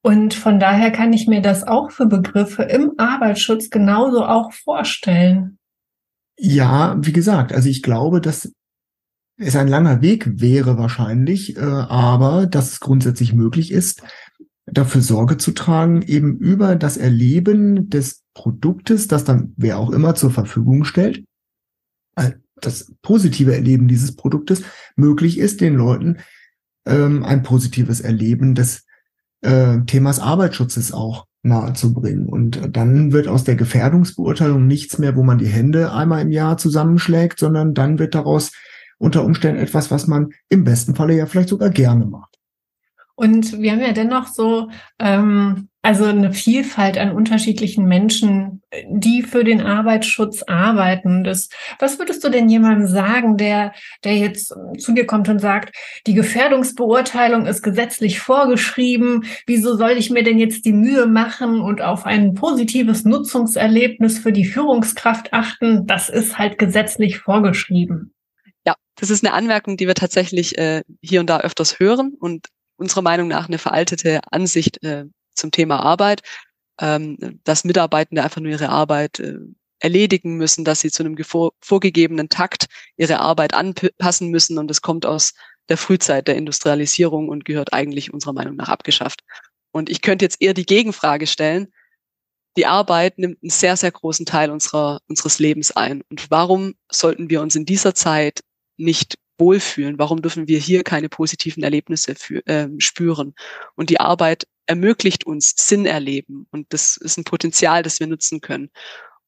Und 0.00 0.34
von 0.34 0.58
daher 0.58 0.90
kann 0.90 1.12
ich 1.12 1.28
mir 1.28 1.42
das 1.42 1.64
auch 1.64 1.90
für 1.90 2.06
Begriffe 2.06 2.64
im 2.64 2.92
Arbeitsschutz 2.96 3.70
genauso 3.70 4.24
auch 4.24 4.52
vorstellen. 4.52 5.58
Ja, 6.38 6.96
wie 6.98 7.12
gesagt, 7.12 7.52
also 7.52 7.68
ich 7.68 7.82
glaube, 7.82 8.20
dass 8.20 8.52
es 9.36 9.56
ein 9.56 9.68
langer 9.68 10.02
Weg 10.02 10.40
wäre 10.40 10.78
wahrscheinlich, 10.78 11.56
äh, 11.56 11.60
aber 11.60 12.46
dass 12.46 12.72
es 12.72 12.80
grundsätzlich 12.80 13.32
möglich 13.32 13.72
ist, 13.72 14.02
dafür 14.66 15.00
Sorge 15.00 15.36
zu 15.38 15.52
tragen, 15.52 16.02
eben 16.02 16.36
über 16.38 16.76
das 16.76 16.96
Erleben 16.96 17.90
des 17.90 18.22
Produktes, 18.34 19.08
das 19.08 19.24
dann 19.24 19.52
wer 19.56 19.78
auch 19.78 19.90
immer 19.90 20.14
zur 20.14 20.30
Verfügung 20.30 20.84
stellt, 20.84 21.24
äh, 22.16 22.32
das 22.56 22.94
positive 23.02 23.54
Erleben 23.54 23.88
dieses 23.88 24.14
Produktes 24.14 24.62
möglich 24.96 25.38
ist, 25.38 25.60
den 25.60 25.74
Leuten 25.74 26.18
ähm, 26.86 27.24
ein 27.24 27.42
positives 27.42 28.00
Erleben 28.00 28.54
des 28.54 28.86
äh, 29.40 29.80
Themas 29.86 30.20
Arbeitsschutzes 30.20 30.92
auch 30.92 31.26
nahezubringen. 31.42 32.28
Und 32.28 32.76
dann 32.76 33.12
wird 33.12 33.26
aus 33.26 33.44
der 33.44 33.56
Gefährdungsbeurteilung 33.56 34.66
nichts 34.66 34.98
mehr, 34.98 35.16
wo 35.16 35.24
man 35.24 35.38
die 35.38 35.48
Hände 35.48 35.92
einmal 35.92 36.22
im 36.22 36.30
Jahr 36.30 36.56
zusammenschlägt, 36.56 37.40
sondern 37.40 37.74
dann 37.74 37.98
wird 37.98 38.14
daraus 38.14 38.52
unter 39.02 39.24
Umständen 39.24 39.60
etwas, 39.60 39.90
was 39.90 40.06
man 40.06 40.30
im 40.48 40.62
besten 40.62 40.94
Falle 40.94 41.16
ja 41.16 41.26
vielleicht 41.26 41.48
sogar 41.48 41.70
gerne 41.70 42.06
macht. 42.06 42.38
Und 43.16 43.60
wir 43.60 43.72
haben 43.72 43.80
ja 43.80 43.92
dennoch 43.92 44.28
so, 44.28 44.70
ähm, 44.98 45.68
also 45.82 46.04
eine 46.04 46.32
Vielfalt 46.32 46.96
an 46.96 47.10
unterschiedlichen 47.10 47.84
Menschen, 47.86 48.62
die 48.88 49.22
für 49.22 49.42
den 49.42 49.60
Arbeitsschutz 49.60 50.44
arbeiten. 50.44 51.24
Das, 51.24 51.48
was 51.80 51.98
würdest 51.98 52.22
du 52.22 52.30
denn 52.30 52.48
jemandem 52.48 52.86
sagen, 52.86 53.36
der, 53.36 53.72
der 54.04 54.16
jetzt 54.16 54.54
zu 54.78 54.92
dir 54.92 55.04
kommt 55.04 55.28
und 55.28 55.40
sagt, 55.40 55.74
die 56.06 56.14
Gefährdungsbeurteilung 56.14 57.46
ist 57.46 57.62
gesetzlich 57.62 58.20
vorgeschrieben. 58.20 59.24
Wieso 59.46 59.76
soll 59.76 59.92
ich 59.92 60.10
mir 60.10 60.22
denn 60.22 60.38
jetzt 60.38 60.64
die 60.64 60.72
Mühe 60.72 61.06
machen 61.06 61.60
und 61.60 61.82
auf 61.82 62.06
ein 62.06 62.34
positives 62.34 63.04
Nutzungserlebnis 63.04 64.20
für 64.20 64.32
die 64.32 64.46
Führungskraft 64.46 65.32
achten? 65.32 65.86
Das 65.88 66.08
ist 66.08 66.38
halt 66.38 66.58
gesetzlich 66.58 67.18
vorgeschrieben. 67.18 68.14
Ja, 68.66 68.74
das 68.96 69.10
ist 69.10 69.24
eine 69.24 69.34
Anmerkung, 69.34 69.76
die 69.76 69.86
wir 69.86 69.94
tatsächlich 69.94 70.56
äh, 70.58 70.82
hier 71.00 71.20
und 71.20 71.28
da 71.28 71.40
öfters 71.40 71.78
hören 71.78 72.14
und 72.18 72.48
unserer 72.76 73.02
Meinung 73.02 73.28
nach 73.28 73.48
eine 73.48 73.58
veraltete 73.58 74.20
Ansicht 74.30 74.82
äh, 74.82 75.04
zum 75.34 75.50
Thema 75.50 75.80
Arbeit, 75.80 76.22
ähm, 76.80 77.40
dass 77.44 77.64
Mitarbeitende 77.64 78.22
einfach 78.22 78.40
nur 78.40 78.50
ihre 78.52 78.68
Arbeit 78.68 79.20
äh, 79.20 79.38
erledigen 79.80 80.36
müssen, 80.36 80.64
dass 80.64 80.80
sie 80.80 80.90
zu 80.90 81.02
einem 81.02 81.16
vorgegebenen 81.60 82.28
Takt 82.28 82.66
ihre 82.96 83.18
Arbeit 83.18 83.54
anpassen 83.54 84.28
müssen 84.28 84.58
und 84.58 84.68
das 84.68 84.80
kommt 84.80 85.04
aus 85.06 85.34
der 85.68 85.76
Frühzeit 85.76 86.28
der 86.28 86.36
Industrialisierung 86.36 87.28
und 87.28 87.44
gehört 87.44 87.72
eigentlich 87.72 88.12
unserer 88.12 88.32
Meinung 88.32 88.56
nach 88.56 88.68
abgeschafft. 88.68 89.22
Und 89.72 89.90
ich 89.90 90.02
könnte 90.02 90.24
jetzt 90.24 90.40
eher 90.40 90.54
die 90.54 90.66
Gegenfrage 90.66 91.26
stellen. 91.26 91.72
Die 92.56 92.66
Arbeit 92.66 93.18
nimmt 93.18 93.42
einen 93.42 93.50
sehr, 93.50 93.76
sehr 93.76 93.90
großen 93.90 94.26
Teil 94.26 94.50
unserer, 94.50 95.00
unseres 95.08 95.38
Lebens 95.38 95.72
ein. 95.72 96.02
Und 96.10 96.30
warum 96.30 96.74
sollten 96.90 97.30
wir 97.30 97.40
uns 97.40 97.56
in 97.56 97.64
dieser 97.64 97.94
Zeit 97.94 98.40
nicht 98.76 99.16
wohlfühlen? 99.38 99.98
Warum 99.98 100.22
dürfen 100.22 100.48
wir 100.48 100.58
hier 100.58 100.84
keine 100.84 101.08
positiven 101.08 101.62
Erlebnisse 101.62 102.14
für, 102.14 102.46
äh, 102.46 102.68
spüren? 102.78 103.34
Und 103.74 103.90
die 103.90 104.00
Arbeit 104.00 104.46
ermöglicht 104.66 105.24
uns 105.24 105.54
Sinn 105.56 105.86
erleben. 105.86 106.46
Und 106.50 106.72
das 106.72 106.96
ist 106.96 107.18
ein 107.18 107.24
Potenzial, 107.24 107.82
das 107.82 108.00
wir 108.00 108.06
nutzen 108.06 108.40
können. 108.40 108.70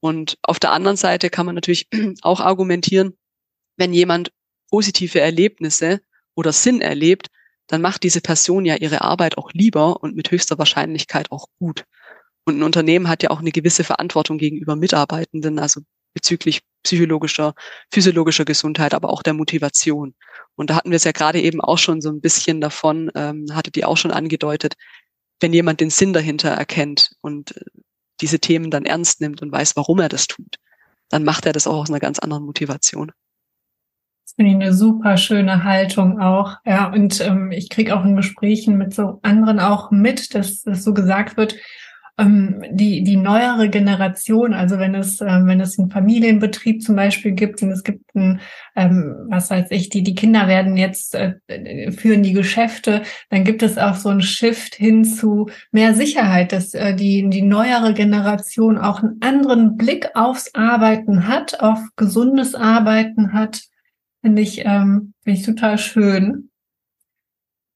Und 0.00 0.38
auf 0.42 0.60
der 0.60 0.72
anderen 0.72 0.96
Seite 0.96 1.30
kann 1.30 1.46
man 1.46 1.54
natürlich 1.54 1.88
auch 2.22 2.40
argumentieren, 2.40 3.16
wenn 3.76 3.92
jemand 3.92 4.32
positive 4.70 5.20
Erlebnisse 5.20 6.00
oder 6.34 6.52
Sinn 6.52 6.80
erlebt, 6.80 7.28
dann 7.66 7.80
macht 7.80 8.02
diese 8.02 8.20
Person 8.20 8.64
ja 8.64 8.76
ihre 8.76 9.00
Arbeit 9.00 9.38
auch 9.38 9.52
lieber 9.52 10.02
und 10.02 10.14
mit 10.14 10.30
höchster 10.30 10.58
Wahrscheinlichkeit 10.58 11.30
auch 11.30 11.46
gut. 11.58 11.84
Und 12.44 12.58
ein 12.58 12.62
Unternehmen 12.62 13.08
hat 13.08 13.22
ja 13.22 13.30
auch 13.30 13.40
eine 13.40 13.52
gewisse 13.52 13.84
Verantwortung 13.84 14.36
gegenüber 14.36 14.76
Mitarbeitenden, 14.76 15.58
also 15.58 15.80
bezüglich 16.14 16.62
psychologischer, 16.82 17.54
physiologischer 17.92 18.44
Gesundheit, 18.44 18.94
aber 18.94 19.10
auch 19.10 19.22
der 19.22 19.34
Motivation. 19.34 20.14
Und 20.54 20.70
da 20.70 20.76
hatten 20.76 20.90
wir 20.90 20.96
es 20.96 21.04
ja 21.04 21.12
gerade 21.12 21.40
eben 21.40 21.60
auch 21.60 21.78
schon 21.78 22.00
so 22.00 22.10
ein 22.10 22.20
bisschen 22.20 22.60
davon, 22.60 23.10
ähm, 23.14 23.46
hattet 23.52 23.76
ihr 23.76 23.88
auch 23.88 23.96
schon 23.96 24.12
angedeutet, 24.12 24.74
wenn 25.40 25.52
jemand 25.52 25.80
den 25.80 25.90
Sinn 25.90 26.12
dahinter 26.12 26.50
erkennt 26.50 27.12
und 27.20 27.56
äh, 27.56 27.64
diese 28.20 28.38
Themen 28.38 28.70
dann 28.70 28.84
ernst 28.84 29.20
nimmt 29.20 29.42
und 29.42 29.50
weiß, 29.50 29.76
warum 29.76 29.98
er 29.98 30.08
das 30.08 30.26
tut, 30.26 30.56
dann 31.08 31.24
macht 31.24 31.46
er 31.46 31.52
das 31.52 31.66
auch 31.66 31.80
aus 31.80 31.90
einer 31.90 32.00
ganz 32.00 32.18
anderen 32.18 32.44
Motivation. 32.44 33.12
Das 34.24 34.34
finde 34.36 34.52
ich 34.52 34.56
eine 34.56 34.72
super 34.72 35.16
schöne 35.16 35.64
Haltung 35.64 36.20
auch. 36.20 36.56
Ja, 36.64 36.90
und 36.90 37.20
ähm, 37.20 37.50
ich 37.50 37.68
kriege 37.68 37.96
auch 37.96 38.04
in 38.04 38.16
Gesprächen 38.16 38.78
mit 38.78 38.94
so 38.94 39.18
anderen 39.22 39.60
auch 39.60 39.90
mit, 39.90 40.34
dass 40.34 40.62
das 40.62 40.84
so 40.84 40.94
gesagt 40.94 41.36
wird, 41.36 41.56
ähm, 42.16 42.62
die, 42.70 43.02
die 43.02 43.16
neuere 43.16 43.68
Generation, 43.68 44.54
also 44.54 44.78
wenn 44.78 44.94
es, 44.94 45.20
äh, 45.20 45.40
wenn 45.44 45.60
es 45.60 45.78
einen 45.78 45.90
Familienbetrieb 45.90 46.80
zum 46.82 46.94
Beispiel 46.94 47.32
gibt 47.32 47.60
und 47.62 47.72
es 47.72 47.82
gibt 47.82 48.14
ein, 48.14 48.40
ähm, 48.76 49.26
was 49.28 49.50
weiß 49.50 49.66
ich, 49.70 49.88
die, 49.88 50.04
die 50.04 50.14
Kinder 50.14 50.46
werden 50.46 50.76
jetzt, 50.76 51.16
äh, 51.16 51.34
führen 51.90 52.22
die 52.22 52.32
Geschäfte, 52.32 53.02
dann 53.30 53.42
gibt 53.42 53.62
es 53.62 53.78
auch 53.78 53.96
so 53.96 54.10
ein 54.10 54.22
Shift 54.22 54.76
hin 54.76 55.04
zu 55.04 55.48
mehr 55.72 55.94
Sicherheit, 55.94 56.52
dass 56.52 56.72
äh, 56.74 56.94
die, 56.94 57.28
die 57.30 57.42
neuere 57.42 57.94
Generation 57.94 58.78
auch 58.78 59.02
einen 59.02 59.20
anderen 59.20 59.76
Blick 59.76 60.10
aufs 60.14 60.54
Arbeiten 60.54 61.26
hat, 61.26 61.60
auf 61.60 61.80
gesundes 61.96 62.54
Arbeiten 62.54 63.32
hat, 63.32 63.62
finde 64.22 64.40
ich, 64.42 64.60
ähm, 64.64 65.14
finde 65.24 65.40
ich 65.40 65.44
total 65.44 65.78
schön. 65.78 66.50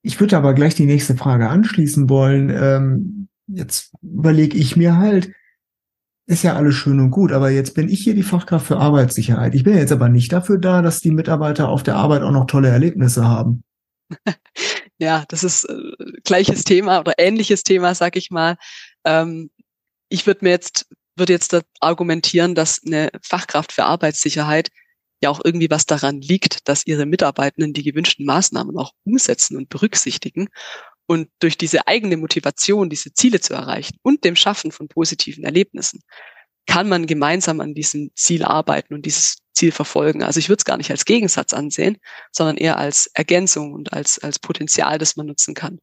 Ich 0.02 0.20
würde 0.20 0.36
aber 0.36 0.54
gleich 0.54 0.76
die 0.76 0.86
nächste 0.86 1.16
Frage 1.16 1.48
anschließen 1.48 2.08
wollen. 2.08 2.50
Ähm, 2.50 3.17
jetzt 3.48 3.92
überlege 4.02 4.56
ich 4.56 4.76
mir 4.76 4.96
halt, 4.96 5.32
ist 6.26 6.44
ja 6.44 6.56
alles 6.56 6.74
schön 6.74 7.00
und 7.00 7.10
gut, 7.10 7.32
aber 7.32 7.50
jetzt 7.50 7.74
bin 7.74 7.88
ich 7.88 8.00
hier 8.00 8.14
die 8.14 8.22
Fachkraft 8.22 8.66
für 8.66 8.76
Arbeitssicherheit. 8.76 9.54
Ich 9.54 9.64
bin 9.64 9.76
jetzt 9.76 9.92
aber 9.92 10.08
nicht 10.08 10.32
dafür 10.32 10.58
da, 10.58 10.82
dass 10.82 11.00
die 11.00 11.10
Mitarbeiter 11.10 11.68
auf 11.68 11.82
der 11.82 11.96
Arbeit 11.96 12.22
auch 12.22 12.32
noch 12.32 12.46
tolle 12.46 12.68
Erlebnisse 12.68 13.26
haben. 13.26 13.62
Ja, 15.00 15.24
das 15.28 15.44
ist 15.44 15.62
äh, 15.62 15.76
gleiches 16.24 16.64
Thema 16.64 16.98
oder 16.98 17.12
ähnliches 17.18 17.62
Thema, 17.62 17.94
sag 17.94 18.16
ich 18.16 18.32
mal. 18.32 18.56
Ähm, 19.04 19.48
ich 20.08 20.26
würde 20.26 20.44
mir 20.44 20.50
jetzt 20.50 20.88
würde 21.18 21.32
jetzt 21.32 21.52
da 21.52 21.60
argumentieren, 21.80 22.54
dass 22.54 22.80
eine 22.84 23.10
Fachkraft 23.22 23.72
für 23.72 23.84
Arbeitssicherheit 23.84 24.70
ja 25.22 25.30
auch 25.30 25.40
irgendwie 25.44 25.70
was 25.70 25.86
daran 25.86 26.20
liegt, 26.20 26.68
dass 26.68 26.86
ihre 26.86 27.06
Mitarbeitenden 27.06 27.72
die 27.72 27.82
gewünschten 27.82 28.24
Maßnahmen 28.24 28.76
auch 28.78 28.92
umsetzen 29.04 29.56
und 29.56 29.68
berücksichtigen. 29.68 30.48
Und 31.10 31.30
durch 31.38 31.56
diese 31.56 31.86
eigene 31.86 32.18
Motivation, 32.18 32.90
diese 32.90 33.14
Ziele 33.14 33.40
zu 33.40 33.54
erreichen 33.54 33.98
und 34.02 34.24
dem 34.24 34.36
Schaffen 34.36 34.72
von 34.72 34.88
positiven 34.88 35.42
Erlebnissen, 35.42 36.02
kann 36.66 36.86
man 36.86 37.06
gemeinsam 37.06 37.60
an 37.60 37.72
diesem 37.72 38.10
Ziel 38.14 38.44
arbeiten 38.44 38.92
und 38.92 39.06
dieses 39.06 39.38
Ziel 39.54 39.72
verfolgen. 39.72 40.22
Also 40.22 40.38
ich 40.38 40.50
würde 40.50 40.60
es 40.60 40.66
gar 40.66 40.76
nicht 40.76 40.90
als 40.90 41.06
Gegensatz 41.06 41.54
ansehen, 41.54 41.96
sondern 42.30 42.58
eher 42.58 42.76
als 42.76 43.10
Ergänzung 43.14 43.72
und 43.72 43.94
als, 43.94 44.18
als 44.18 44.38
Potenzial, 44.38 44.98
das 44.98 45.16
man 45.16 45.26
nutzen 45.26 45.54
kann. 45.54 45.80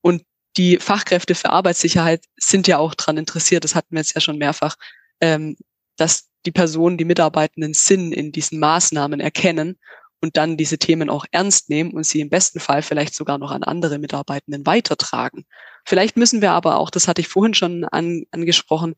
Und 0.00 0.22
die 0.56 0.76
Fachkräfte 0.76 1.34
für 1.34 1.50
Arbeitssicherheit 1.50 2.24
sind 2.36 2.68
ja 2.68 2.78
auch 2.78 2.94
daran 2.94 3.18
interessiert, 3.18 3.64
das 3.64 3.74
hatten 3.74 3.88
wir 3.90 3.98
jetzt 3.98 4.14
ja 4.14 4.20
schon 4.20 4.38
mehrfach, 4.38 4.76
ähm, 5.20 5.56
dass 5.96 6.28
die 6.46 6.52
Personen, 6.52 6.98
die 6.98 7.04
Mitarbeitenden 7.04 7.74
Sinn 7.74 8.12
in 8.12 8.30
diesen 8.30 8.60
Maßnahmen 8.60 9.18
erkennen 9.18 9.76
und 10.20 10.36
dann 10.36 10.56
diese 10.56 10.78
Themen 10.78 11.10
auch 11.10 11.26
ernst 11.30 11.70
nehmen 11.70 11.92
und 11.92 12.04
sie 12.04 12.20
im 12.20 12.30
besten 12.30 12.60
Fall 12.60 12.82
vielleicht 12.82 13.14
sogar 13.14 13.38
noch 13.38 13.50
an 13.50 13.62
andere 13.62 13.98
Mitarbeitenden 13.98 14.66
weitertragen. 14.66 15.44
Vielleicht 15.84 16.16
müssen 16.16 16.42
wir 16.42 16.52
aber 16.52 16.78
auch, 16.78 16.90
das 16.90 17.08
hatte 17.08 17.20
ich 17.20 17.28
vorhin 17.28 17.54
schon 17.54 17.84
an, 17.84 18.24
angesprochen, 18.30 18.94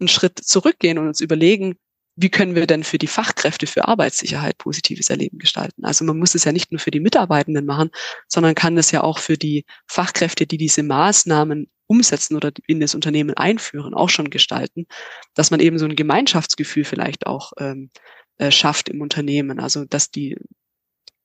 einen 0.00 0.08
Schritt 0.08 0.38
zurückgehen 0.38 0.98
und 0.98 1.06
uns 1.06 1.20
überlegen, 1.20 1.76
wie 2.16 2.30
können 2.30 2.54
wir 2.54 2.66
denn 2.66 2.84
für 2.84 2.98
die 2.98 3.08
Fachkräfte 3.08 3.66
für 3.66 3.88
Arbeitssicherheit 3.88 4.58
positives 4.58 5.10
Erleben 5.10 5.38
gestalten? 5.38 5.84
Also 5.84 6.04
man 6.04 6.18
muss 6.18 6.34
es 6.34 6.44
ja 6.44 6.52
nicht 6.52 6.70
nur 6.70 6.78
für 6.78 6.92
die 6.92 7.00
Mitarbeitenden 7.00 7.66
machen, 7.66 7.90
sondern 8.28 8.54
kann 8.54 8.78
es 8.78 8.92
ja 8.92 9.02
auch 9.02 9.18
für 9.18 9.36
die 9.36 9.64
Fachkräfte, 9.88 10.46
die 10.46 10.58
diese 10.58 10.84
Maßnahmen 10.84 11.68
umsetzen 11.86 12.36
oder 12.36 12.52
in 12.66 12.80
das 12.80 12.94
Unternehmen 12.94 13.34
einführen, 13.34 13.94
auch 13.94 14.10
schon 14.10 14.30
gestalten, 14.30 14.86
dass 15.34 15.50
man 15.50 15.60
eben 15.60 15.78
so 15.78 15.86
ein 15.86 15.96
Gemeinschaftsgefühl 15.96 16.84
vielleicht 16.84 17.26
auch 17.26 17.52
ähm, 17.58 17.90
äh, 18.38 18.50
schafft 18.50 18.88
im 18.88 19.00
Unternehmen. 19.00 19.58
Also 19.60 19.84
dass 19.84 20.10
die 20.10 20.36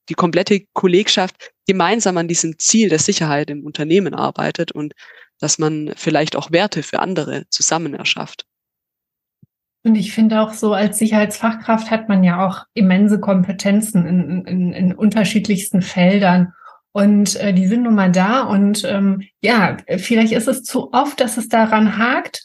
die 0.09 0.15
komplette 0.15 0.61
Kollegschaft 0.73 1.51
gemeinsam 1.67 2.17
an 2.17 2.27
diesem 2.27 2.57
Ziel 2.59 2.89
der 2.89 2.99
Sicherheit 2.99 3.49
im 3.49 3.63
Unternehmen 3.63 4.13
arbeitet 4.13 4.71
und 4.71 4.93
dass 5.39 5.57
man 5.57 5.93
vielleicht 5.95 6.35
auch 6.35 6.51
Werte 6.51 6.83
für 6.83 6.99
andere 6.99 7.45
zusammen 7.49 7.93
erschafft. 7.93 8.45
Und 9.83 9.95
ich 9.95 10.11
finde 10.11 10.41
auch 10.41 10.51
so, 10.53 10.73
als 10.73 10.97
Sicherheitsfachkraft 10.97 11.89
hat 11.89 12.09
man 12.09 12.23
ja 12.23 12.45
auch 12.45 12.65
immense 12.73 13.19
Kompetenzen 13.19 14.05
in, 14.05 14.45
in, 14.45 14.73
in 14.73 14.93
unterschiedlichsten 14.93 15.81
Feldern. 15.81 16.53
Und 16.91 17.37
äh, 17.37 17.53
die 17.53 17.67
sind 17.67 17.83
nun 17.83 17.95
mal 17.95 18.11
da. 18.11 18.41
Und 18.41 18.83
ähm, 18.83 19.23
ja, 19.41 19.77
vielleicht 19.97 20.33
ist 20.33 20.47
es 20.47 20.63
zu 20.63 20.91
oft, 20.91 21.21
dass 21.21 21.37
es 21.37 21.47
daran 21.47 21.97
hakt, 21.97 22.43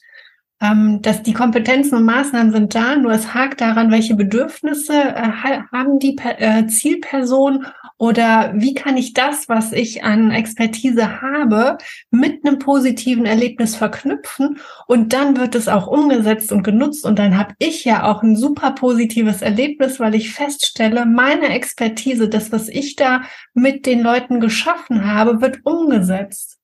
ähm, 0.61 1.03
dass 1.03 1.23
die 1.23 1.33
Kompetenzen 1.33 1.97
und 1.97 2.05
Maßnahmen 2.05 2.53
sind 2.53 2.75
da, 2.75 2.97
nur 2.97 3.13
es 3.13 3.35
hakt 3.35 3.61
daran, 3.61 3.91
welche 3.91 4.15
Bedürfnisse 4.15 4.95
äh, 4.95 5.33
haben 5.73 5.99
die 5.99 6.17
äh, 6.19 6.67
Zielperson 6.67 7.67
oder 7.99 8.53
wie 8.55 8.75
kann 8.75 8.97
ich 8.97 9.15
das, 9.15 9.49
was 9.49 9.73
ich 9.73 10.05
an 10.05 10.31
Expertise 10.31 11.21
habe, 11.21 11.79
mit 12.11 12.45
einem 12.45 12.59
positiven 12.59 13.27
Erlebnis 13.27 13.77
verknüpfen 13.77 14.59
und 14.87 15.13
dann 15.13 15.37
wird 15.37 15.55
es 15.55 15.69
auch 15.69 15.87
umgesetzt 15.87 16.53
und 16.53 16.63
genutzt 16.63 17.05
und 17.05 17.19
dann 17.19 17.37
habe 17.37 17.55
ich 17.59 17.85
ja 17.85 18.05
auch 18.05 18.23
ein 18.23 18.37
super 18.37 18.73
positives 18.73 19.43
Erlebnis, 19.43 20.01
weil 20.01 20.15
ich 20.15 20.33
feststelle, 20.33 21.05
meine 21.05 21.49
Expertise, 21.49 22.29
das, 22.29 22.53
was 22.53 22.69
ich 22.69 22.97
da 22.97 23.23
mit 23.55 23.87
den 23.87 24.03
Leuten 24.03 24.41
geschaffen 24.41 25.13
habe, 25.13 25.41
wird 25.41 25.61
umgesetzt. 25.65 26.59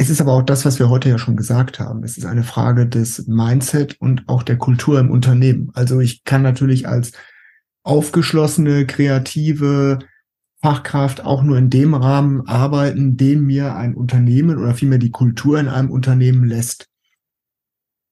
Es 0.00 0.10
ist 0.10 0.20
aber 0.20 0.34
auch 0.34 0.44
das, 0.44 0.64
was 0.64 0.78
wir 0.78 0.90
heute 0.90 1.08
ja 1.08 1.18
schon 1.18 1.34
gesagt 1.34 1.80
haben. 1.80 2.04
Es 2.04 2.16
ist 2.16 2.24
eine 2.24 2.44
Frage 2.44 2.86
des 2.86 3.26
Mindset 3.26 4.00
und 4.00 4.28
auch 4.28 4.44
der 4.44 4.56
Kultur 4.56 5.00
im 5.00 5.10
Unternehmen. 5.10 5.72
Also 5.74 5.98
ich 5.98 6.22
kann 6.22 6.42
natürlich 6.42 6.86
als 6.86 7.14
aufgeschlossene, 7.82 8.86
kreative 8.86 9.98
Fachkraft 10.62 11.24
auch 11.24 11.42
nur 11.42 11.58
in 11.58 11.68
dem 11.68 11.94
Rahmen 11.94 12.46
arbeiten, 12.46 13.16
den 13.16 13.44
mir 13.44 13.74
ein 13.74 13.96
Unternehmen 13.96 14.58
oder 14.58 14.72
vielmehr 14.72 15.00
die 15.00 15.10
Kultur 15.10 15.58
in 15.58 15.66
einem 15.66 15.90
Unternehmen 15.90 16.44
lässt. 16.44 16.86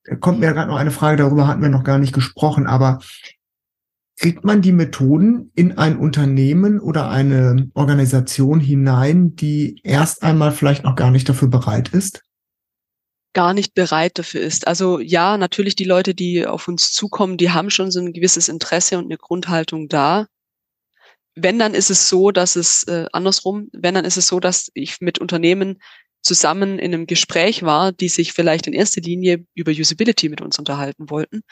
Da 0.03 0.17
kommt 0.17 0.41
mir 0.41 0.53
gerade 0.53 0.69
noch 0.69 0.79
eine 0.79 0.91
Frage, 0.91 1.19
darüber 1.19 1.47
hatten 1.47 1.63
wir 1.63 1.69
noch 1.69 1.85
gar 1.85 2.01
nicht 2.01 2.13
gesprochen, 2.13 2.67
aber 2.67 2.99
kriegt 4.19 4.45
man 4.45 4.63
die 4.63 4.73
Methoden 4.73 5.51
in 5.55 5.77
ein 5.77 5.97
Unternehmen 5.99 6.81
oder 6.81 7.11
eine 7.11 7.71
Organisation 7.75 8.61
hinein, 8.61 9.37
die 9.37 9.81
erst 9.85 10.23
einmal 10.23 10.53
vielleicht 10.53 10.85
noch 10.85 10.97
gar 10.97 11.11
nicht 11.11 11.29
dafür 11.29 11.49
bereit 11.49 11.91
ist? 11.91 12.23
gar 13.37 13.53
nicht 13.53 13.75
bereit 13.75 14.19
dafür 14.19 14.41
ist. 14.41 14.67
Also 14.67 14.99
ja, 14.99 15.37
natürlich 15.37 15.77
die 15.77 15.85
Leute, 15.85 16.15
die 16.15 16.47
auf 16.47 16.69
uns 16.69 16.91
zukommen, 16.93 17.37
die 17.37 17.51
haben 17.51 17.69
schon 17.69 17.91
so 17.91 18.01
ein 18.01 18.15
gewisses 18.15 18.49
Interesse 18.49 18.97
und 18.97 19.05
eine 19.05 19.19
Grundhaltung 19.19 19.89
da. 19.89 20.27
Wenn 21.35 21.59
dann 21.59 21.75
ist 21.75 21.91
es 21.91 22.09
so, 22.09 22.31
dass 22.31 22.57
es 22.57 22.85
äh, 22.85 23.05
andersrum, 23.13 23.69
wenn 23.75 23.95
dann 23.95 24.07
ist 24.07 24.17
es 24.17 24.27
so, 24.27 24.41
dass 24.41 24.71
ich 24.73 25.03
mit 25.03 25.19
Unternehmen 25.19 25.83
zusammen 26.23 26.79
in 26.79 26.95
einem 26.95 27.07
Gespräch 27.07 27.63
war, 27.63 27.93
die 27.93 28.09
sich 28.09 28.33
vielleicht 28.33 28.69
in 28.69 28.73
erster 28.73 29.03
Linie 29.03 29.45
über 29.55 29.71
Usability 29.71 30.31
mit 30.31 30.41
uns 30.41 30.59
unterhalten 30.59 31.11
wollten 31.11 31.43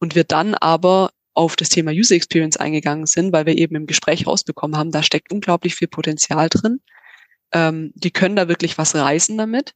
und 0.00 0.16
wir 0.16 0.24
dann 0.24 0.56
aber 0.56 1.10
auf 1.38 1.54
das 1.54 1.68
Thema 1.68 1.92
User 1.92 2.16
Experience 2.16 2.56
eingegangen 2.56 3.06
sind, 3.06 3.32
weil 3.32 3.46
wir 3.46 3.56
eben 3.56 3.76
im 3.76 3.86
Gespräch 3.86 4.26
rausbekommen 4.26 4.76
haben, 4.76 4.90
da 4.90 5.04
steckt 5.04 5.30
unglaublich 5.30 5.76
viel 5.76 5.86
Potenzial 5.86 6.48
drin. 6.48 6.80
Ähm, 7.52 7.92
die 7.94 8.10
können 8.10 8.34
da 8.34 8.48
wirklich 8.48 8.76
was 8.76 8.96
reißen 8.96 9.38
damit 9.38 9.72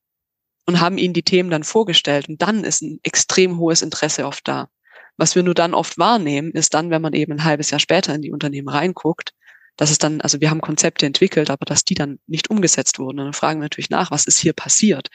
und 0.67 0.81
haben 0.81 0.99
ihnen 0.99 1.15
die 1.15 1.23
Themen 1.23 1.51
dann 1.51 1.63
vorgestellt. 1.63 2.29
Und 2.29 2.43
dann 2.43 2.65
ist 2.65 2.83
ein 2.83 2.99
extrem 3.05 3.59
hohes 3.59 3.81
Interesse 3.81 4.27
oft 4.27 4.47
da. 4.49 4.71
Was 5.17 5.37
wir 5.37 5.45
nur 5.45 5.55
dann 5.55 5.73
oft 5.73 5.99
wahrnehmen, 5.99 6.51
ist 6.51 6.75
dann, 6.75 6.91
wenn 6.91 7.01
man 7.01 7.13
eben 7.13 7.33
ein 7.33 7.45
halbes 7.45 7.71
Jahr 7.71 7.79
später 7.79 8.13
in 8.13 8.23
die 8.23 8.33
Unternehmen 8.33 8.69
reinguckt, 8.69 9.33
dass 9.77 9.93
es 9.93 9.99
dann, 9.99 10.21
also 10.21 10.41
wir 10.41 10.51
haben 10.51 10.63
Konzepte 10.63 11.07
entwickelt, 11.07 11.49
aber 11.49 11.65
dass 11.65 11.85
die 11.85 11.95
dann 11.95 12.19
nicht 12.27 12.51
umgesetzt 12.51 12.99
wurden. 12.99 13.21
Und 13.21 13.27
dann 13.27 13.35
fragen 13.35 13.61
wir 13.61 13.67
natürlich 13.67 13.91
nach, 13.91 14.11
was 14.11 14.27
ist 14.27 14.39
hier 14.39 14.53
passiert? 14.53 15.11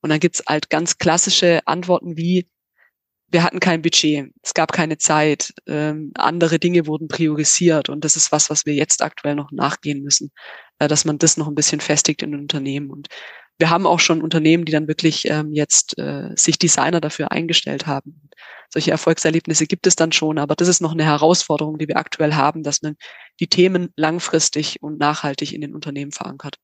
Und 0.00 0.10
dann 0.10 0.18
gibt's 0.18 0.42
halt 0.48 0.68
ganz 0.68 0.98
klassische 0.98 1.60
Antworten 1.64 2.16
wie, 2.16 2.48
wir 3.32 3.42
hatten 3.42 3.60
kein 3.60 3.82
Budget, 3.82 4.30
es 4.42 4.54
gab 4.54 4.72
keine 4.72 4.98
Zeit, 4.98 5.54
ähm, 5.66 6.12
andere 6.14 6.58
Dinge 6.58 6.86
wurden 6.86 7.08
priorisiert 7.08 7.88
und 7.88 8.04
das 8.04 8.16
ist 8.16 8.30
was, 8.30 8.50
was 8.50 8.66
wir 8.66 8.74
jetzt 8.74 9.02
aktuell 9.02 9.34
noch 9.34 9.50
nachgehen 9.50 10.02
müssen, 10.02 10.30
äh, 10.78 10.86
dass 10.86 11.04
man 11.04 11.18
das 11.18 11.36
noch 11.38 11.48
ein 11.48 11.54
bisschen 11.54 11.80
festigt 11.80 12.22
in 12.22 12.32
den 12.32 12.40
Unternehmen. 12.42 12.90
Und 12.90 13.08
wir 13.58 13.70
haben 13.70 13.86
auch 13.86 14.00
schon 14.00 14.22
Unternehmen, 14.22 14.64
die 14.64 14.72
dann 14.72 14.86
wirklich 14.86 15.28
ähm, 15.28 15.52
jetzt 15.52 15.98
äh, 15.98 16.30
sich 16.36 16.58
Designer 16.58 17.00
dafür 17.00 17.32
eingestellt 17.32 17.86
haben. 17.86 18.28
Solche 18.68 18.90
Erfolgserlebnisse 18.90 19.66
gibt 19.66 19.86
es 19.86 19.96
dann 19.96 20.12
schon, 20.12 20.38
aber 20.38 20.54
das 20.54 20.68
ist 20.68 20.80
noch 20.82 20.92
eine 20.92 21.04
Herausforderung, 21.04 21.78
die 21.78 21.88
wir 21.88 21.96
aktuell 21.96 22.34
haben, 22.34 22.62
dass 22.62 22.82
man 22.82 22.96
die 23.40 23.48
Themen 23.48 23.90
langfristig 23.96 24.82
und 24.82 24.98
nachhaltig 24.98 25.52
in 25.52 25.60
den 25.62 25.74
Unternehmen 25.74 26.12
verankert. 26.12 26.56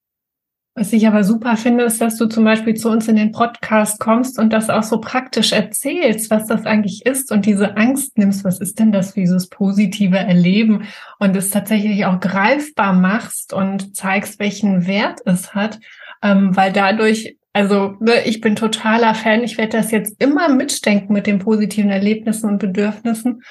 Was 0.78 0.92
ich 0.92 1.08
aber 1.08 1.24
super 1.24 1.56
finde, 1.56 1.82
ist, 1.82 2.00
dass 2.00 2.18
du 2.18 2.26
zum 2.26 2.44
Beispiel 2.44 2.74
zu 2.74 2.88
uns 2.88 3.08
in 3.08 3.16
den 3.16 3.32
Podcast 3.32 3.98
kommst 3.98 4.38
und 4.38 4.52
das 4.52 4.70
auch 4.70 4.84
so 4.84 5.00
praktisch 5.00 5.50
erzählst, 5.50 6.30
was 6.30 6.46
das 6.46 6.66
eigentlich 6.66 7.04
ist 7.04 7.32
und 7.32 7.46
diese 7.46 7.76
Angst 7.76 8.16
nimmst, 8.16 8.44
was 8.44 8.60
ist 8.60 8.78
denn 8.78 8.92
das, 8.92 9.12
dieses 9.12 9.48
positive 9.48 10.16
Erleben 10.16 10.84
und 11.18 11.34
es 11.36 11.50
tatsächlich 11.50 12.04
auch 12.04 12.20
greifbar 12.20 12.92
machst 12.92 13.52
und 13.52 13.96
zeigst, 13.96 14.38
welchen 14.38 14.86
Wert 14.86 15.18
es 15.24 15.52
hat, 15.52 15.80
ähm, 16.22 16.54
weil 16.54 16.72
dadurch 16.72 17.36
also 17.52 17.96
ne, 17.98 18.24
ich 18.24 18.40
bin 18.40 18.54
totaler 18.54 19.16
Fan. 19.16 19.42
Ich 19.42 19.58
werde 19.58 19.78
das 19.78 19.90
jetzt 19.90 20.22
immer 20.22 20.48
mitdenken 20.48 21.12
mit 21.12 21.26
den 21.26 21.40
positiven 21.40 21.90
Erlebnissen 21.90 22.48
und 22.48 22.58
Bedürfnissen. 22.58 23.42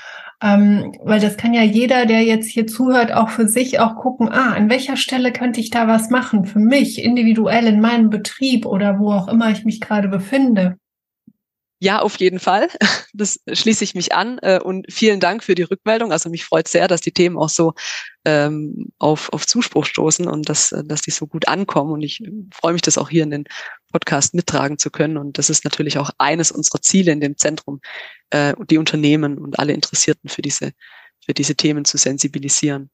Ähm, 0.42 0.94
weil 1.04 1.20
das 1.20 1.36
kann 1.36 1.54
ja 1.54 1.64
jeder, 1.64 2.06
der 2.06 2.24
jetzt 2.24 2.48
hier 2.48 2.68
zuhört, 2.68 3.12
auch 3.12 3.30
für 3.30 3.48
sich 3.48 3.80
auch 3.80 3.96
gucken, 3.96 4.30
ah, 4.30 4.54
an 4.54 4.70
welcher 4.70 4.96
Stelle 4.96 5.32
könnte 5.32 5.60
ich 5.60 5.72
da 5.72 5.88
was 5.88 6.12
machen 6.12 6.46
für 6.46 6.60
mich, 6.60 7.04
individuell 7.04 7.66
in 7.66 7.82
meinem 7.82 8.12
Betrieb 8.12 8.68
oder 8.68 9.00
wo 9.00 9.12
auch 9.12 9.28
immer 9.28 9.50
ich 9.50 9.66
mich 9.66 9.82
gerade 9.82 10.08
befinde. 10.08 10.78
Ja, 11.80 12.02
auf 12.02 12.18
jeden 12.18 12.40
Fall. 12.40 12.70
Das 13.14 13.40
schließe 13.52 13.84
ich 13.84 13.96
mich 13.96 14.14
an. 14.14 14.38
Äh, 14.44 14.60
und 14.60 14.86
vielen 14.94 15.20
Dank 15.20 15.44
für 15.44 15.56
die 15.56 15.64
Rückmeldung. 15.64 16.12
Also 16.12 16.30
mich 16.30 16.46
freut 16.46 16.68
sehr, 16.68 16.88
dass 16.88 17.02
die 17.02 17.12
Themen 17.12 17.36
auch 17.36 17.50
so 17.50 17.74
ähm, 18.26 18.92
auf, 19.00 19.34
auf 19.34 19.48
Zuspruch 19.48 19.86
stoßen 19.86 20.28
und 20.28 20.48
dass, 20.50 20.76
dass 20.86 21.02
die 21.02 21.10
so 21.10 21.26
gut 21.26 21.48
ankommen. 21.48 21.94
Und 21.94 22.04
ich 22.04 22.22
freue 22.54 22.74
mich, 22.74 22.84
das 22.84 23.00
auch 23.00 23.10
hier 23.10 23.24
in 23.24 23.32
den 23.32 23.46
Podcast 23.92 24.34
mittragen 24.34 24.78
zu 24.78 24.90
können. 24.90 25.18
Und 25.18 25.38
das 25.38 25.50
ist 25.50 25.64
natürlich 25.64 25.98
auch 25.98 26.12
eines 26.18 26.52
unserer 26.52 26.82
Ziele 26.82 27.12
in 27.12 27.22
dem 27.22 27.38
Zentrum, 27.38 27.82
äh, 28.30 28.54
die 28.70 28.78
Unternehmen 28.78 29.38
und 29.38 29.60
alle 29.60 29.74
Interessierten 29.74 30.30
für 30.30 30.42
diese, 30.42 30.72
für 31.26 31.34
diese 31.34 31.56
Themen 31.56 31.86
zu 31.86 31.98
sensibilisieren. 31.98 32.90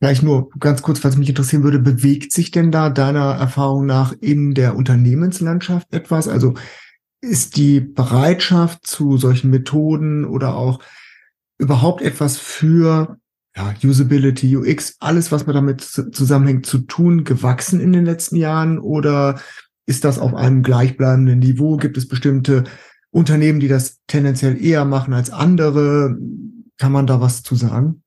Vielleicht 0.00 0.22
nur 0.22 0.50
ganz 0.58 0.82
kurz, 0.82 1.02
was 1.04 1.16
mich 1.16 1.28
interessieren 1.28 1.62
würde, 1.62 1.78
bewegt 1.78 2.32
sich 2.32 2.50
denn 2.50 2.70
da 2.70 2.90
deiner 2.90 3.36
Erfahrung 3.36 3.86
nach 3.86 4.12
in 4.20 4.54
der 4.54 4.76
Unternehmenslandschaft 4.76 5.92
etwas? 5.92 6.28
Also 6.28 6.54
ist 7.20 7.56
die 7.56 7.80
Bereitschaft 7.80 8.86
zu 8.86 9.16
solchen 9.16 9.50
Methoden 9.50 10.24
oder 10.24 10.56
auch 10.56 10.80
überhaupt 11.58 12.02
etwas 12.02 12.36
für 12.36 13.18
ja, 13.56 13.72
Usability, 13.82 14.56
UX, 14.56 14.96
alles, 14.98 15.30
was 15.30 15.46
man 15.46 15.54
damit 15.54 15.80
zusammenhängt, 15.80 16.66
zu 16.66 16.78
tun, 16.78 17.24
gewachsen 17.24 17.80
in 17.80 17.92
den 17.92 18.04
letzten 18.04 18.36
Jahren? 18.36 18.78
Oder 18.78 19.40
ist 19.86 20.04
das 20.04 20.18
auf 20.18 20.34
einem 20.34 20.62
gleichbleibenden 20.62 21.38
Niveau? 21.38 21.76
Gibt 21.76 21.96
es 21.96 22.08
bestimmte 22.08 22.64
Unternehmen, 23.10 23.60
die 23.60 23.68
das 23.68 24.00
tendenziell 24.06 24.62
eher 24.62 24.84
machen 24.84 25.14
als 25.14 25.30
andere? 25.30 26.16
Kann 26.78 26.92
man 26.92 27.06
da 27.06 27.20
was 27.20 27.42
zu 27.42 27.54
sagen? 27.54 28.02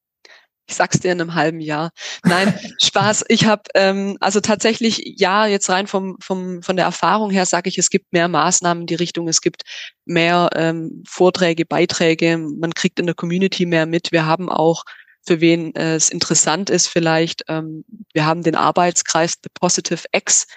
Ich 0.70 0.76
sag's 0.76 1.00
dir 1.00 1.14
in 1.14 1.22
einem 1.22 1.34
halben 1.34 1.62
Jahr. 1.62 1.92
Nein, 2.24 2.54
Spaß. 2.84 3.24
Ich 3.30 3.46
habe 3.46 3.64
ähm, 3.74 4.18
also 4.20 4.42
tatsächlich 4.42 5.02
ja 5.18 5.48
jetzt 5.48 5.70
rein 5.70 5.88
vom 5.88 6.18
vom 6.20 6.62
von 6.62 6.76
der 6.76 6.84
Erfahrung 6.84 7.32
her 7.32 7.46
sage 7.46 7.70
ich, 7.70 7.78
es 7.78 7.90
gibt 7.90 8.12
mehr 8.12 8.28
Maßnahmen 8.28 8.82
in 8.82 8.88
die 8.88 8.96
Richtung, 8.96 9.30
es 9.30 9.40
gibt 9.40 9.64
mehr 10.06 10.50
ähm, 10.56 11.04
Vorträge, 11.08 11.66
Beiträge, 11.66 12.38
man 12.38 12.74
kriegt 12.74 13.00
in 13.00 13.06
der 13.06 13.16
Community 13.16 13.66
mehr 13.66 13.86
mit. 13.86 14.12
Wir 14.12 14.26
haben 14.26 14.50
auch 14.50 14.84
für 15.26 15.40
wen 15.40 15.74
äh, 15.76 15.96
es 15.96 16.10
interessant 16.10 16.70
ist 16.70 16.88
vielleicht, 16.88 17.44
ähm, 17.48 17.86
wir 18.14 18.26
haben 18.26 18.44
den 18.44 18.56
Arbeitskreis 18.56 19.36
The 19.44 19.50
Positive 19.54 20.04
X 20.12 20.48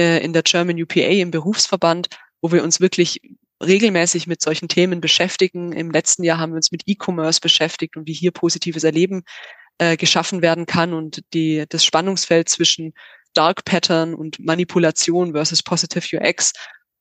äh, 0.00 0.18
in 0.24 0.32
der 0.32 0.42
German 0.42 0.82
UPA 0.82 1.00
im 1.00 1.30
Berufsverband, 1.30 2.08
wo 2.40 2.50
wir 2.50 2.64
uns 2.64 2.80
wirklich 2.80 3.20
regelmäßig 3.62 4.26
mit 4.26 4.40
solchen 4.40 4.68
Themen 4.68 5.02
beschäftigen. 5.02 5.72
Im 5.72 5.90
letzten 5.90 6.24
Jahr 6.24 6.38
haben 6.38 6.52
wir 6.52 6.56
uns 6.56 6.72
mit 6.72 6.84
E-Commerce 6.86 7.40
beschäftigt 7.40 7.98
und 7.98 8.08
wie 8.08 8.14
hier 8.14 8.30
positives 8.30 8.82
Erleben 8.82 9.22
äh, 9.78 9.98
geschaffen 9.98 10.40
werden 10.40 10.64
kann 10.64 10.94
und 10.94 11.22
die, 11.34 11.66
das 11.68 11.84
Spannungsfeld 11.84 12.48
zwischen 12.48 12.94
Dark 13.34 13.64
Pattern 13.66 14.14
und 14.14 14.38
Manipulation 14.40 15.32
versus 15.32 15.62
Positive 15.62 16.16
UX. 16.16 16.54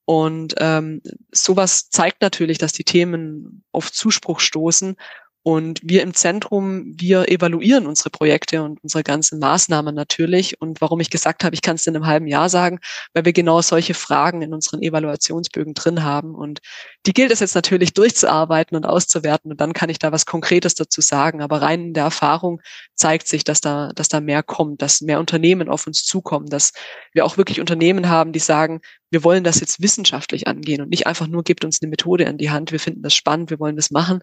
Und 0.03 0.55
ähm, 0.57 1.01
sowas 1.31 1.89
zeigt 1.89 2.21
natürlich, 2.21 2.57
dass 2.57 2.73
die 2.73 2.83
Themen 2.83 3.63
auf 3.71 3.91
Zuspruch 3.91 4.41
stoßen 4.41 4.97
und 5.41 5.79
wir 5.83 6.03
im 6.03 6.13
Zentrum, 6.13 6.93
wir 6.97 7.29
evaluieren 7.29 7.87
unsere 7.87 8.09
Projekte 8.09 8.61
und 8.61 8.83
unsere 8.83 9.03
ganzen 9.03 9.39
Maßnahmen 9.39 9.95
natürlich. 9.95 10.59
Und 10.59 10.81
warum 10.81 10.99
ich 10.99 11.09
gesagt 11.09 11.45
habe, 11.45 11.55
ich 11.55 11.61
kann 11.61 11.75
es 11.75 11.87
in 11.87 11.95
einem 11.95 12.05
halben 12.05 12.27
Jahr 12.27 12.49
sagen, 12.49 12.79
weil 13.13 13.23
wir 13.23 13.31
genau 13.31 13.61
solche 13.61 13.93
Fragen 13.93 14.41
in 14.41 14.53
unseren 14.53 14.81
Evaluationsbögen 14.81 15.73
drin 15.75 16.03
haben. 16.03 16.35
Und 16.35 16.59
die 17.05 17.13
gilt 17.13 17.31
es 17.31 17.39
jetzt 17.39 17.55
natürlich 17.55 17.93
durchzuarbeiten 17.93 18.75
und 18.75 18.85
auszuwerten. 18.85 19.51
Und 19.51 19.61
dann 19.61 19.71
kann 19.71 19.89
ich 19.89 19.97
da 19.97 20.11
was 20.11 20.25
Konkretes 20.25 20.75
dazu 20.75 20.99
sagen. 20.99 21.41
Aber 21.41 21.61
rein 21.61 21.85
in 21.87 21.93
der 21.93 22.03
Erfahrung 22.03 22.61
zeigt 22.95 23.27
sich, 23.29 23.45
dass 23.45 23.61
da, 23.61 23.93
dass 23.95 24.09
da 24.09 24.19
mehr 24.19 24.43
kommt, 24.43 24.81
dass 24.81 24.99
mehr 24.99 25.19
Unternehmen 25.19 25.69
auf 25.69 25.87
uns 25.87 26.03
zukommen, 26.03 26.47
dass 26.47 26.73
wir 27.13 27.23
auch 27.23 27.37
wirklich 27.37 27.61
Unternehmen 27.61 28.09
haben, 28.09 28.33
die 28.33 28.39
sagen, 28.39 28.81
wir 29.09 29.23
wollen 29.23 29.43
das 29.43 29.59
jetzt 29.59 29.81
wissenschaftlich 29.81 30.47
angehen 30.47 30.81
und 30.81 30.89
nicht 30.89 31.07
einfach 31.07 31.27
nur 31.27 31.43
gibt 31.43 31.65
uns 31.65 31.81
eine 31.81 31.89
Methode 31.89 32.27
an 32.27 32.37
die 32.37 32.51
Hand. 32.51 32.71
Wir 32.71 32.79
finden 32.79 33.01
das 33.01 33.15
spannend, 33.15 33.49
wir 33.49 33.59
wollen 33.59 33.75
das 33.75 33.89
machen, 33.89 34.19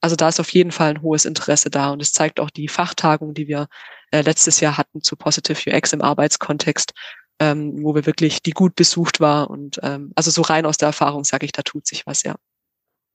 also 0.00 0.16
da 0.16 0.28
ist 0.28 0.40
auf 0.40 0.50
jeden 0.50 0.72
Fall 0.72 0.90
ein 0.90 1.02
hohes 1.02 1.24
Interesse 1.24 1.70
da 1.70 1.90
und 1.90 2.00
es 2.00 2.12
zeigt 2.12 2.40
auch 2.40 2.50
die 2.50 2.68
Fachtagung, 2.68 3.34
die 3.34 3.48
wir 3.48 3.68
äh, 4.10 4.22
letztes 4.22 4.60
Jahr 4.60 4.76
hatten 4.76 5.02
zu 5.02 5.16
Positive 5.16 5.70
UX 5.70 5.92
im 5.92 6.02
Arbeitskontext, 6.02 6.92
ähm, 7.40 7.82
wo 7.82 7.94
wir 7.94 8.06
wirklich, 8.06 8.42
die 8.42 8.52
gut 8.52 8.74
besucht 8.74 9.20
war 9.20 9.50
und 9.50 9.80
ähm, 9.82 10.12
also 10.14 10.30
so 10.30 10.42
rein 10.42 10.66
aus 10.66 10.76
der 10.76 10.88
Erfahrung 10.88 11.24
sage 11.24 11.46
ich, 11.46 11.52
da 11.52 11.62
tut 11.62 11.86
sich 11.86 12.06
was, 12.06 12.22
ja. 12.22 12.36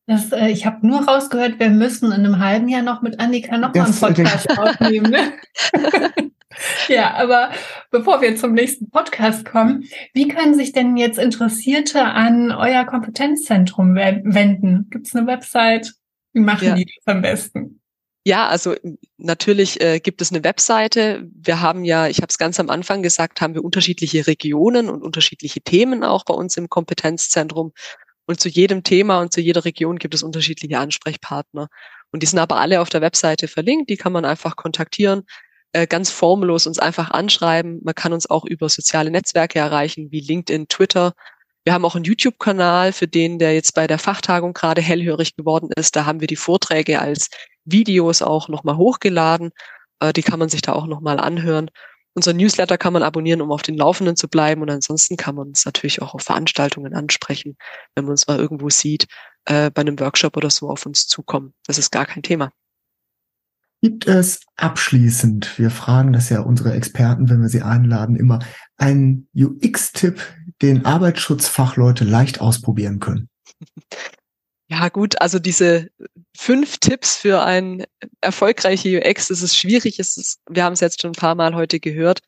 Das, 0.08 0.32
äh, 0.32 0.50
ich 0.50 0.66
habe 0.66 0.86
nur 0.86 1.08
rausgehört, 1.08 1.60
wir 1.60 1.70
müssen 1.70 2.08
in 2.08 2.26
einem 2.26 2.40
halben 2.40 2.68
Jahr 2.68 2.82
noch 2.82 3.02
mit 3.02 3.20
Annika 3.20 3.58
noch 3.58 3.74
mal 3.74 3.86
einen 3.86 3.96
Podcast 3.96 4.50
aufnehmen. 4.58 5.12
Ne? 5.12 5.34
ja, 6.90 7.14
aber 7.14 7.52
bevor 7.92 8.22
wir 8.22 8.36
zum 8.36 8.54
nächsten 8.54 8.90
Podcast 8.90 9.46
kommen, 9.46 9.86
wie 10.14 10.28
können 10.28 10.56
sich 10.56 10.72
denn 10.72 10.98
jetzt 10.98 11.20
Interessierte 11.20 12.04
an 12.04 12.52
euer 12.52 12.84
Kompetenzzentrum 12.86 13.96
wenden? 13.96 14.88
Gibt 14.90 15.08
es 15.08 15.16
eine 15.16 15.28
Website? 15.28 15.94
Wie 16.34 16.42
machen 16.42 16.68
ja. 16.68 16.76
die 16.76 16.86
das 16.86 17.14
am 17.14 17.22
besten? 17.22 17.82
Ja, 18.24 18.48
also 18.48 18.76
natürlich 19.18 19.82
äh, 19.82 20.00
gibt 20.00 20.22
es 20.22 20.32
eine 20.32 20.44
Webseite. 20.44 21.28
Wir 21.34 21.60
haben 21.60 21.84
ja, 21.84 22.08
ich 22.08 22.18
habe 22.18 22.28
es 22.30 22.38
ganz 22.38 22.60
am 22.60 22.70
Anfang 22.70 23.02
gesagt, 23.02 23.42
haben 23.42 23.56
wir 23.56 23.64
unterschiedliche 23.64 24.28
Regionen 24.28 24.90
und 24.90 25.02
unterschiedliche 25.02 25.62
Themen 25.62 26.04
auch 26.04 26.24
bei 26.24 26.36
uns 26.36 26.56
im 26.56 26.70
Kompetenzzentrum. 26.70 27.74
Und 28.28 28.40
zu 28.40 28.48
jedem 28.48 28.84
Thema 28.84 29.20
und 29.22 29.34
zu 29.34 29.42
jeder 29.42 29.66
Region 29.66 29.98
gibt 29.98 30.14
es 30.14 30.22
unterschiedliche 30.22 30.78
Ansprechpartner. 30.78 31.68
Und 32.12 32.22
die 32.22 32.28
sind 32.28 32.38
aber 32.38 32.58
alle 32.58 32.82
auf 32.82 32.90
der 32.90 33.02
Webseite 33.02 33.48
verlinkt. 33.48 33.90
Die 33.90 33.98
kann 33.98 34.14
man 34.14 34.26
einfach 34.26 34.56
kontaktieren, 34.56 35.24
äh, 35.74 35.88
ganz 35.88 36.12
formlos 36.12 36.68
uns 36.68 36.78
einfach 36.78 37.10
anschreiben. 37.10 37.80
Man 37.84 37.96
kann 37.96 38.14
uns 38.14 38.30
auch 38.30 38.46
über 38.46 38.70
soziale 38.70 39.10
Netzwerke 39.10 39.58
erreichen, 39.58 40.12
wie 40.12 40.20
LinkedIn, 40.20 40.68
Twitter. 40.68 41.14
Wir 41.64 41.74
haben 41.74 41.86
auch 41.86 41.96
einen 41.96 42.06
YouTube-Kanal, 42.06 42.92
für 42.92 43.08
den, 43.08 43.38
der 43.38 43.54
jetzt 43.54 43.76
bei 43.76 43.86
der 43.86 44.00
Fachtagung 44.00 44.54
gerade 44.54 44.82
hellhörig 44.82 45.36
geworden 45.36 45.70
ist. 45.76 45.96
Da 45.96 46.06
haben 46.06 46.20
wir 46.20 46.28
die 46.28 46.36
Vorträge 46.36 47.00
als 47.00 47.30
Videos 47.66 48.22
auch 48.24 48.50
nochmal 48.50 48.78
hochgeladen. 48.78 49.52
Äh, 50.00 50.14
die 50.14 50.24
kann 50.24 50.40
man 50.40 50.50
sich 50.50 50.62
da 50.62 50.74
auch 50.74 50.88
nochmal 50.88 51.20
anhören. 51.20 51.70
Unser 52.14 52.34
Newsletter 52.34 52.78
kann 52.78 52.94
man 52.94 53.04
abonnieren, 53.04 53.42
um 53.42 53.52
auf 53.52 53.62
den 53.62 53.78
Laufenden 53.78 54.16
zu 54.16 54.28
bleiben. 54.28 54.62
Und 54.62 54.70
ansonsten 54.72 55.18
kann 55.18 55.36
man 55.36 55.50
uns 55.50 55.66
natürlich 55.66 56.02
auch 56.02 56.14
auf 56.16 56.24
Veranstaltungen 56.24 56.94
ansprechen, 56.96 57.58
wenn 57.96 58.06
man 58.06 58.12
uns 58.12 58.28
mal 58.28 58.40
irgendwo 58.40 58.70
sieht, 58.70 59.08
äh, 59.46 59.70
bei 59.72 59.82
einem 59.82 60.00
Workshop 60.00 60.38
oder 60.38 60.50
so 60.50 60.70
auf 60.70 60.86
uns 60.86 61.08
zukommen. 61.08 61.54
Das 61.68 61.78
ist 61.78 61.92
gar 61.92 62.06
kein 62.06 62.24
Thema. 62.24 62.52
Gibt 63.82 64.08
es 64.08 64.42
abschließend, 64.58 65.58
wir 65.58 65.72
fragen 65.72 66.14
das 66.14 66.30
ja 66.30 66.42
unsere 66.42 66.74
Experten, 66.74 67.30
wenn 67.30 67.42
wir 67.42 67.50
sie 67.50 67.64
einladen, 67.64 68.16
immer 68.16 68.38
einen 68.78 69.28
UX-Tipp, 69.34 70.22
den 70.62 70.86
Arbeitsschutzfachleute 70.86 72.04
leicht 72.04 72.42
ausprobieren 72.42 73.00
können? 73.00 73.28
Ja, 74.70 74.88
gut, 74.90 75.20
also 75.20 75.40
diese 75.40 75.90
fünf 76.38 76.78
Tipps 76.78 77.18
für 77.18 77.44
ein 77.44 77.84
erfolgreiche 78.22 79.00
UX, 79.00 79.28
das 79.28 79.42
ist 79.42 79.58
schwierig. 79.58 80.00
Es 80.00 80.16
ist, 80.16 80.40
wir 80.50 80.64
haben 80.64 80.74
es 80.74 80.80
jetzt 80.80 81.02
schon 81.02 81.12
ein 81.12 81.20
paar 81.20 81.36
Mal 81.36 81.56
heute 81.56 81.80
gehört. 81.80 82.20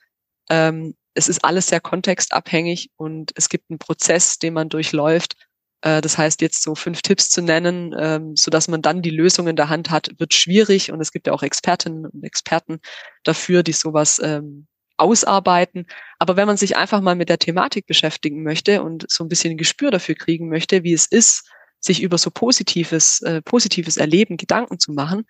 Ähm, 0.49 0.95
es 1.13 1.29
ist 1.29 1.45
alles 1.45 1.67
sehr 1.67 1.79
kontextabhängig 1.79 2.89
und 2.97 3.31
es 3.35 3.47
gibt 3.47 3.69
einen 3.69 3.79
Prozess, 3.79 4.39
den 4.39 4.55
man 4.55 4.69
durchläuft. 4.69 5.35
Äh, 5.83 6.01
das 6.01 6.17
heißt, 6.17 6.41
jetzt 6.41 6.63
so 6.63 6.75
fünf 6.75 7.01
Tipps 7.01 7.29
zu 7.29 7.41
nennen, 7.41 7.93
ähm, 7.97 8.35
so 8.35 8.49
dass 8.49 8.67
man 8.67 8.81
dann 8.81 9.01
die 9.01 9.09
Lösung 9.09 9.47
in 9.47 9.55
der 9.55 9.69
Hand 9.69 9.91
hat, 9.91 10.09
wird 10.17 10.33
schwierig. 10.33 10.91
Und 10.91 11.01
es 11.01 11.11
gibt 11.11 11.27
ja 11.27 11.33
auch 11.33 11.43
Expertinnen 11.43 12.05
und 12.05 12.23
Experten 12.23 12.79
dafür, 13.23 13.63
die 13.63 13.73
sowas 13.73 14.19
ähm, 14.23 14.67
ausarbeiten. 14.97 15.85
Aber 16.19 16.37
wenn 16.37 16.47
man 16.47 16.57
sich 16.57 16.77
einfach 16.77 17.01
mal 17.01 17.15
mit 17.15 17.29
der 17.29 17.39
Thematik 17.39 17.85
beschäftigen 17.85 18.43
möchte 18.43 18.81
und 18.81 19.05
so 19.09 19.23
ein 19.23 19.27
bisschen 19.27 19.51
ein 19.51 19.57
Gespür 19.57 19.91
dafür 19.91 20.15
kriegen 20.15 20.49
möchte, 20.49 20.83
wie 20.83 20.93
es 20.93 21.05
ist, 21.05 21.49
sich 21.81 22.01
über 22.01 22.17
so 22.17 22.31
positives, 22.31 23.21
äh, 23.21 23.41
positives 23.41 23.97
Erleben 23.97 24.37
Gedanken 24.37 24.79
zu 24.79 24.93
machen, 24.93 25.25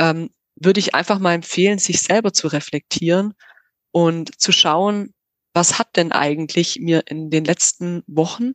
ähm, 0.00 0.30
würde 0.54 0.80
ich 0.80 0.94
einfach 0.94 1.18
mal 1.18 1.34
empfehlen, 1.34 1.78
sich 1.78 2.02
selber 2.02 2.32
zu 2.32 2.48
reflektieren 2.48 3.34
und 3.90 4.40
zu 4.40 4.52
schauen, 4.52 5.12
was 5.54 5.78
hat 5.78 5.96
denn 5.96 6.12
eigentlich 6.12 6.78
mir 6.80 7.02
in 7.06 7.30
den 7.30 7.44
letzten 7.44 8.04
Wochen 8.06 8.52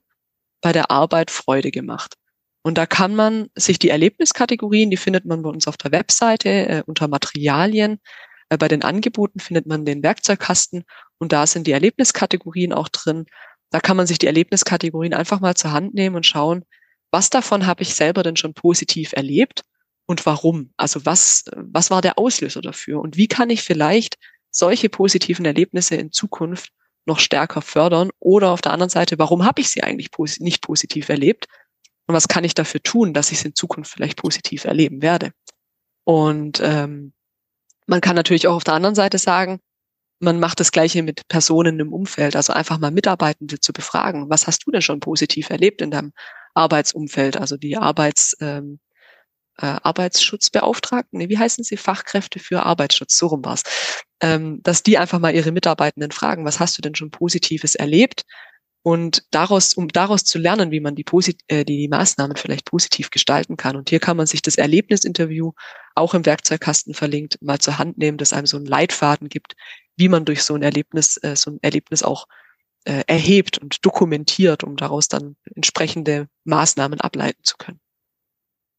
bei 0.64 0.72
der 0.72 0.90
Arbeit 0.90 1.30
Freude 1.30 1.70
gemacht. 1.70 2.16
Und 2.64 2.78
da 2.78 2.86
kann 2.86 3.14
man 3.14 3.50
sich 3.56 3.78
die 3.78 3.90
Erlebniskategorien, 3.90 4.90
die 4.90 4.98
findet 4.98 5.26
man 5.26 5.44
bei 5.44 5.50
uns 5.50 5.68
auf 5.68 5.76
der 5.76 5.92
Webseite 5.92 6.50
äh, 6.50 6.84
unter 6.88 7.10
Materialien. 7.10 8.00
Äh, 8.50 8.58
bei 8.58 8.70
den 8.70 8.82
Angeboten 8.82 9.42
findet 9.42 9.68
man 9.68 9.84
den 9.84 10.02
Werkzeugkasten 10.02 10.86
und 11.20 11.34
da 11.34 11.46
sind 11.46 11.68
die 11.68 11.74
Erlebniskategorien 11.74 12.72
auch 12.72 12.88
drin. 12.88 13.26
Da 13.70 13.82
kann 13.82 13.98
man 13.98 14.08
sich 14.08 14.18
die 14.18 14.28
Erlebniskategorien 14.28 15.14
einfach 15.14 15.42
mal 15.42 15.56
zur 15.56 15.74
Hand 15.74 15.94
nehmen 15.94 16.16
und 16.16 16.26
schauen, 16.26 16.64
was 17.12 17.30
davon 17.30 17.66
habe 17.68 17.84
ich 17.84 17.94
selber 17.94 18.24
denn 18.24 18.38
schon 18.38 18.54
positiv 18.54 19.12
erlebt 19.12 19.64
und 20.06 20.26
warum? 20.26 20.72
Also 20.78 21.06
was, 21.06 21.44
was 21.56 21.92
war 21.92 22.02
der 22.02 22.18
Auslöser 22.18 22.62
dafür? 22.62 23.02
Und 23.02 23.18
wie 23.18 23.28
kann 23.28 23.50
ich 23.50 23.62
vielleicht 23.62 24.18
solche 24.50 24.88
positiven 24.88 25.44
Erlebnisse 25.44 25.96
in 25.96 26.12
Zukunft 26.12 26.72
noch 27.06 27.20
stärker 27.20 27.62
fördern? 27.62 28.10
Oder 28.20 28.52
auf 28.52 28.62
der 28.62 28.72
anderen 28.72 28.90
Seite, 28.90 29.20
warum 29.20 29.46
habe 29.46 29.62
ich 29.62 29.70
sie 29.70 29.84
eigentlich 29.84 30.12
posi 30.12 30.44
nicht 30.44 30.62
positiv 30.62 31.10
erlebt? 31.10 31.48
Und 32.08 32.16
was 32.16 32.28
kann 32.28 32.44
ich 32.44 32.54
dafür 32.54 32.82
tun, 32.82 33.14
dass 33.14 33.32
ich 33.32 33.40
es 33.40 33.46
in 33.46 33.56
Zukunft 33.56 33.92
vielleicht 33.92 34.18
positiv 34.18 34.66
erleben 34.66 35.02
werde? 35.02 35.32
Und 36.04 36.60
ähm, 36.62 37.14
man 37.88 38.02
kann 38.02 38.16
natürlich 38.16 38.48
auch 38.48 38.56
auf 38.56 38.64
der 38.64 38.74
anderen 38.74 38.96
Seite 38.96 39.18
sagen, 39.18 39.60
man 40.20 40.40
macht 40.40 40.60
das 40.60 40.72
Gleiche 40.72 41.04
mit 41.04 41.28
Personen 41.28 41.80
im 41.80 41.94
Umfeld, 41.94 42.36
also 42.36 42.54
einfach 42.54 42.80
mal 42.80 42.92
Mitarbeitende 42.92 43.60
zu 43.60 43.74
befragen. 43.74 44.30
Was 44.30 44.48
hast 44.48 44.66
du 44.66 44.72
denn 44.72 44.82
schon 44.82 45.00
positiv 45.00 45.50
erlebt 45.50 45.82
in 45.82 45.92
deinem 45.92 46.14
Arbeitsumfeld? 46.54 47.38
Also 47.38 47.58
die 47.58 47.78
Arbeits, 47.78 48.36
ähm, 48.40 48.80
äh, 49.58 49.66
Arbeitsschutzbeauftragten, 49.66 51.20
nee, 51.20 51.30
wie 51.30 51.38
heißen 51.38 51.64
sie? 51.64 51.78
Fachkräfte 51.78 52.40
für 52.40 52.64
Arbeitsschutz, 52.64 53.18
so 53.18 53.28
rum 53.28 53.46
war's. 53.46 53.64
Ähm, 54.22 54.62
dass 54.64 54.84
die 54.84 54.98
einfach 54.98 55.20
mal 55.20 55.36
ihre 55.36 55.52
Mitarbeitenden 55.52 56.12
fragen, 56.12 56.46
was 56.46 56.60
hast 56.60 56.78
du 56.78 56.82
denn 56.82 56.96
schon 56.96 57.12
Positives 57.12 57.76
erlebt? 57.76 58.24
Und 58.86 59.24
daraus, 59.32 59.76
um 59.76 59.88
daraus 59.88 60.26
zu 60.26 60.38
lernen, 60.40 60.72
wie 60.72 60.82
man 60.82 60.96
die, 60.96 61.06
Posit 61.06 61.40
äh, 61.48 61.64
die, 61.64 61.78
die 61.78 61.88
Maßnahmen 61.88 62.36
vielleicht 62.36 62.66
positiv 62.66 63.12
gestalten 63.12 63.56
kann. 63.56 63.78
Und 63.78 63.90
hier 63.90 64.02
kann 64.02 64.18
man 64.18 64.28
sich 64.28 64.42
das 64.42 64.58
Erlebnisinterview 64.58 65.54
auch 65.96 66.14
im 66.14 66.26
Werkzeugkasten 66.26 66.94
verlinkt 66.94 67.42
mal 67.42 67.60
zur 67.60 67.78
Hand 67.78 67.98
nehmen, 67.98 68.18
dass 68.18 68.34
einem 68.34 68.46
so 68.46 68.58
einen 68.58 68.66
Leitfaden 68.66 69.30
gibt, 69.30 69.56
wie 69.96 70.10
man 70.10 70.26
durch 70.26 70.44
so 70.44 70.54
ein 70.56 70.64
Erlebnis, 70.64 71.18
äh, 71.24 71.38
so 71.38 71.52
ein 71.52 71.60
Erlebnis 71.62 72.04
auch 72.04 72.28
äh, 72.86 73.04
erhebt 73.08 73.58
und 73.58 73.86
dokumentiert, 73.86 74.66
um 74.66 74.76
daraus 74.76 75.08
dann 75.08 75.38
entsprechende 75.56 76.28
Maßnahmen 76.44 77.00
ableiten 77.00 77.44
zu 77.44 77.56
können. 77.58 77.80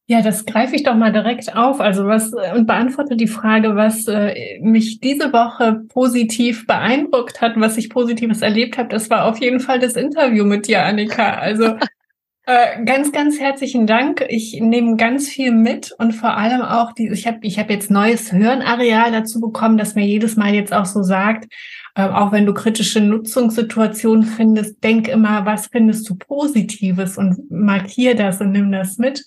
Ja, 0.07 0.21
das 0.21 0.45
greife 0.45 0.75
ich 0.75 0.83
doch 0.83 0.93
mal 0.93 1.11
direkt 1.11 1.55
auf. 1.55 1.81
Also 1.81 2.05
was 2.05 2.31
und 2.31 2.67
beantworte 2.67 3.15
die 3.15 3.27
Frage, 3.27 3.75
was 3.75 4.07
äh, 4.07 4.59
mich 4.61 4.99
diese 4.99 5.33
Woche 5.33 5.81
positiv 5.89 6.67
beeindruckt 6.67 7.41
hat, 7.41 7.53
was 7.55 7.75
ich 7.77 7.89
Positives 7.89 8.43
erlebt 8.43 8.77
habe. 8.77 8.89
Das 8.89 9.09
war 9.09 9.25
auf 9.25 9.39
jeden 9.39 9.59
Fall 9.59 9.79
das 9.79 9.95
Interview 9.95 10.45
mit 10.45 10.67
dir, 10.67 10.83
Annika. 10.85 11.33
Also 11.33 11.77
äh, 12.45 12.83
ganz, 12.85 13.11
ganz 13.13 13.39
herzlichen 13.39 13.87
Dank. 13.87 14.23
Ich 14.29 14.59
nehme 14.61 14.95
ganz 14.95 15.27
viel 15.27 15.51
mit 15.51 15.91
und 15.97 16.11
vor 16.11 16.37
allem 16.37 16.61
auch 16.61 16.91
die. 16.91 17.07
Ich 17.09 17.25
habe, 17.25 17.39
ich 17.41 17.57
habe 17.57 17.73
jetzt 17.73 17.89
neues 17.89 18.31
Hörenareal 18.31 19.11
dazu 19.11 19.41
bekommen, 19.41 19.79
das 19.79 19.95
mir 19.95 20.05
jedes 20.05 20.35
Mal 20.35 20.53
jetzt 20.53 20.71
auch 20.71 20.85
so 20.85 21.01
sagt. 21.01 21.51
Äh, 21.95 22.03
auch 22.03 22.31
wenn 22.31 22.45
du 22.45 22.53
kritische 22.53 23.01
Nutzungssituationen 23.01 24.23
findest, 24.23 24.83
denk 24.83 25.07
immer, 25.07 25.47
was 25.47 25.65
findest 25.65 26.07
du 26.07 26.15
Positives 26.15 27.17
und 27.17 27.49
markier 27.49 28.13
das 28.13 28.39
und 28.39 28.51
nimm 28.51 28.71
das 28.71 28.99
mit. 28.99 29.25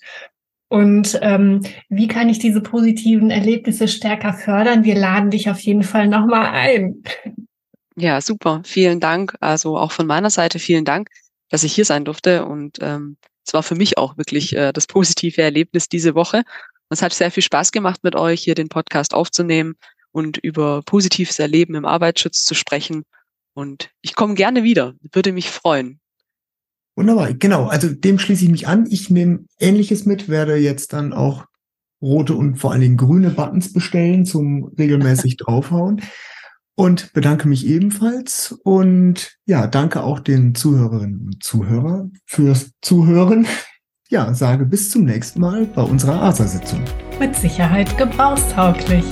Und 0.69 1.17
ähm, 1.21 1.61
wie 1.89 2.07
kann 2.07 2.29
ich 2.29 2.39
diese 2.39 2.61
positiven 2.61 3.31
Erlebnisse 3.31 3.87
stärker 3.87 4.33
fördern? 4.33 4.83
Wir 4.83 4.95
laden 4.95 5.31
dich 5.31 5.49
auf 5.49 5.59
jeden 5.59 5.83
Fall 5.83 6.07
nochmal 6.07 6.45
ein. 6.45 7.03
Ja, 7.95 8.21
super. 8.21 8.61
Vielen 8.63 8.99
Dank. 8.99 9.35
Also 9.41 9.77
auch 9.77 9.91
von 9.91 10.07
meiner 10.07 10.29
Seite 10.29 10.59
vielen 10.59 10.85
Dank, 10.85 11.09
dass 11.49 11.63
ich 11.63 11.73
hier 11.73 11.85
sein 11.85 12.05
durfte. 12.05 12.45
Und 12.45 12.77
ähm, 12.81 13.17
es 13.45 13.53
war 13.53 13.63
für 13.63 13.75
mich 13.75 13.97
auch 13.97 14.17
wirklich 14.17 14.55
äh, 14.55 14.71
das 14.71 14.87
positive 14.87 15.41
Erlebnis 15.41 15.89
diese 15.89 16.15
Woche. 16.15 16.43
Es 16.89 17.01
hat 17.01 17.13
sehr 17.13 17.31
viel 17.31 17.43
Spaß 17.43 17.71
gemacht, 17.71 18.03
mit 18.03 18.15
euch 18.15 18.41
hier 18.41 18.55
den 18.55 18.69
Podcast 18.69 19.13
aufzunehmen. 19.13 19.75
und 20.11 20.37
über 20.37 20.81
positives 20.85 21.39
Erleben 21.39 21.75
im 21.75 21.85
Arbeitsschutz 21.85 22.43
zu 22.43 22.55
sprechen. 22.55 23.03
Und 23.53 23.91
ich 24.01 24.15
komme 24.15 24.33
gerne 24.35 24.63
wieder, 24.63 24.93
würde 25.11 25.33
mich 25.33 25.49
freuen. 25.49 25.99
Wunderbar, 26.99 27.33
genau. 27.33 27.67
Also 27.67 27.87
dem 27.87 28.19
schließe 28.19 28.43
ich 28.43 28.51
mich 28.51 28.67
an. 28.67 28.85
Ich 28.89 29.09
nehme 29.09 29.45
Ähnliches 29.57 30.05
mit, 30.05 30.27
werde 30.27 30.57
jetzt 30.57 30.91
dann 30.91 31.13
auch 31.13 31.45
rote 32.01 32.33
und 32.33 32.57
vor 32.57 32.73
allen 32.73 32.81
Dingen 32.81 32.97
grüne 32.97 33.29
Buttons 33.29 33.71
bestellen 33.71 34.25
zum 34.25 34.73
regelmäßig 34.77 35.37
draufhauen 35.37 36.01
und 36.75 37.13
bedanke 37.13 37.47
mich 37.47 37.65
ebenfalls 37.65 38.51
und 38.65 39.37
ja, 39.45 39.67
danke 39.67 40.03
auch 40.03 40.19
den 40.19 40.55
Zuhörerinnen 40.55 41.21
und 41.21 41.41
Zuhörer 41.41 42.09
fürs 42.25 42.71
Zuhören. 42.81 43.47
Ja, 44.11 44.33
sage 44.33 44.65
bis 44.65 44.89
zum 44.89 45.03
nächsten 45.03 45.39
Mal 45.39 45.67
bei 45.67 45.83
unserer 45.83 46.23
ASA-Sitzung. 46.23 46.83
Mit 47.19 47.35
Sicherheit 47.35 47.95
gebrauchstauglich. 47.95 49.05